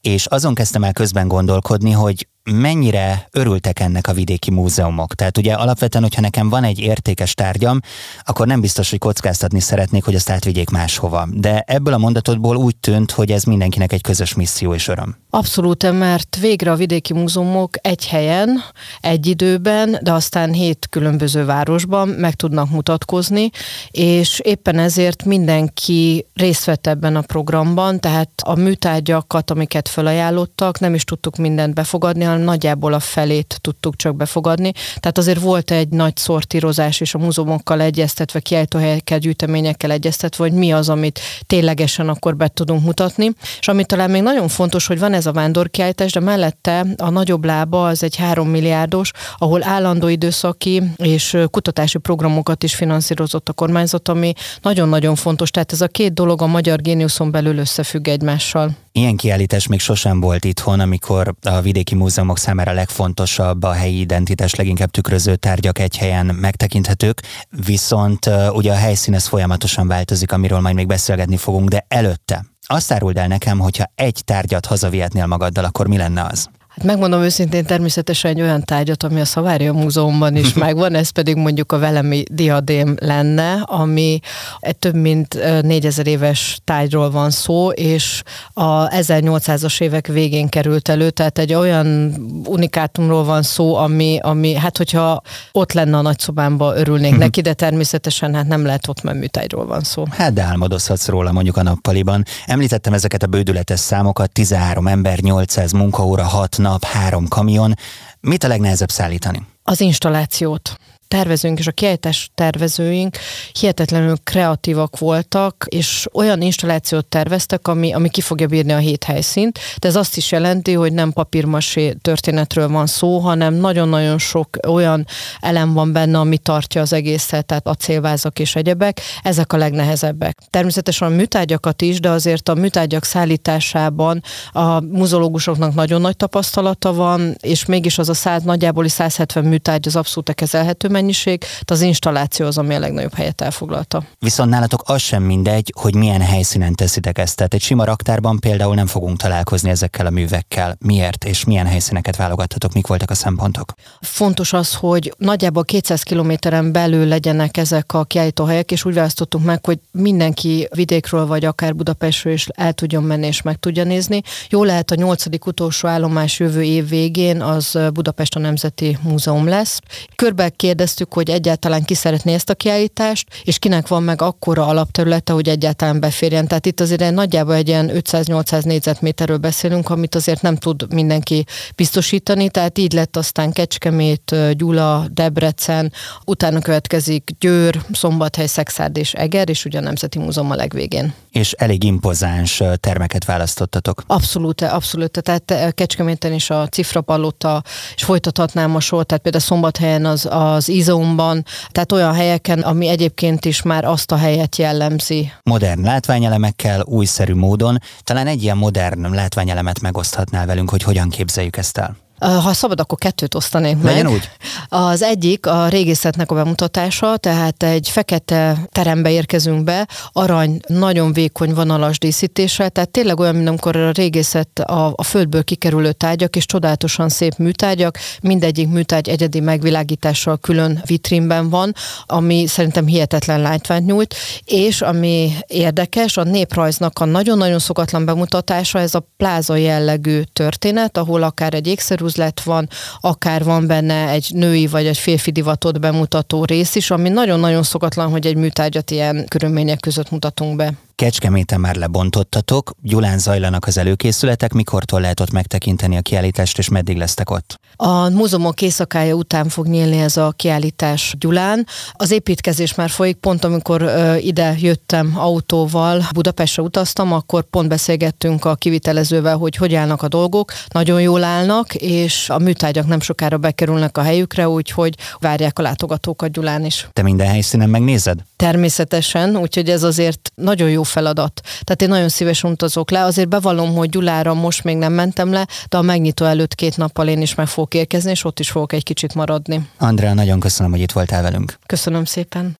és 0.01 0.25
azon 0.25 0.53
kezdtem 0.53 0.83
el 0.83 0.93
közben 0.93 1.27
gondolkodni, 1.27 1.91
hogy 1.91 2.27
mennyire 2.43 3.27
örültek 3.31 3.79
ennek 3.79 4.07
a 4.07 4.13
vidéki 4.13 4.51
múzeumok. 4.51 5.15
Tehát 5.15 5.37
ugye 5.37 5.53
alapvetően, 5.53 6.03
hogyha 6.03 6.21
nekem 6.21 6.49
van 6.49 6.63
egy 6.63 6.79
értékes 6.79 7.33
tárgyam, 7.33 7.79
akkor 8.23 8.47
nem 8.47 8.61
biztos, 8.61 8.89
hogy 8.89 8.99
kockáztatni 8.99 9.59
szeretnék, 9.59 10.03
hogy 10.03 10.15
azt 10.15 10.29
átvigyék 10.29 10.69
máshova. 10.69 11.27
De 11.31 11.63
ebből 11.67 11.93
a 11.93 11.97
mondatodból 11.97 12.55
úgy 12.55 12.75
tűnt, 12.75 13.11
hogy 13.11 13.31
ez 13.31 13.43
mindenkinek 13.43 13.93
egy 13.93 14.01
közös 14.01 14.33
misszió 14.33 14.73
és 14.73 14.87
öröm. 14.87 15.15
Abszolút, 15.29 15.91
mert 15.91 16.37
végre 16.39 16.71
a 16.71 16.75
vidéki 16.75 17.13
múzeumok 17.13 17.69
egy 17.81 18.07
helyen, 18.07 18.61
egy 19.01 19.27
időben, 19.27 19.99
de 20.01 20.11
aztán 20.11 20.53
hét 20.53 20.87
különböző 20.89 21.45
városban 21.45 22.07
meg 22.07 22.33
tudnak 22.33 22.69
mutatkozni, 22.69 23.49
és 23.91 24.39
éppen 24.43 24.79
ezért 24.79 25.23
mindenki 25.23 26.25
részt 26.33 26.65
vett 26.65 26.87
ebben 26.87 27.15
a 27.15 27.21
programban, 27.21 27.99
tehát 27.99 28.29
a 28.43 28.55
műtárgyakat, 28.55 29.51
amiket 29.51 29.87
felajánlottak, 29.87 30.79
nem 30.79 30.93
is 30.93 31.03
tudtuk 31.03 31.37
mindent 31.37 31.73
befogadni, 31.73 32.25
hanem 32.31 32.45
nagyjából 32.45 32.93
a 32.93 32.99
felét 32.99 33.57
tudtuk 33.61 33.95
csak 33.95 34.15
befogadni. 34.15 34.71
Tehát 34.71 35.17
azért 35.17 35.39
volt 35.39 35.71
egy 35.71 35.89
nagy 35.89 36.17
szortírozás 36.17 36.99
és 36.99 37.13
a 37.13 37.17
múzeumokkal 37.17 37.81
egyeztetve, 37.81 38.39
kiállítóhelyekkel, 38.39 39.17
gyűjteményekkel 39.17 39.91
egyeztetve, 39.91 40.43
hogy 40.43 40.53
mi 40.53 40.71
az, 40.71 40.89
amit 40.89 41.19
ténylegesen 41.47 42.09
akkor 42.09 42.35
be 42.35 42.47
tudunk 42.47 42.83
mutatni. 42.83 43.31
És 43.59 43.67
ami 43.67 43.85
talán 43.85 44.09
még 44.09 44.21
nagyon 44.21 44.47
fontos, 44.47 44.87
hogy 44.87 44.99
van 44.99 45.13
ez 45.13 45.25
a 45.25 45.31
vándorkiállítás, 45.31 46.11
de 46.11 46.19
mellette 46.19 46.85
a 46.97 47.09
nagyobb 47.09 47.45
lába 47.45 47.87
az 47.87 48.03
egy 48.03 48.15
három 48.15 48.49
milliárdos, 48.49 49.11
ahol 49.37 49.63
állandó 49.63 50.07
időszaki 50.07 50.83
és 50.95 51.37
kutatási 51.51 51.97
programokat 51.97 52.63
is 52.63 52.75
finanszírozott 52.75 53.49
a 53.49 53.53
kormányzat, 53.53 54.07
ami 54.07 54.33
nagyon-nagyon 54.61 55.15
fontos. 55.15 55.51
Tehát 55.51 55.71
ez 55.71 55.81
a 55.81 55.87
két 55.87 56.13
dolog 56.13 56.41
a 56.41 56.47
magyar 56.47 56.81
géniuszon 56.81 57.31
belül 57.31 57.57
összefügg 57.57 58.07
egymással. 58.07 58.71
Ilyen 58.93 59.15
kiállítás 59.15 59.67
még 59.67 59.79
sosem 59.79 60.19
volt 60.19 60.45
itthon, 60.45 60.79
amikor 60.79 61.33
a 61.41 61.61
vidéki 61.61 61.95
múzeumok 61.95 62.37
számára 62.37 62.71
legfontosabb 62.71 63.63
a 63.63 63.71
helyi 63.71 63.99
identitás 63.99 64.55
leginkább 64.55 64.91
tükröző 64.91 65.35
tárgyak 65.35 65.79
egy 65.79 65.97
helyen 65.97 66.25
megtekinthetők, 66.25 67.21
viszont 67.65 68.29
ugye 68.51 68.71
a 68.71 68.75
helyszín 68.75 69.13
ez 69.13 69.27
folyamatosan 69.27 69.87
változik, 69.87 70.31
amiről 70.31 70.59
majd 70.59 70.75
még 70.75 70.87
beszélgetni 70.87 71.37
fogunk, 71.37 71.69
de 71.69 71.85
előtte 71.87 72.45
azt 72.61 72.91
áruld 72.91 73.17
el 73.17 73.27
nekem, 73.27 73.59
hogyha 73.59 73.91
egy 73.95 74.21
tárgyat 74.25 74.65
hazavihetnél 74.65 75.25
magaddal, 75.25 75.63
akkor 75.63 75.87
mi 75.87 75.97
lenne 75.97 76.23
az? 76.31 76.49
Hát 76.75 76.85
megmondom 76.85 77.21
őszintén 77.21 77.65
természetesen 77.65 78.31
egy 78.31 78.41
olyan 78.41 78.63
tárgyat, 78.63 79.03
ami 79.03 79.19
a 79.19 79.25
Szavária 79.25 79.73
Múzeumban 79.73 80.35
is 80.35 80.53
megvan, 80.65 80.95
ez 80.95 81.09
pedig 81.09 81.35
mondjuk 81.35 81.71
a 81.71 81.79
velemi 81.79 82.23
diadém 82.31 82.95
lenne, 82.99 83.53
ami 83.53 84.19
egy 84.59 84.75
több 84.75 84.95
mint 84.95 85.33
4000 85.61 86.07
éves 86.07 86.59
tárgyról 86.63 87.11
van 87.11 87.29
szó, 87.29 87.69
és 87.69 88.21
a 88.53 88.87
1800-as 88.87 89.81
évek 89.81 90.07
végén 90.07 90.49
került 90.49 90.89
elő, 90.89 91.09
tehát 91.09 91.37
egy 91.37 91.53
olyan 91.53 92.13
unikátumról 92.45 93.23
van 93.23 93.41
szó, 93.41 93.75
ami, 93.75 94.19
ami 94.21 94.53
hát 94.53 94.77
hogyha 94.77 95.21
ott 95.51 95.73
lenne 95.73 95.97
a 95.97 96.01
nagyszobámba, 96.01 96.75
örülnék 96.75 97.11
mhm. 97.11 97.19
neki, 97.19 97.41
de 97.41 97.53
természetesen 97.53 98.35
hát 98.35 98.47
nem 98.47 98.65
lehet 98.65 98.87
ott, 98.87 99.01
mert 99.01 99.17
műtárgyról 99.17 99.65
van 99.65 99.81
szó. 99.81 100.03
Hát 100.09 100.33
de 100.33 100.41
álmodozhatsz 100.41 101.07
róla 101.07 101.31
mondjuk 101.31 101.57
a 101.57 101.63
nappaliban. 101.63 102.23
Említettem 102.45 102.93
ezeket 102.93 103.23
a 103.23 103.27
bődületes 103.27 103.79
számokat, 103.79 104.31
13 104.31 104.87
ember, 104.87 105.19
800 105.19 105.71
munkaóra, 105.71 106.23
6 106.23 106.59
nap, 106.61 106.83
három 106.83 107.27
kamion. 107.27 107.73
Mit 108.19 108.43
a 108.43 108.47
legnehezebb 108.47 108.89
szállítani? 108.89 109.45
Az 109.63 109.81
installációt 109.81 110.77
tervezőnk 111.11 111.59
és 111.59 111.67
a 111.67 111.71
kiállítás 111.71 112.31
tervezőink 112.35 113.17
hihetetlenül 113.51 114.15
kreatívak 114.23 114.99
voltak, 114.99 115.65
és 115.69 116.07
olyan 116.13 116.41
installációt 116.41 117.05
terveztek, 117.05 117.67
ami, 117.67 117.93
ami 117.93 118.09
ki 118.09 118.21
fogja 118.21 118.47
bírni 118.47 118.71
a 118.71 118.77
hét 118.77 119.03
helyszínt, 119.03 119.59
de 119.79 119.87
ez 119.87 119.95
azt 119.95 120.17
is 120.17 120.31
jelenti, 120.31 120.73
hogy 120.73 120.93
nem 120.93 121.11
papírmasé 121.11 121.93
történetről 122.01 122.67
van 122.67 122.87
szó, 122.87 123.17
hanem 123.17 123.53
nagyon-nagyon 123.53 124.17
sok 124.17 124.49
olyan 124.67 125.05
elem 125.39 125.73
van 125.73 125.91
benne, 125.91 126.19
ami 126.19 126.37
tartja 126.37 126.81
az 126.81 126.93
egészet, 126.93 127.45
tehát 127.45 127.67
a 127.67 127.73
célvázak 127.73 128.39
és 128.39 128.55
egyebek, 128.55 129.01
ezek 129.23 129.53
a 129.53 129.57
legnehezebbek. 129.57 130.37
Természetesen 130.49 131.07
a 131.11 131.15
műtárgyakat 131.15 131.81
is, 131.81 131.99
de 131.99 132.09
azért 132.09 132.49
a 132.49 132.53
műtárgyak 132.53 133.03
szállításában 133.03 134.23
a 134.51 134.81
muzológusoknak 134.81 135.73
nagyon 135.73 136.01
nagy 136.01 136.15
tapasztalata 136.17 136.93
van, 136.93 137.35
és 137.41 137.65
mégis 137.65 137.97
az 137.97 138.09
a 138.09 138.13
száz, 138.13 138.43
nagyjából 138.43 138.87
170 138.87 139.43
műtárgy 139.43 139.87
az 139.87 139.95
abszolút 139.95 140.33
kezelhető, 140.33 140.89
mennyiség, 141.01 141.43
de 141.65 141.73
az 141.73 141.81
installáció 141.81 142.45
az, 142.45 142.57
ami 142.57 142.75
a 142.75 142.79
legnagyobb 142.79 143.13
helyet 143.13 143.41
elfoglalta. 143.41 144.03
Viszont 144.19 144.49
nálatok 144.49 144.81
az 144.85 145.01
sem 145.01 145.23
mindegy, 145.23 145.73
hogy 145.79 145.95
milyen 145.95 146.21
helyszínen 146.21 146.75
teszitek 146.75 147.17
ezt. 147.17 147.35
Tehát 147.35 147.53
egy 147.53 147.61
sima 147.61 147.83
raktárban 147.83 148.39
például 148.39 148.75
nem 148.75 148.87
fogunk 148.87 149.17
találkozni 149.17 149.69
ezekkel 149.69 150.05
a 150.05 150.09
művekkel. 150.09 150.75
Miért 150.79 151.25
és 151.25 151.43
milyen 151.43 151.65
helyszíneket 151.65 152.15
válogathatok, 152.15 152.73
mik 152.73 152.87
voltak 152.87 153.09
a 153.09 153.13
szempontok? 153.13 153.73
Fontos 154.01 154.53
az, 154.53 154.73
hogy 154.73 155.13
nagyjából 155.17 155.63
200 155.63 156.03
kilométeren 156.03 156.71
belül 156.71 157.05
legyenek 157.07 157.57
ezek 157.57 157.93
a 157.93 158.03
kiállítóhelyek, 158.03 158.71
és 158.71 158.85
úgy 158.85 158.93
választottunk 158.93 159.45
meg, 159.45 159.65
hogy 159.65 159.79
mindenki 159.91 160.67
vidékről 160.75 161.25
vagy 161.25 161.45
akár 161.45 161.75
Budapestről 161.75 162.33
is 162.33 162.47
el 162.47 162.73
tudjon 162.73 163.03
menni 163.03 163.27
és 163.27 163.41
meg 163.41 163.55
tudja 163.55 163.83
nézni. 163.83 164.21
Jó 164.49 164.63
lehet 164.63 164.91
a 164.91 164.95
nyolcadik 164.95 165.45
utolsó 165.45 165.87
állomás 165.87 166.39
jövő 166.39 166.63
év 166.63 166.89
végén 166.89 167.41
az 167.41 167.77
Budapest 167.93 168.35
a 168.35 168.39
Nemzeti 168.39 168.97
Múzeum 169.01 169.47
lesz. 169.47 169.79
Körbe 170.15 170.49
kérdez 170.49 170.90
kérdeztük, 170.91 171.13
hogy 171.13 171.29
egyáltalán 171.29 171.83
ki 171.83 171.93
szeretné 171.93 172.33
ezt 172.33 172.49
a 172.49 172.55
kiállítást, 172.55 173.27
és 173.43 173.59
kinek 173.59 173.87
van 173.87 174.03
meg 174.03 174.21
akkora 174.21 174.67
alapterülete, 174.67 175.33
hogy 175.33 175.49
egyáltalán 175.49 175.99
beférjen. 175.99 176.47
Tehát 176.47 176.65
itt 176.65 176.79
azért 176.79 177.01
egy 177.01 177.13
nagyjából 177.13 177.53
egy 177.53 177.67
ilyen 177.67 177.91
500-800 177.93 178.63
négyzetméterről 178.63 179.37
beszélünk, 179.37 179.89
amit 179.89 180.15
azért 180.15 180.41
nem 180.41 180.55
tud 180.55 180.93
mindenki 180.93 181.45
biztosítani, 181.75 182.49
tehát 182.49 182.77
így 182.77 182.93
lett 182.93 183.17
aztán 183.17 183.51
Kecskemét, 183.51 184.35
Gyula, 184.51 185.05
Debrecen, 185.13 185.93
utána 186.25 186.59
következik 186.59 187.29
Győr, 187.39 187.81
Szombathely, 187.91 188.47
Szexárd 188.47 188.97
és 188.97 189.13
Eger, 189.13 189.49
és 189.49 189.65
ugye 189.65 189.77
a 189.77 189.81
Nemzeti 189.81 190.19
Múzeum 190.19 190.51
a 190.51 190.55
legvégén. 190.55 191.13
És 191.31 191.51
elég 191.51 191.83
impozáns 191.83 192.63
termeket 192.79 193.25
választottatok. 193.25 194.03
Abszolút, 194.07 194.61
abszolút. 194.61 195.21
Tehát 195.21 195.73
Kecskeméten 195.73 196.33
is 196.33 196.49
a 196.49 196.67
Cifra 196.67 197.01
Palota, 197.01 197.63
és 197.95 198.03
folytathatnám 198.03 198.75
a 198.75 198.79
sort, 198.79 199.07
tehát 199.07 199.23
például 199.23 199.43
Szombathelyen 199.43 200.05
az, 200.05 200.27
az 200.29 200.69
Izomban, 200.81 201.45
tehát 201.69 201.91
olyan 201.91 202.13
helyeken, 202.13 202.59
ami 202.59 202.87
egyébként 202.87 203.45
is 203.45 203.61
már 203.61 203.85
azt 203.85 204.11
a 204.11 204.15
helyet 204.15 204.55
jellemzi. 204.55 205.31
Modern 205.43 205.83
látványelemekkel, 205.83 206.81
újszerű 206.85 207.33
módon. 207.33 207.77
Talán 208.03 208.27
egy 208.27 208.43
ilyen 208.43 208.57
modern 208.57 209.13
látványelemet 209.13 209.81
megoszthatnál 209.81 210.45
velünk, 210.45 210.69
hogy 210.69 210.83
hogyan 210.83 211.09
képzeljük 211.09 211.57
ezt 211.57 211.77
el. 211.77 211.95
Ha 212.21 212.53
szabad, 212.53 212.79
akkor 212.79 212.97
kettőt 212.97 213.35
osztanék 213.35 213.75
meg. 213.75 213.85
Legyen 213.85 214.07
úgy. 214.07 214.29
Az 214.69 215.01
egyik 215.01 215.45
a 215.45 215.67
régészetnek 215.67 216.31
a 216.31 216.35
bemutatása, 216.35 217.17
tehát 217.17 217.63
egy 217.63 217.89
fekete 217.89 218.57
terembe 218.71 219.11
érkezünk 219.11 219.63
be, 219.63 219.87
arany, 220.11 220.59
nagyon 220.67 221.13
vékony 221.13 221.53
vonalas 221.53 221.99
díszítéssel, 221.99 222.69
tehát 222.69 222.89
tényleg 222.89 223.19
olyan, 223.19 223.35
mint 223.35 223.47
amikor 223.47 223.75
a 223.75 223.91
régészet 223.91 224.59
a, 224.59 224.93
a 224.95 225.03
földből 225.03 225.43
kikerülő 225.43 225.91
tárgyak, 225.91 226.35
és 226.35 226.45
csodálatosan 226.45 227.09
szép 227.09 227.37
műtárgyak, 227.37 227.97
mindegyik 228.21 228.67
műtárgy 228.67 229.09
egyedi 229.09 229.39
megvilágítással 229.39 230.37
külön 230.37 230.81
vitrínben 230.85 231.49
van, 231.49 231.73
ami 232.05 232.47
szerintem 232.47 232.85
hihetetlen 232.85 233.41
látványt 233.41 233.85
nyújt, 233.85 234.15
és 234.45 234.81
ami 234.81 235.33
érdekes, 235.47 236.17
a 236.17 236.23
néprajznak 236.23 236.99
a 236.99 237.05
nagyon-nagyon 237.05 237.59
szokatlan 237.59 238.05
bemutatása, 238.05 238.79
ez 238.79 238.95
a 238.95 239.07
pláza 239.17 239.55
jellegű 239.55 240.21
történet, 240.33 240.97
ahol 240.97 241.23
akár 241.23 241.53
egy 241.53 241.67
ékszerű 241.67 242.09
üzlet 242.11 242.41
van, 242.41 242.69
akár 243.01 243.43
van 243.43 243.67
benne 243.67 244.09
egy 244.09 244.27
női 244.33 244.67
vagy 244.67 244.85
egy 244.85 244.97
férfi 244.97 245.31
divatot 245.31 245.79
bemutató 245.79 246.45
rész 246.45 246.75
is, 246.75 246.91
ami 246.91 247.09
nagyon-nagyon 247.09 247.63
szokatlan, 247.63 248.09
hogy 248.09 248.25
egy 248.25 248.35
műtárgyat 248.35 248.91
ilyen 248.91 249.25
körülmények 249.27 249.79
között 249.79 250.11
mutatunk 250.11 250.55
be. 250.55 250.73
Kecskeméten 251.01 251.59
már 251.59 251.75
lebontottatok, 251.75 252.71
Gyulán 252.81 253.17
zajlanak 253.17 253.65
az 253.65 253.77
előkészületek, 253.77 254.53
mikortól 254.53 255.01
lehet 255.01 255.19
ott 255.19 255.31
megtekinteni 255.31 255.97
a 255.97 256.01
kiállítást, 256.01 256.57
és 256.57 256.69
meddig 256.69 256.97
lesztek 256.97 257.29
ott? 257.29 257.59
A 257.75 258.09
múzeumok 258.09 258.61
éjszakája 258.61 259.13
után 259.13 259.49
fog 259.49 259.67
nyílni 259.67 259.97
ez 259.97 260.17
a 260.17 260.33
kiállítás 260.35 261.15
Gyulán. 261.19 261.67
Az 261.93 262.11
építkezés 262.11 262.75
már 262.75 262.89
folyik, 262.89 263.17
pont 263.17 263.43
amikor 263.43 263.81
ö, 263.81 264.15
ide 264.15 264.55
jöttem 264.59 265.13
autóval, 265.15 266.03
Budapestre 266.13 266.63
utaztam, 266.63 267.13
akkor 267.13 267.43
pont 267.43 267.67
beszélgettünk 267.67 268.45
a 268.45 268.55
kivitelezővel, 268.55 269.37
hogy 269.37 269.55
hogy 269.55 269.75
állnak 269.75 270.01
a 270.01 270.07
dolgok. 270.07 270.51
Nagyon 270.67 271.01
jól 271.01 271.23
állnak, 271.23 271.75
és 271.75 272.29
a 272.29 272.39
műtárgyak 272.39 272.87
nem 272.87 272.99
sokára 272.99 273.37
bekerülnek 273.37 273.97
a 273.97 274.01
helyükre, 274.01 274.49
úgyhogy 274.49 274.95
várják 275.19 275.59
a 275.59 275.61
látogatókat 275.61 276.31
Gyulán 276.31 276.65
is. 276.65 276.87
Te 276.93 277.01
minden 277.01 277.27
helyszínen 277.27 277.69
megnézed? 277.69 278.19
Természetesen, 278.41 279.35
úgyhogy 279.35 279.69
ez 279.69 279.83
azért 279.83 280.31
nagyon 280.35 280.69
jó 280.69 280.83
feladat. 280.83 281.41
Tehát 281.63 281.81
én 281.81 281.89
nagyon 281.89 282.09
szívesen 282.09 282.51
utazok 282.51 282.91
le, 282.91 283.03
azért 283.03 283.29
bevallom, 283.29 283.73
hogy 283.73 283.89
Gyulára 283.89 284.33
most 284.33 284.63
még 284.63 284.77
nem 284.77 284.93
mentem 284.93 285.31
le, 285.31 285.47
de 285.69 285.77
a 285.77 285.81
megnyitó 285.81 286.25
előtt 286.25 286.55
két 286.55 286.77
nappal 286.77 287.07
én 287.07 287.21
is 287.21 287.35
meg 287.35 287.47
fogok 287.47 287.73
érkezni, 287.73 288.11
és 288.11 288.23
ott 288.23 288.39
is 288.39 288.49
fogok 288.49 288.73
egy 288.73 288.83
kicsit 288.83 289.15
maradni. 289.15 289.69
Andrea, 289.77 290.13
nagyon 290.13 290.39
köszönöm, 290.39 290.71
hogy 290.71 290.81
itt 290.81 290.91
voltál 290.91 291.21
velünk. 291.21 291.57
Köszönöm 291.65 292.05
szépen. 292.05 292.57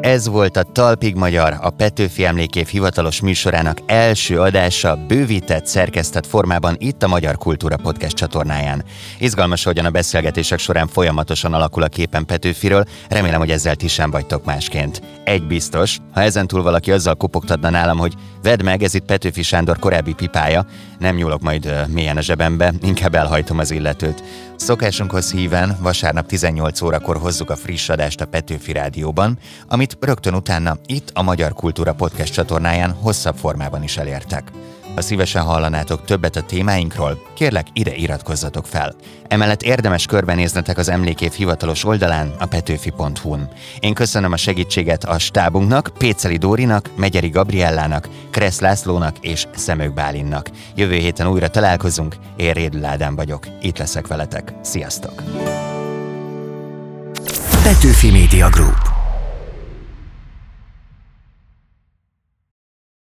Ez 0.00 0.28
volt 0.28 0.56
a 0.56 0.62
Talpig 0.62 1.14
Magyar, 1.14 1.56
a 1.60 1.70
Petőfi 1.70 2.24
Emlékév 2.24 2.66
hivatalos 2.66 3.20
műsorának 3.20 3.78
első 3.86 4.40
adása 4.40 4.96
bővített, 5.06 5.66
szerkesztett 5.66 6.26
formában 6.26 6.76
itt 6.78 7.02
a 7.02 7.08
Magyar 7.08 7.36
Kultúra 7.36 7.76
Podcast 7.76 8.16
csatornáján. 8.16 8.84
Izgalmas, 9.18 9.64
hogyan 9.64 9.84
a 9.84 9.90
beszélgetések 9.90 10.58
során 10.58 10.86
folyamatosan 10.86 11.54
alakul 11.54 11.82
a 11.82 11.88
képen 11.88 12.26
Petőfiről, 12.26 12.84
remélem, 13.08 13.38
hogy 13.38 13.50
ezzel 13.50 13.74
ti 13.74 13.88
sem 13.88 14.10
vagytok 14.10 14.44
másként. 14.44 15.02
Egy 15.24 15.46
biztos, 15.46 15.98
ha 16.12 16.20
ezentúl 16.20 16.62
valaki 16.62 16.92
azzal 16.92 17.14
kopogtatna 17.14 17.70
nálam, 17.70 17.98
hogy 17.98 18.14
vedd 18.42 18.64
meg, 18.64 18.82
ez 18.82 18.94
itt 18.94 19.04
Petőfi 19.04 19.42
Sándor 19.42 19.78
korábbi 19.78 20.12
pipája, 20.12 20.66
nem 20.98 21.14
nyúlok 21.14 21.40
majd 21.40 21.86
mélyen 21.88 22.16
a 22.16 22.20
zsebembe, 22.20 22.72
inkább 22.82 23.14
elhajtom 23.14 23.58
az 23.58 23.70
illetőt. 23.70 24.22
Szokásunkhoz 24.56 25.32
híven 25.32 25.76
vasárnap 25.80 26.26
18 26.26 26.80
órakor 26.80 27.16
hozzuk 27.16 27.50
a 27.50 27.56
friss 27.56 27.88
adást 27.88 28.20
a 28.20 28.26
Petőfi 28.26 28.72
Rádióban, 28.72 29.38
amit 29.68 29.96
rögtön 30.00 30.34
utána 30.34 30.76
itt 30.86 31.10
a 31.14 31.22
Magyar 31.22 31.52
Kultúra 31.52 31.92
Podcast 31.92 32.32
csatornáján 32.32 32.90
hosszabb 32.90 33.36
formában 33.36 33.82
is 33.82 33.96
elértek. 33.96 34.50
Ha 34.98 35.04
szívesen 35.04 35.42
hallanátok 35.42 36.04
többet 36.04 36.36
a 36.36 36.42
témáinkról, 36.42 37.22
kérlek 37.34 37.66
ide 37.72 37.94
iratkozzatok 37.94 38.66
fel. 38.66 38.94
Emellett 39.28 39.62
érdemes 39.62 40.06
körbenéznetek 40.06 40.78
az 40.78 40.88
emlékév 40.88 41.32
hivatalos 41.32 41.84
oldalán, 41.84 42.34
a 42.38 42.46
petőfi.hu-n. 42.46 43.48
Én 43.80 43.94
köszönöm 43.94 44.32
a 44.32 44.36
segítséget 44.36 45.04
a 45.04 45.18
stábunknak, 45.18 45.90
Péceli 45.98 46.36
Dórinak, 46.36 46.90
Megyeri 46.96 47.28
Gabriellának, 47.28 48.08
Kressz 48.30 48.60
Lászlónak 48.60 49.18
és 49.20 49.46
Szemők 49.54 49.94
Bálinnak. 49.94 50.50
Jövő 50.74 50.96
héten 50.96 51.26
újra 51.26 51.48
találkozunk, 51.48 52.16
én 52.36 52.52
Rédül 52.52 52.84
Ádám 52.84 53.14
vagyok, 53.14 53.46
itt 53.62 53.78
leszek 53.78 54.06
veletek. 54.06 54.52
Sziasztok! 54.62 55.22
Petőfi 57.62 58.10
Media 58.10 58.48
Group 58.48 58.87